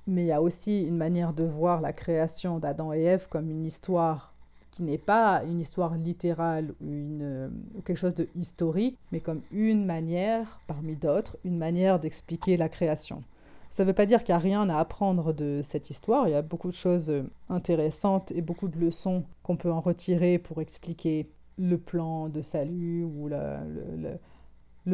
mais 0.07 0.23
il 0.23 0.27
y 0.27 0.31
a 0.31 0.41
aussi 0.41 0.83
une 0.83 0.97
manière 0.97 1.33
de 1.33 1.43
voir 1.43 1.81
la 1.81 1.93
création 1.93 2.59
d'Adam 2.59 2.93
et 2.93 3.03
Ève 3.03 3.27
comme 3.29 3.49
une 3.49 3.65
histoire 3.65 4.33
qui 4.71 4.83
n'est 4.83 4.97
pas 4.97 5.43
une 5.45 5.59
histoire 5.59 5.95
littérale 5.95 6.73
ou, 6.81 6.91
une, 6.91 7.51
quelque 7.85 7.97
chose 7.97 8.15
de 8.15 8.27
historique, 8.35 8.97
mais 9.11 9.19
comme 9.19 9.41
une 9.51 9.85
manière, 9.85 10.59
parmi 10.65 10.95
d'autres, 10.95 11.37
une 11.45 11.57
manière 11.57 11.99
d'expliquer 11.99 12.57
la 12.57 12.69
création. 12.69 13.23
Ça 13.69 13.83
ne 13.83 13.87
veut 13.87 13.93
pas 13.93 14.07
dire 14.07 14.23
qu'il 14.23 14.33
n'y 14.33 14.37
a 14.37 14.43
rien 14.43 14.69
à 14.69 14.77
apprendre 14.77 15.31
de 15.31 15.61
cette 15.63 15.89
histoire, 15.89 16.27
il 16.27 16.31
y 16.31 16.35
a 16.35 16.41
beaucoup 16.41 16.69
de 16.69 16.75
choses 16.75 17.11
intéressantes 17.49 18.31
et 18.31 18.41
beaucoup 18.41 18.67
de 18.67 18.79
leçons 18.79 19.23
qu'on 19.43 19.57
peut 19.57 19.71
en 19.71 19.81
retirer 19.81 20.39
pour 20.39 20.59
expliquer 20.61 21.29
le 21.59 21.77
plan 21.77 22.29
de 22.29 22.41
salut 22.41 23.03
ou 23.03 23.27
la, 23.27 23.63
le 23.63 24.17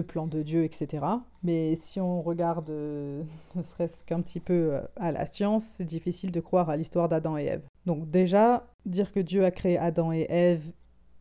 plan 0.04 0.28
de 0.28 0.42
Dieu, 0.44 0.64
etc. 0.64 1.06
Mais 1.44 1.76
si 1.76 2.00
on 2.00 2.22
regarde 2.22 2.70
euh, 2.70 3.24
ne 3.56 3.62
serait-ce 3.62 4.04
qu'un 4.04 4.22
petit 4.22 4.40
peu 4.40 4.74
euh, 4.74 4.82
à 4.96 5.12
la 5.12 5.26
science, 5.26 5.66
c'est 5.66 5.86
difficile 5.86 6.32
de 6.32 6.40
croire 6.40 6.70
à 6.70 6.78
l'histoire 6.78 7.10
d'Adam 7.10 7.38
et 7.38 7.46
Ève. 7.46 7.64
Donc 7.86 8.10
déjà, 8.10 8.68
dire 8.86 9.12
que 9.12 9.20
Dieu 9.20 9.46
a 9.46 9.52
créé 9.52 9.78
Adam 9.78 10.12
et 10.12 10.28
Ève 10.30 10.72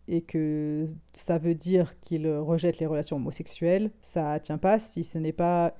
et 0.07 0.23
que 0.23 0.87
ça 1.13 1.39
veut 1.39 1.55
dire 1.55 1.99
qu'il 2.01 2.29
rejette 2.29 2.79
les 2.79 2.87
relations 2.87 3.17
homosexuelles, 3.17 3.91
ça 4.01 4.41
tient 4.41 4.59
pas 4.59 4.79
si 4.79 5.05
ce 5.05 5.19
n'est 5.19 5.33
pas 5.33 5.75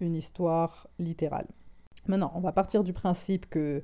une 0.00 0.14
histoire 0.14 0.88
littérale. 0.98 1.46
Maintenant, 2.06 2.32
on 2.34 2.40
va 2.40 2.52
partir 2.52 2.82
du 2.82 2.92
principe 2.92 3.48
que 3.48 3.82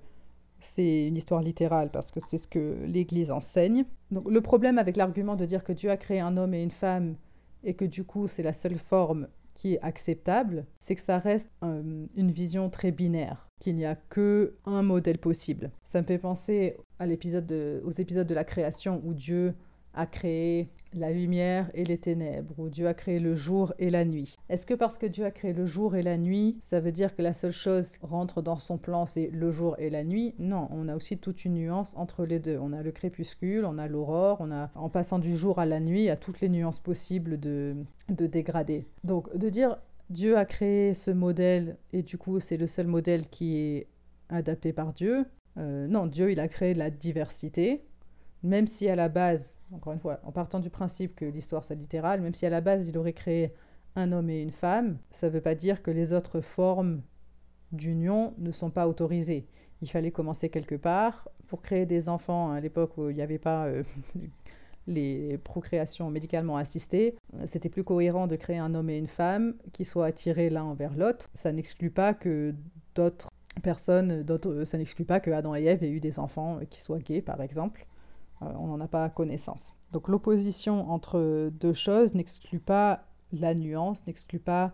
c'est 0.59 1.07
une 1.07 1.17
histoire 1.17 1.43
littérale 1.43 1.91
parce 1.91 2.11
que 2.11 2.21
c'est 2.21 2.39
ce 2.39 2.47
que 2.47 2.79
l'Église 2.87 3.31
enseigne. 3.31 3.85
Donc 4.11 4.31
le 4.31 4.41
problème 4.41 4.79
avec 4.79 4.97
l'argument 4.97 5.37
de 5.37 5.47
dire 5.47 5.65
que 5.65 5.73
Dieu 5.73 5.91
a 5.91 5.97
créé 5.97 6.21
un 6.21 6.37
homme 6.37 6.55
et 6.55 6.63
une 6.63 6.71
femme 6.71 7.17
et 7.65 7.75
que 7.75 7.85
du 7.85 8.05
coup 8.05 8.29
c'est 8.29 8.43
la 8.43 8.53
seule 8.53 8.79
forme 8.79 9.29
qui 9.55 9.75
est 9.75 9.81
acceptable, 9.83 10.65
c'est 10.79 10.97
que 10.97 11.03
ça 11.03 11.19
reste 11.19 11.51
euh, 11.63 12.07
une 12.17 12.31
vision 12.31 12.71
très 12.71 12.93
binaire, 12.93 13.47
qu'il 13.61 13.77
n'y 13.77 13.85
a 13.85 13.95
que 13.95 14.55
un 14.65 14.83
modèle 14.83 15.19
possible. 15.19 15.71
Ça 15.85 16.01
me 16.01 16.07
fait 16.07 16.19
penser 16.19 16.77
aux 16.99 17.05
épisodes 17.05 17.47
de 17.47 18.35
la 18.35 18.45
création 18.45 19.03
où 19.05 19.13
Dieu 19.13 19.55
a 19.95 20.07
créé 20.07 20.69
la 20.93 21.13
lumière 21.13 21.71
et 21.75 21.85
les 21.85 21.99
ténèbres, 21.99 22.55
où 22.59 22.69
Dieu 22.69 22.89
a 22.89 22.95
créé 22.95 23.21
le 23.21 23.37
jour 23.37 23.73
et 23.79 23.91
la 23.91 24.05
nuit. 24.05 24.37
Est-ce 24.49 24.67
que 24.67 24.75
parce 24.75 24.99
que 24.99 25.07
Dieu 25.07 25.25
a 25.25 25.31
créé 25.31 25.53
le 25.53 25.67
jour 25.67 25.95
et 25.95 26.03
la 26.03 26.17
nuit, 26.17 26.59
ça 26.63 26.81
veut 26.81 26.93
dire 26.93 27.15
que 27.15 27.23
la 27.23 27.33
seule 27.33 27.53
chose 27.53 27.93
rentre 28.03 28.43
dans 28.43 28.59
son 28.59 28.77
plan, 28.77 29.07
c'est 29.07 29.31
le 29.33 29.53
jour 29.53 29.77
et 29.79 29.91
la 29.91 30.03
nuit? 30.03 30.35
Non, 30.39 30.69
on 30.73 30.89
a 30.89 30.97
aussi 30.97 31.19
toute 31.19 31.45
une 31.45 31.55
nuance 31.55 31.95
entre 31.97 32.25
les 32.25 32.41
deux. 32.41 32.59
On 32.59 32.73
a 32.73 32.83
le 32.83 32.91
crépuscule, 32.91 33.65
on 33.65 33.79
a 33.79 33.87
l'aurore, 33.87 34.39
on 34.41 34.51
a, 34.51 34.71
en 34.75 34.89
passant 34.89 35.19
du 35.19 35.37
jour 35.37 35.59
à 35.61 35.67
la 35.67 35.81
nuit, 35.81 36.09
a 36.09 36.17
toutes 36.17 36.41
les 36.41 36.49
nuances 36.49 36.81
possibles 36.81 37.39
de, 37.39 37.77
de. 38.09 38.31
Donc, 39.05 39.37
de 39.37 39.49
dire 39.49 39.77
Dieu 40.09 40.37
a 40.37 40.45
créé 40.45 40.95
ce 40.95 41.13
modèle 41.13 41.77
et 41.93 42.03
du 42.03 42.19
coup, 42.19 42.41
c'est 42.41 42.57
le 42.57 42.67
seul 42.67 42.89
modèle 42.89 43.29
qui 43.29 43.59
est 43.59 43.87
adapté 44.29 44.73
par 44.73 44.93
Dieu. 44.93 45.25
Euh, 45.57 45.87
non, 45.87 46.07
Dieu, 46.07 46.33
il 46.33 46.41
a 46.41 46.49
créé 46.49 46.75
la 46.75 46.91
diversité, 46.91 47.83
même 48.43 48.67
si 48.67 48.89
à 48.89 48.97
la 48.97 49.09
base, 49.09 49.55
encore 49.73 49.93
une 49.93 50.01
fois, 50.01 50.21
en 50.25 50.33
partant 50.33 50.61
du 50.61 50.71
principe 50.71 51.15
que 51.15 51.25
l'histoire 51.25 51.65
c'est 51.65 51.75
littéral, 51.75 52.21
même 52.21 52.35
si 52.35 52.47
à 52.47 52.51
la 52.51 52.61
base 52.61 52.89
il 52.89 52.99
aurait 52.99 53.13
créé 53.13 53.53
un 53.97 54.13
homme 54.13 54.31
et 54.31 54.43
une 54.43 54.53
femme, 54.53 54.99
ça 55.11 55.29
ne 55.29 55.33
veut 55.33 55.41
pas 55.41 55.55
dire 55.55 55.83
que 55.83 55.91
les 55.91 56.13
autres 56.13 56.41
formes 56.41 57.03
d'union 57.73 58.35
ne 58.39 58.53
sont 58.53 58.71
pas 58.71 58.89
autorisées. 58.89 59.47
Il 59.83 59.91
fallait 59.91 60.11
commencer 60.11 60.49
quelque 60.49 60.75
part. 60.75 61.29
Pour 61.47 61.63
créer 61.63 61.87
des 61.87 62.09
enfants 62.09 62.53
à 62.53 62.61
l'époque 62.61 62.97
où 62.97 63.11
il 63.11 63.17
n'y 63.17 63.23
avait 63.23 63.39
pas 63.39 63.67
euh, 63.67 63.83
les 64.87 65.39
procréations 65.39 66.11
médicalement 66.11 66.57
assistées, 66.57 67.17
c'était 67.47 67.69
plus 67.69 67.83
cohérent 67.83 68.27
de 68.27 68.37
créer 68.37 68.59
un 68.59 68.75
homme 68.75 68.91
et 68.91 68.99
une 68.99 69.09
femme 69.09 69.55
qui 69.73 69.85
soient 69.85 70.07
attirés 70.07 70.51
l'un 70.51 70.65
envers 70.65 70.95
l'autre. 70.95 71.29
Ça 71.35 71.51
n'exclut 71.53 71.91
pas 71.91 72.15
que 72.15 72.55
d'autres 72.95 73.29
personnes, 73.63 74.25
ça 74.65 74.79
n'exclut 74.79 75.05
pas 75.05 75.21
que 75.21 75.31
Adam 75.31 75.55
et 75.55 75.65
Ève 75.65 75.83
aient 75.83 75.91
eu 75.91 76.01
des 76.01 76.19
enfants 76.19 76.61
qui 76.71 76.81
soient 76.81 76.99
gays, 76.99 77.23
par 77.23 77.43
exemple. 77.43 77.87
Euh, 78.43 78.47
on 78.59 78.67
n'en 78.67 78.81
a 78.81 78.89
pas 78.89 79.09
connaissance. 79.11 79.65
Donc 79.93 80.09
l'opposition 80.09 80.91
entre 80.91 81.51
deux 81.51 81.75
choses 81.75 82.15
n'exclut 82.15 82.61
pas 82.61 83.05
la 83.33 83.55
nuance, 83.55 84.07
n'exclut 84.07 84.39
pas 84.39 84.73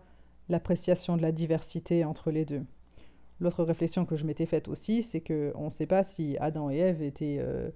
l'appréciation 0.49 1.17
de 1.17 1.21
la 1.21 1.31
diversité 1.31 2.05
entre 2.05 2.31
les 2.31 2.45
deux. 2.45 2.63
L'autre 3.39 3.63
réflexion 3.63 4.05
que 4.05 4.15
je 4.15 4.25
m'étais 4.25 4.45
faite 4.45 4.67
aussi, 4.67 5.03
c'est 5.03 5.21
qu'on 5.21 5.65
ne 5.65 5.69
sait 5.69 5.85
pas 5.85 6.03
si 6.03 6.37
Adam 6.39 6.69
et 6.69 6.77
Ève 6.77 7.01
étaient 7.01 7.37
euh, 7.39 7.69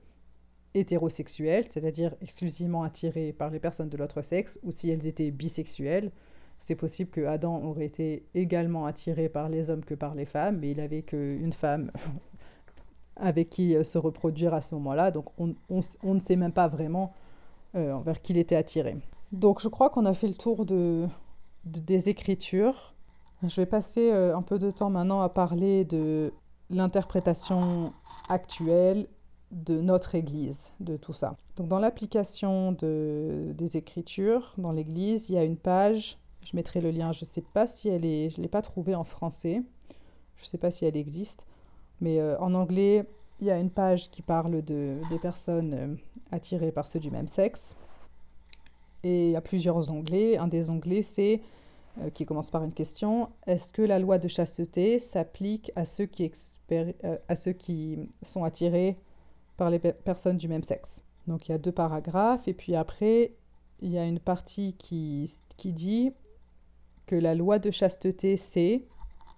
hétérosexuels, 0.74 1.66
c'est-à-dire 1.70 2.16
exclusivement 2.22 2.84
attirés 2.84 3.34
par 3.34 3.52
les 3.52 3.60
personnes 3.60 3.90
de 3.90 3.98
l'autre 3.98 4.22
sexe, 4.22 4.60
ou 4.64 4.72
si 4.72 4.90
elles 4.90 5.06
étaient 5.06 5.30
bisexuelles. 5.30 6.12
C'est 6.60 6.76
possible 6.76 7.10
que 7.10 7.26
Adam 7.26 7.64
aurait 7.64 7.86
été 7.86 8.26
également 8.34 8.86
attiré 8.86 9.30
par 9.30 9.50
les 9.50 9.70
hommes 9.70 9.84
que 9.84 9.96
par 9.96 10.16
les 10.16 10.26
femmes, 10.26 10.60
mais 10.60 10.72
il 10.72 10.80
avait 10.80 11.04
qu'une 11.04 11.54
femme 11.54 11.92
avec 13.16 13.50
qui 13.50 13.76
euh, 13.76 13.84
se 13.84 13.98
reproduire 13.98 14.54
à 14.54 14.62
ce 14.62 14.76
moment-là. 14.76 15.12
Donc 15.12 15.26
on, 15.38 15.54
ne 16.04 16.20
sait 16.20 16.36
même 16.36 16.52
pas 16.52 16.68
vraiment 16.68 17.14
euh, 17.76 17.98
vers 18.04 18.22
qui 18.22 18.34
il 18.34 18.38
était 18.38 18.56
attiré. 18.56 18.98
Donc 19.32 19.62
je 19.62 19.68
crois 19.68 19.90
qu'on 19.90 20.06
a 20.06 20.14
fait 20.14 20.28
le 20.28 20.34
tour 20.34 20.66
de, 20.66 21.08
des 21.66 22.10
écritures. 22.10 22.94
Je 23.44 23.56
vais 23.60 23.66
passer 23.66 24.12
euh, 24.12 24.36
un 24.36 24.42
peu 24.42 24.60
de 24.60 24.72
temps 24.72 24.90
maintenant 24.90 25.22
à 25.22 25.30
parler 25.30 25.86
de 25.86 26.34
l'interprétation 26.70 27.94
actuelle 28.30 29.08
de 29.52 29.82
notre 29.82 30.16
Église, 30.16 30.72
de 30.80 30.96
tout 30.96 31.14
ça. 31.14 31.36
Donc 31.58 31.68
dans 31.68 31.80
l'application 31.80 32.72
de, 32.72 33.52
des 33.54 33.76
Écritures, 33.76 34.54
dans 34.58 34.72
l'Église, 34.72 35.30
il 35.30 35.36
y 35.36 35.38
a 35.38 35.44
une 35.44 35.58
page, 35.58 36.18
je 36.44 36.56
mettrai 36.56 36.80
le 36.80 36.92
lien, 36.92 37.12
je 37.12 37.26
ne 37.26 37.30
sais 37.30 37.42
pas 37.42 37.68
si 37.68 37.90
elle 37.90 38.06
est, 38.06 38.30
je 38.30 38.38
ne 38.38 38.44
l'ai 38.44 38.50
pas 38.50 38.62
trouvée 38.62 38.96
en 38.96 39.04
français, 39.04 39.62
je 40.38 40.44
ne 40.44 40.48
sais 40.48 40.58
pas 40.58 40.72
si 40.72 40.86
elle 40.86 40.96
existe, 40.96 41.46
mais 42.02 42.20
euh, 42.20 42.38
en 42.40 42.54
anglais, 42.56 43.06
il 43.40 43.48
y 43.48 43.52
a 43.52 43.58
une 43.58 43.70
page 43.70 44.10
qui 44.10 44.22
parle 44.22 44.64
de, 44.64 44.98
des 45.10 45.20
personnes 45.20 45.74
euh, 45.74 45.96
attirées 46.32 46.72
par 46.72 46.88
ceux 46.88 47.00
du 47.00 47.12
même 47.12 47.28
sexe. 47.28 47.76
Et 49.04 49.28
il 49.28 49.32
y 49.32 49.36
a 49.36 49.42
plusieurs 49.42 49.90
onglets. 49.90 50.38
Un 50.38 50.48
des 50.48 50.70
onglets, 50.70 51.04
c'est, 51.04 51.42
euh, 52.02 52.10
qui 52.10 52.26
commence 52.26 52.50
par 52.50 52.64
une 52.64 52.74
question, 52.74 53.30
est-ce 53.48 53.70
que 53.70 53.82
la 53.82 54.00
loi 54.00 54.18
de 54.18 54.28
chasteté 54.28 55.00
s'applique 55.00 55.72
à, 55.76 55.86
ceux 55.86 56.06
qui 56.06 56.32
à 57.28 57.36
ceux 57.36 57.52
qui 57.52 58.00
sont 58.24 58.44
attirés 58.44 58.98
par 59.58 59.70
les 59.70 59.80
personnes 59.80 60.38
du 60.38 60.48
même 60.48 60.64
sexe? 60.64 61.02
Donc 61.28 61.48
il 61.48 61.52
y 61.52 61.56
a 61.56 61.58
deux 61.58 61.72
paragraphes. 61.72 62.48
Et 62.48 62.54
puis 62.54 62.76
après, 62.76 63.34
il 63.82 63.92
y 63.92 63.98
a 63.98 64.06
une 64.06 64.20
partie 64.20 64.74
qui, 64.78 65.32
qui 65.58 65.72
dit 65.72 66.14
que 67.08 67.16
la 67.16 67.36
loi 67.36 67.60
de 67.60 67.72
chasteté, 67.72 68.38
c'est, 68.38 68.84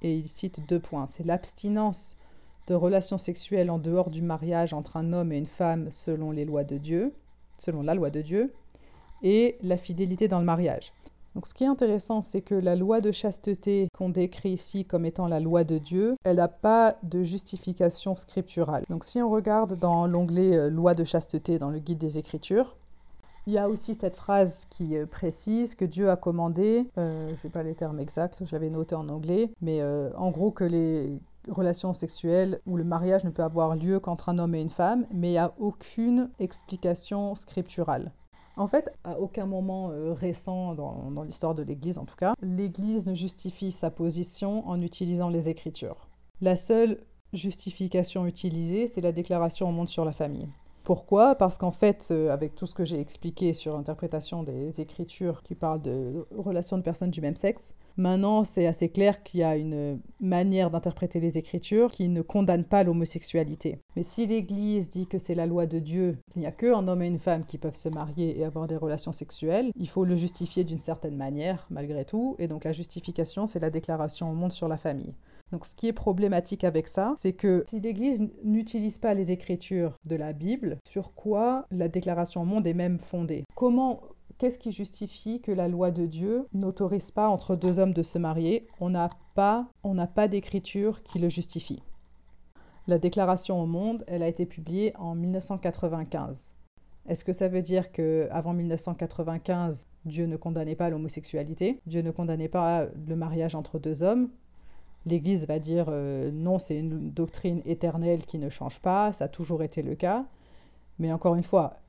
et 0.01 0.15
il 0.15 0.27
cite 0.27 0.67
deux 0.67 0.79
points, 0.79 1.07
c'est 1.13 1.25
l'abstinence 1.25 2.17
de 2.67 2.75
relations 2.75 3.17
sexuelles 3.17 3.69
en 3.69 3.77
dehors 3.77 4.09
du 4.09 4.21
mariage 4.21 4.73
entre 4.73 4.97
un 4.97 5.13
homme 5.13 5.31
et 5.31 5.37
une 5.37 5.45
femme 5.45 5.89
selon 5.91 6.31
les 6.31 6.45
lois 6.45 6.63
de 6.63 6.77
Dieu, 6.77 7.13
selon 7.57 7.81
la 7.81 7.95
loi 7.95 8.09
de 8.09 8.21
Dieu, 8.21 8.53
et 9.21 9.57
la 9.61 9.77
fidélité 9.77 10.27
dans 10.27 10.39
le 10.39 10.45
mariage. 10.45 10.93
Donc 11.35 11.47
ce 11.47 11.53
qui 11.53 11.63
est 11.63 11.67
intéressant, 11.67 12.21
c'est 12.21 12.41
que 12.41 12.53
la 12.53 12.75
loi 12.75 13.01
de 13.01 13.11
chasteté 13.11 13.87
qu'on 13.97 14.09
décrit 14.09 14.51
ici 14.51 14.85
comme 14.85 15.05
étant 15.05 15.27
la 15.27 15.39
loi 15.39 15.63
de 15.63 15.79
Dieu, 15.79 16.15
elle 16.23 16.35
n'a 16.35 16.47
pas 16.47 16.97
de 17.01 17.23
justification 17.23 18.15
scripturale. 18.15 18.83
Donc 18.89 19.03
si 19.03 19.21
on 19.21 19.31
regarde 19.31 19.79
dans 19.79 20.05
l'onglet 20.05 20.55
euh, 20.55 20.69
loi 20.69 20.93
de 20.93 21.03
chasteté 21.03 21.57
dans 21.57 21.69
le 21.69 21.79
guide 21.79 21.97
des 21.97 22.19
Écritures, 22.19 22.75
il 23.47 23.53
y 23.53 23.57
a 23.57 23.67
aussi 23.67 23.95
cette 23.95 24.15
phrase 24.15 24.67
qui 24.69 24.95
euh, 24.95 25.07
précise 25.07 25.73
que 25.73 25.85
Dieu 25.85 26.09
a 26.09 26.15
commandé, 26.15 26.87
euh, 26.99 27.27
je 27.29 27.33
ne 27.33 27.37
sais 27.37 27.49
pas 27.49 27.63
les 27.63 27.73
termes 27.73 27.99
exacts, 27.99 28.43
j'avais 28.45 28.69
noté 28.69 28.93
en 28.93 29.09
anglais, 29.09 29.49
mais 29.59 29.81
en 30.15 30.29
gros 30.29 30.51
que 30.51 30.63
les, 30.63 31.17
relation 31.49 31.93
sexuelle 31.93 32.59
où 32.65 32.77
le 32.77 32.83
mariage 32.83 33.23
ne 33.23 33.29
peut 33.29 33.43
avoir 33.43 33.75
lieu 33.75 33.99
qu'entre 33.99 34.29
un 34.29 34.39
homme 34.39 34.55
et 34.55 34.61
une 34.61 34.69
femme, 34.69 35.05
mais 35.13 35.29
il 35.29 35.31
n'y 35.31 35.37
a 35.37 35.53
aucune 35.59 36.29
explication 36.39 37.35
scripturale. 37.35 38.11
En 38.55 38.67
fait, 38.67 38.93
à 39.03 39.19
aucun 39.19 39.47
moment 39.47 39.89
euh, 39.89 40.13
récent 40.13 40.75
dans, 40.75 41.09
dans 41.09 41.23
l'histoire 41.23 41.55
de 41.55 41.63
l'Église, 41.63 41.97
en 41.97 42.05
tout 42.05 42.15
cas, 42.15 42.35
l'Église 42.41 43.05
ne 43.05 43.15
justifie 43.15 43.71
sa 43.71 43.89
position 43.89 44.67
en 44.67 44.79
utilisant 44.81 45.29
les 45.29 45.49
Écritures. 45.49 46.07
La 46.39 46.55
seule 46.55 46.99
justification 47.33 48.27
utilisée, 48.27 48.87
c'est 48.87 49.01
la 49.01 49.11
déclaration 49.11 49.69
au 49.69 49.71
monde 49.71 49.87
sur 49.87 50.05
la 50.05 50.11
famille. 50.11 50.47
Pourquoi? 50.83 51.35
Parce 51.35 51.57
qu'en 51.57 51.71
fait, 51.71 52.09
euh, 52.11 52.29
avec 52.29 52.55
tout 52.55 52.65
ce 52.65 52.75
que 52.75 52.83
j'ai 52.83 52.99
expliqué 52.99 53.53
sur 53.53 53.75
l'interprétation 53.75 54.43
des 54.43 54.81
Écritures 54.81 55.41
qui 55.41 55.55
parlent 55.55 55.81
de 55.81 56.27
relations 56.37 56.77
de 56.77 56.83
personnes 56.83 57.09
du 57.09 57.21
même 57.21 57.37
sexe, 57.37 57.73
Maintenant, 57.95 58.43
c'est 58.43 58.65
assez 58.65 58.89
clair 58.89 59.23
qu'il 59.23 59.41
y 59.41 59.43
a 59.43 59.55
une 59.55 59.99
manière 60.19 60.71
d'interpréter 60.71 61.19
les 61.19 61.37
Écritures 61.37 61.91
qui 61.91 62.09
ne 62.09 62.21
condamne 62.21 62.63
pas 62.63 62.83
l'homosexualité. 62.83 63.79
Mais 63.95 64.03
si 64.03 64.25
l'Église 64.25 64.89
dit 64.89 65.05
que 65.05 65.19
c'est 65.19 65.35
la 65.35 65.45
loi 65.45 65.67
de 65.67 65.79
Dieu, 65.79 66.17
qu'il 66.31 66.41
n'y 66.41 66.47
a 66.47 66.51
qu'un 66.51 66.87
homme 66.87 67.01
et 67.03 67.07
une 67.07 67.19
femme 67.19 67.45
qui 67.45 67.57
peuvent 67.57 67.75
se 67.75 67.89
marier 67.89 68.39
et 68.39 68.45
avoir 68.45 68.67
des 68.67 68.77
relations 68.77 69.13
sexuelles, 69.13 69.71
il 69.75 69.89
faut 69.89 70.05
le 70.05 70.15
justifier 70.15 70.63
d'une 70.63 70.79
certaine 70.79 71.17
manière, 71.17 71.67
malgré 71.69 72.03
tout. 72.05 72.35
Et 72.39 72.47
donc 72.47 72.63
la 72.63 72.71
justification, 72.71 73.47
c'est 73.47 73.59
la 73.59 73.69
déclaration 73.69 74.31
au 74.31 74.33
monde 74.33 74.51
sur 74.51 74.67
la 74.67 74.77
famille. 74.77 75.13
Donc 75.51 75.65
ce 75.65 75.75
qui 75.75 75.87
est 75.87 75.93
problématique 75.93 76.63
avec 76.63 76.87
ça, 76.87 77.13
c'est 77.19 77.33
que 77.33 77.63
si 77.69 77.79
l'Église 77.79 78.27
n'utilise 78.43 78.97
pas 78.97 79.13
les 79.13 79.31
écritures 79.31 79.93
de 80.07 80.15
la 80.15 80.33
Bible, 80.33 80.77
sur 80.89 81.13
quoi 81.13 81.67
la 81.69 81.89
déclaration 81.89 82.41
au 82.41 82.45
monde 82.45 82.65
est 82.65 82.73
même 82.73 82.97
fondée? 82.97 83.43
Comment 83.55 84.01
Qu'est-ce 84.43 84.59
qui 84.59 84.73
justifie 84.73 85.39
que 85.39 85.53
la 85.53 85.69
loi 85.69 85.91
de 85.91 86.05
Dieu 86.05 86.49
n'autorise 86.53 87.11
pas 87.11 87.29
entre 87.29 87.55
deux 87.55 87.79
hommes 87.79 87.93
de 87.93 88.03
se 88.03 88.17
marier? 88.17 88.67
On 88.81 88.89
n'a 88.89 89.09
pas, 89.35 89.69
on 89.85 89.95
pas 90.05 90.27
d'écriture 90.27 91.01
qui 91.01 91.17
le 91.17 91.29
justifie. 91.29 91.81
La 92.87 92.99
déclaration 92.99 93.63
au 93.63 93.65
monde, 93.65 94.03
elle 94.05 94.21
a 94.21 94.27
été 94.27 94.45
publiée 94.45 94.91
en 94.97 95.15
1995. 95.15 96.51
Est-ce 97.07 97.23
que 97.23 97.31
ça 97.31 97.47
veut 97.47 97.61
dire 97.61 97.93
que 97.93 98.27
avant 98.31 98.51
1995, 98.51 99.87
Dieu 100.03 100.25
ne 100.25 100.35
condamnait 100.35 100.75
pas 100.75 100.89
l'homosexualité? 100.89 101.79
Dieu 101.85 102.01
ne 102.01 102.11
condamnait 102.11 102.49
pas 102.49 102.87
le 103.07 103.15
mariage 103.15 103.55
entre 103.55 103.79
deux 103.79 104.03
hommes? 104.03 104.27
L'Église 105.05 105.47
va 105.47 105.59
dire 105.59 105.85
euh, 105.87 106.31
non, 106.33 106.59
c'est 106.59 106.77
une 106.77 107.11
doctrine 107.11 107.61
éternelle 107.63 108.25
qui 108.25 108.39
ne 108.39 108.49
change 108.49 108.81
pas, 108.81 109.13
ça 109.13 109.23
a 109.23 109.29
toujours 109.29 109.63
été 109.63 109.81
le 109.81 109.95
cas. 109.95 110.25
Mais 110.99 111.13
encore 111.13 111.35
une 111.35 111.43
fois, 111.43 111.79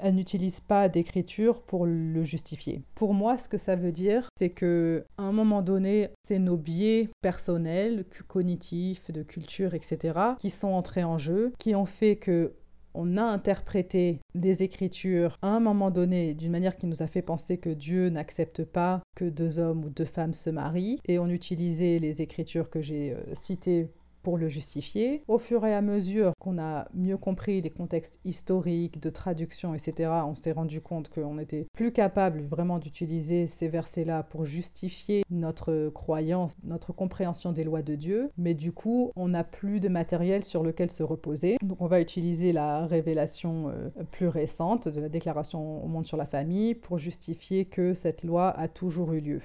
elle 0.00 0.14
n'utilise 0.14 0.60
pas 0.60 0.88
d'écriture 0.88 1.62
pour 1.62 1.86
le 1.86 2.24
justifier. 2.24 2.82
Pour 2.94 3.14
moi, 3.14 3.38
ce 3.38 3.48
que 3.48 3.58
ça 3.58 3.76
veut 3.76 3.92
dire, 3.92 4.28
c'est 4.36 4.50
que 4.50 5.04
à 5.18 5.22
un 5.22 5.32
moment 5.32 5.62
donné, 5.62 6.10
c'est 6.26 6.38
nos 6.38 6.56
biais 6.56 7.10
personnels, 7.20 8.04
cognitifs, 8.28 9.10
de 9.10 9.22
culture, 9.22 9.74
etc., 9.74 10.18
qui 10.38 10.50
sont 10.50 10.68
entrés 10.68 11.04
en 11.04 11.18
jeu, 11.18 11.52
qui 11.58 11.74
ont 11.74 11.86
fait 11.86 12.16
que 12.16 12.52
on 12.94 13.16
a 13.16 13.22
interprété 13.22 14.20
les 14.34 14.62
Écritures 14.62 15.38
à 15.42 15.48
un 15.48 15.60
moment 15.60 15.90
donné 15.90 16.34
d'une 16.34 16.52
manière 16.52 16.76
qui 16.76 16.86
nous 16.86 17.02
a 17.02 17.06
fait 17.06 17.22
penser 17.22 17.56
que 17.58 17.70
Dieu 17.70 18.10
n'accepte 18.10 18.64
pas 18.64 19.00
que 19.16 19.24
deux 19.24 19.58
hommes 19.58 19.84
ou 19.84 19.88
deux 19.88 20.04
femmes 20.04 20.34
se 20.34 20.50
marient, 20.50 21.00
et 21.06 21.18
on 21.18 21.28
utilisait 21.28 21.98
les 21.98 22.22
Écritures 22.22 22.70
que 22.70 22.80
j'ai 22.80 23.12
euh, 23.12 23.34
citées 23.34 23.88
pour 24.22 24.38
le 24.38 24.48
justifier. 24.48 25.22
Au 25.28 25.38
fur 25.38 25.64
et 25.66 25.74
à 25.74 25.82
mesure 25.82 26.32
qu'on 26.38 26.58
a 26.58 26.86
mieux 26.94 27.16
compris 27.16 27.60
les 27.60 27.70
contextes 27.70 28.18
historiques, 28.24 29.00
de 29.00 29.10
traduction, 29.10 29.74
etc., 29.74 30.10
on 30.26 30.34
s'est 30.34 30.52
rendu 30.52 30.80
compte 30.80 31.08
qu'on 31.08 31.38
était 31.38 31.66
plus 31.72 31.92
capable 31.92 32.42
vraiment 32.42 32.78
d'utiliser 32.78 33.46
ces 33.46 33.68
versets-là 33.68 34.22
pour 34.22 34.44
justifier 34.44 35.22
notre 35.30 35.90
croyance, 35.90 36.54
notre 36.64 36.92
compréhension 36.92 37.52
des 37.52 37.64
lois 37.64 37.82
de 37.82 37.94
Dieu. 37.94 38.30
Mais 38.36 38.54
du 38.54 38.72
coup, 38.72 39.10
on 39.16 39.28
n'a 39.28 39.44
plus 39.44 39.80
de 39.80 39.88
matériel 39.88 40.44
sur 40.44 40.62
lequel 40.62 40.90
se 40.90 41.02
reposer. 41.02 41.56
Donc 41.62 41.80
on 41.80 41.86
va 41.86 42.00
utiliser 42.00 42.52
la 42.52 42.86
révélation 42.86 43.68
euh, 43.68 43.88
plus 44.10 44.28
récente 44.28 44.88
de 44.88 45.00
la 45.00 45.08
déclaration 45.08 45.84
au 45.84 45.88
monde 45.88 46.06
sur 46.06 46.16
la 46.16 46.26
famille 46.26 46.74
pour 46.74 46.98
justifier 46.98 47.64
que 47.64 47.94
cette 47.94 48.22
loi 48.22 48.50
a 48.50 48.68
toujours 48.68 49.12
eu 49.12 49.20
lieu. 49.20 49.42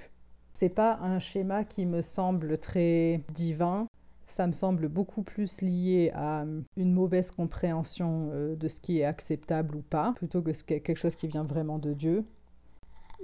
C'est 0.59 0.69
pas 0.69 0.97
un 1.01 1.19
schéma 1.19 1.63
qui 1.63 1.85
me 1.85 2.01
semble 2.01 2.57
très 2.57 3.21
divin 3.35 3.87
ça 4.37 4.45
me 4.45 4.53
semble 4.53 4.87
beaucoup 4.87 5.23
plus 5.23 5.61
lié 5.61 6.11
à 6.13 6.43
euh, 6.43 6.61
une 6.77 6.93
mauvaise 6.93 7.31
compréhension 7.31 8.29
euh, 8.31 8.55
de 8.55 8.67
ce 8.67 8.79
qui 8.79 8.99
est 8.99 9.03
acceptable 9.03 9.75
ou 9.75 9.81
pas, 9.81 10.13
plutôt 10.15 10.43
que 10.43 10.51
quelque 10.51 10.93
chose 10.93 11.15
qui 11.15 11.27
vient 11.27 11.43
vraiment 11.43 11.79
de 11.79 11.93
Dieu. 11.93 12.23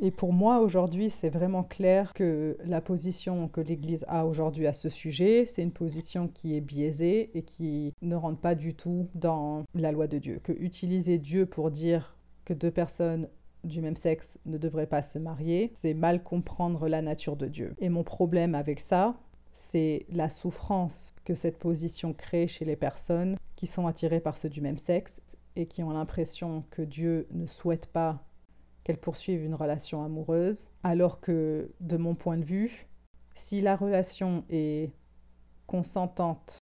Et 0.01 0.09
pour 0.09 0.33
moi, 0.33 0.59
aujourd'hui, 0.59 1.11
c'est 1.11 1.29
vraiment 1.29 1.63
clair 1.63 2.11
que 2.13 2.57
la 2.65 2.81
position 2.81 3.47
que 3.47 3.61
l'Église 3.61 4.03
a 4.07 4.25
aujourd'hui 4.25 4.65
à 4.65 4.73
ce 4.73 4.89
sujet, 4.89 5.45
c'est 5.45 5.61
une 5.61 5.71
position 5.71 6.27
qui 6.27 6.57
est 6.57 6.61
biaisée 6.61 7.29
et 7.35 7.43
qui 7.43 7.93
ne 8.01 8.15
rentre 8.15 8.39
pas 8.39 8.55
du 8.55 8.73
tout 8.73 9.07
dans 9.13 9.65
la 9.75 9.91
loi 9.91 10.07
de 10.07 10.17
Dieu. 10.17 10.41
Que 10.43 10.51
utiliser 10.51 11.19
Dieu 11.19 11.45
pour 11.45 11.69
dire 11.69 12.17
que 12.43 12.55
deux 12.55 12.71
personnes 12.71 13.27
du 13.63 13.81
même 13.81 13.95
sexe 13.95 14.39
ne 14.47 14.57
devraient 14.57 14.87
pas 14.87 15.03
se 15.03 15.19
marier, 15.19 15.71
c'est 15.75 15.93
mal 15.93 16.23
comprendre 16.23 16.87
la 16.87 17.03
nature 17.03 17.35
de 17.35 17.47
Dieu. 17.47 17.75
Et 17.77 17.89
mon 17.89 18.03
problème 18.03 18.55
avec 18.55 18.79
ça, 18.79 19.15
c'est 19.53 20.05
la 20.09 20.29
souffrance 20.29 21.13
que 21.25 21.35
cette 21.35 21.57
position 21.57 22.13
crée 22.13 22.47
chez 22.47 22.65
les 22.65 22.75
personnes 22.75 23.37
qui 23.55 23.67
sont 23.67 23.87
attirées 23.87 24.19
par 24.19 24.37
ceux 24.37 24.49
du 24.49 24.61
même 24.61 24.77
sexe 24.77 25.21
et 25.55 25.67
qui 25.67 25.83
ont 25.83 25.91
l'impression 25.91 26.63
que 26.71 26.81
Dieu 26.81 27.27
ne 27.31 27.47
souhaite 27.47 27.87
pas 27.87 28.23
qu'elles 28.83 28.97
poursuivent 28.97 29.43
une 29.43 29.55
relation 29.55 30.03
amoureuse, 30.03 30.69
alors 30.83 31.21
que, 31.21 31.71
de 31.79 31.97
mon 31.97 32.15
point 32.15 32.37
de 32.37 32.43
vue, 32.43 32.87
si 33.35 33.61
la 33.61 33.75
relation 33.75 34.43
est 34.49 34.91
consentante, 35.67 36.59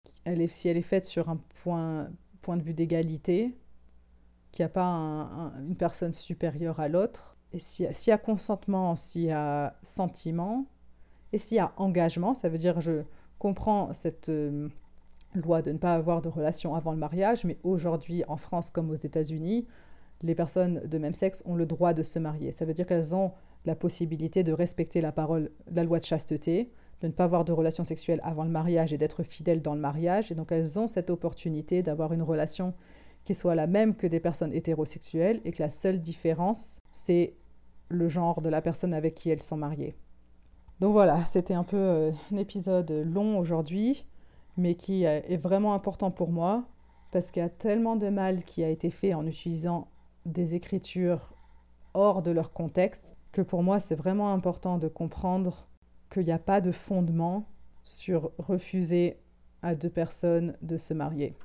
si 0.48 0.68
elle 0.68 0.76
est 0.76 0.82
faite 0.82 1.04
sur 1.04 1.28
un 1.28 1.40
point, 1.62 2.08
de 2.48 2.62
vue 2.62 2.74
d'égalité, 2.74 3.56
qu'il 4.52 4.62
n'y 4.62 4.66
a 4.66 4.74
pas 4.74 5.52
une 5.58 5.76
personne 5.76 6.12
supérieure 6.12 6.80
à 6.80 6.88
l'autre, 6.88 7.36
et 7.52 7.58
s'il 7.58 7.90
y 8.06 8.10
a 8.10 8.18
consentement, 8.18 8.96
s'il 8.96 9.22
y 9.22 9.30
a 9.30 9.76
sentiment, 9.82 10.66
et 11.32 11.38
s'il 11.38 11.56
y 11.56 11.60
a 11.60 11.72
engagement, 11.76 12.34
ça 12.34 12.48
veut 12.48 12.58
dire 12.58 12.80
je 12.80 13.02
comprends 13.38 13.92
cette 13.92 14.28
euh, 14.28 14.68
loi 15.34 15.62
de 15.62 15.72
ne 15.72 15.78
pas 15.78 15.94
avoir 15.94 16.22
de 16.22 16.28
relation 16.28 16.74
avant 16.74 16.92
le 16.92 16.98
mariage, 16.98 17.44
mais 17.44 17.58
aujourd'hui 17.62 18.22
en 18.28 18.36
France 18.36 18.70
comme 18.70 18.90
aux 18.90 18.94
États-Unis, 18.94 19.66
les 20.22 20.34
personnes 20.34 20.82
de 20.86 20.98
même 20.98 21.14
sexe 21.14 21.42
ont 21.46 21.56
le 21.56 21.66
droit 21.66 21.94
de 21.94 22.02
se 22.02 22.18
marier. 22.18 22.52
Ça 22.52 22.64
veut 22.64 22.74
dire 22.74 22.86
qu'elles 22.86 23.14
ont 23.14 23.32
la 23.64 23.74
possibilité 23.74 24.42
de 24.42 24.52
respecter 24.52 25.00
la 25.00 25.12
parole, 25.12 25.50
la 25.70 25.84
loi 25.84 25.98
de 25.98 26.04
chasteté, 26.04 26.70
de 27.00 27.08
ne 27.08 27.12
pas 27.12 27.24
avoir 27.24 27.44
de 27.44 27.52
relation 27.52 27.84
sexuelle 27.84 28.20
avant 28.22 28.44
le 28.44 28.50
mariage 28.50 28.92
et 28.92 28.98
d'être 28.98 29.22
fidèles 29.22 29.62
dans 29.62 29.74
le 29.74 29.80
mariage. 29.80 30.30
Et 30.30 30.34
donc 30.34 30.52
elles 30.52 30.78
ont 30.78 30.86
cette 30.86 31.10
opportunité 31.10 31.82
d'avoir 31.82 32.12
une 32.12 32.22
relation 32.22 32.74
qui 33.24 33.34
soit 33.34 33.54
la 33.54 33.66
même 33.66 33.94
que 33.94 34.06
des 34.06 34.20
personnes 34.20 34.52
hétérosexuelles 34.52 35.40
et 35.44 35.52
que 35.52 35.62
la 35.62 35.70
seule 35.70 36.00
différence, 36.00 36.78
c'est 36.92 37.34
le 37.88 38.08
genre 38.08 38.40
de 38.40 38.48
la 38.48 38.62
personne 38.62 38.94
avec 38.94 39.14
qui 39.14 39.30
elles 39.30 39.42
sont 39.42 39.56
mariées. 39.56 39.94
Donc 40.82 40.94
voilà, 40.94 41.24
c'était 41.26 41.54
un 41.54 41.62
peu 41.62 41.76
euh, 41.76 42.10
un 42.32 42.36
épisode 42.36 42.90
long 42.90 43.38
aujourd'hui, 43.38 44.04
mais 44.56 44.74
qui 44.74 45.06
euh, 45.06 45.20
est 45.28 45.36
vraiment 45.36 45.74
important 45.74 46.10
pour 46.10 46.32
moi, 46.32 46.64
parce 47.12 47.30
qu'il 47.30 47.40
y 47.40 47.46
a 47.46 47.48
tellement 47.48 47.94
de 47.94 48.08
mal 48.08 48.42
qui 48.42 48.64
a 48.64 48.68
été 48.68 48.90
fait 48.90 49.14
en 49.14 49.24
utilisant 49.24 49.86
des 50.26 50.56
écritures 50.56 51.20
hors 51.94 52.20
de 52.20 52.32
leur 52.32 52.52
contexte, 52.52 53.16
que 53.30 53.42
pour 53.42 53.62
moi 53.62 53.78
c'est 53.78 53.94
vraiment 53.94 54.32
important 54.32 54.76
de 54.78 54.88
comprendre 54.88 55.68
qu'il 56.10 56.24
n'y 56.24 56.32
a 56.32 56.40
pas 56.40 56.60
de 56.60 56.72
fondement 56.72 57.44
sur 57.84 58.32
refuser 58.38 59.20
à 59.62 59.76
deux 59.76 59.88
personnes 59.88 60.56
de 60.62 60.78
se 60.78 60.94
marier. 60.94 61.36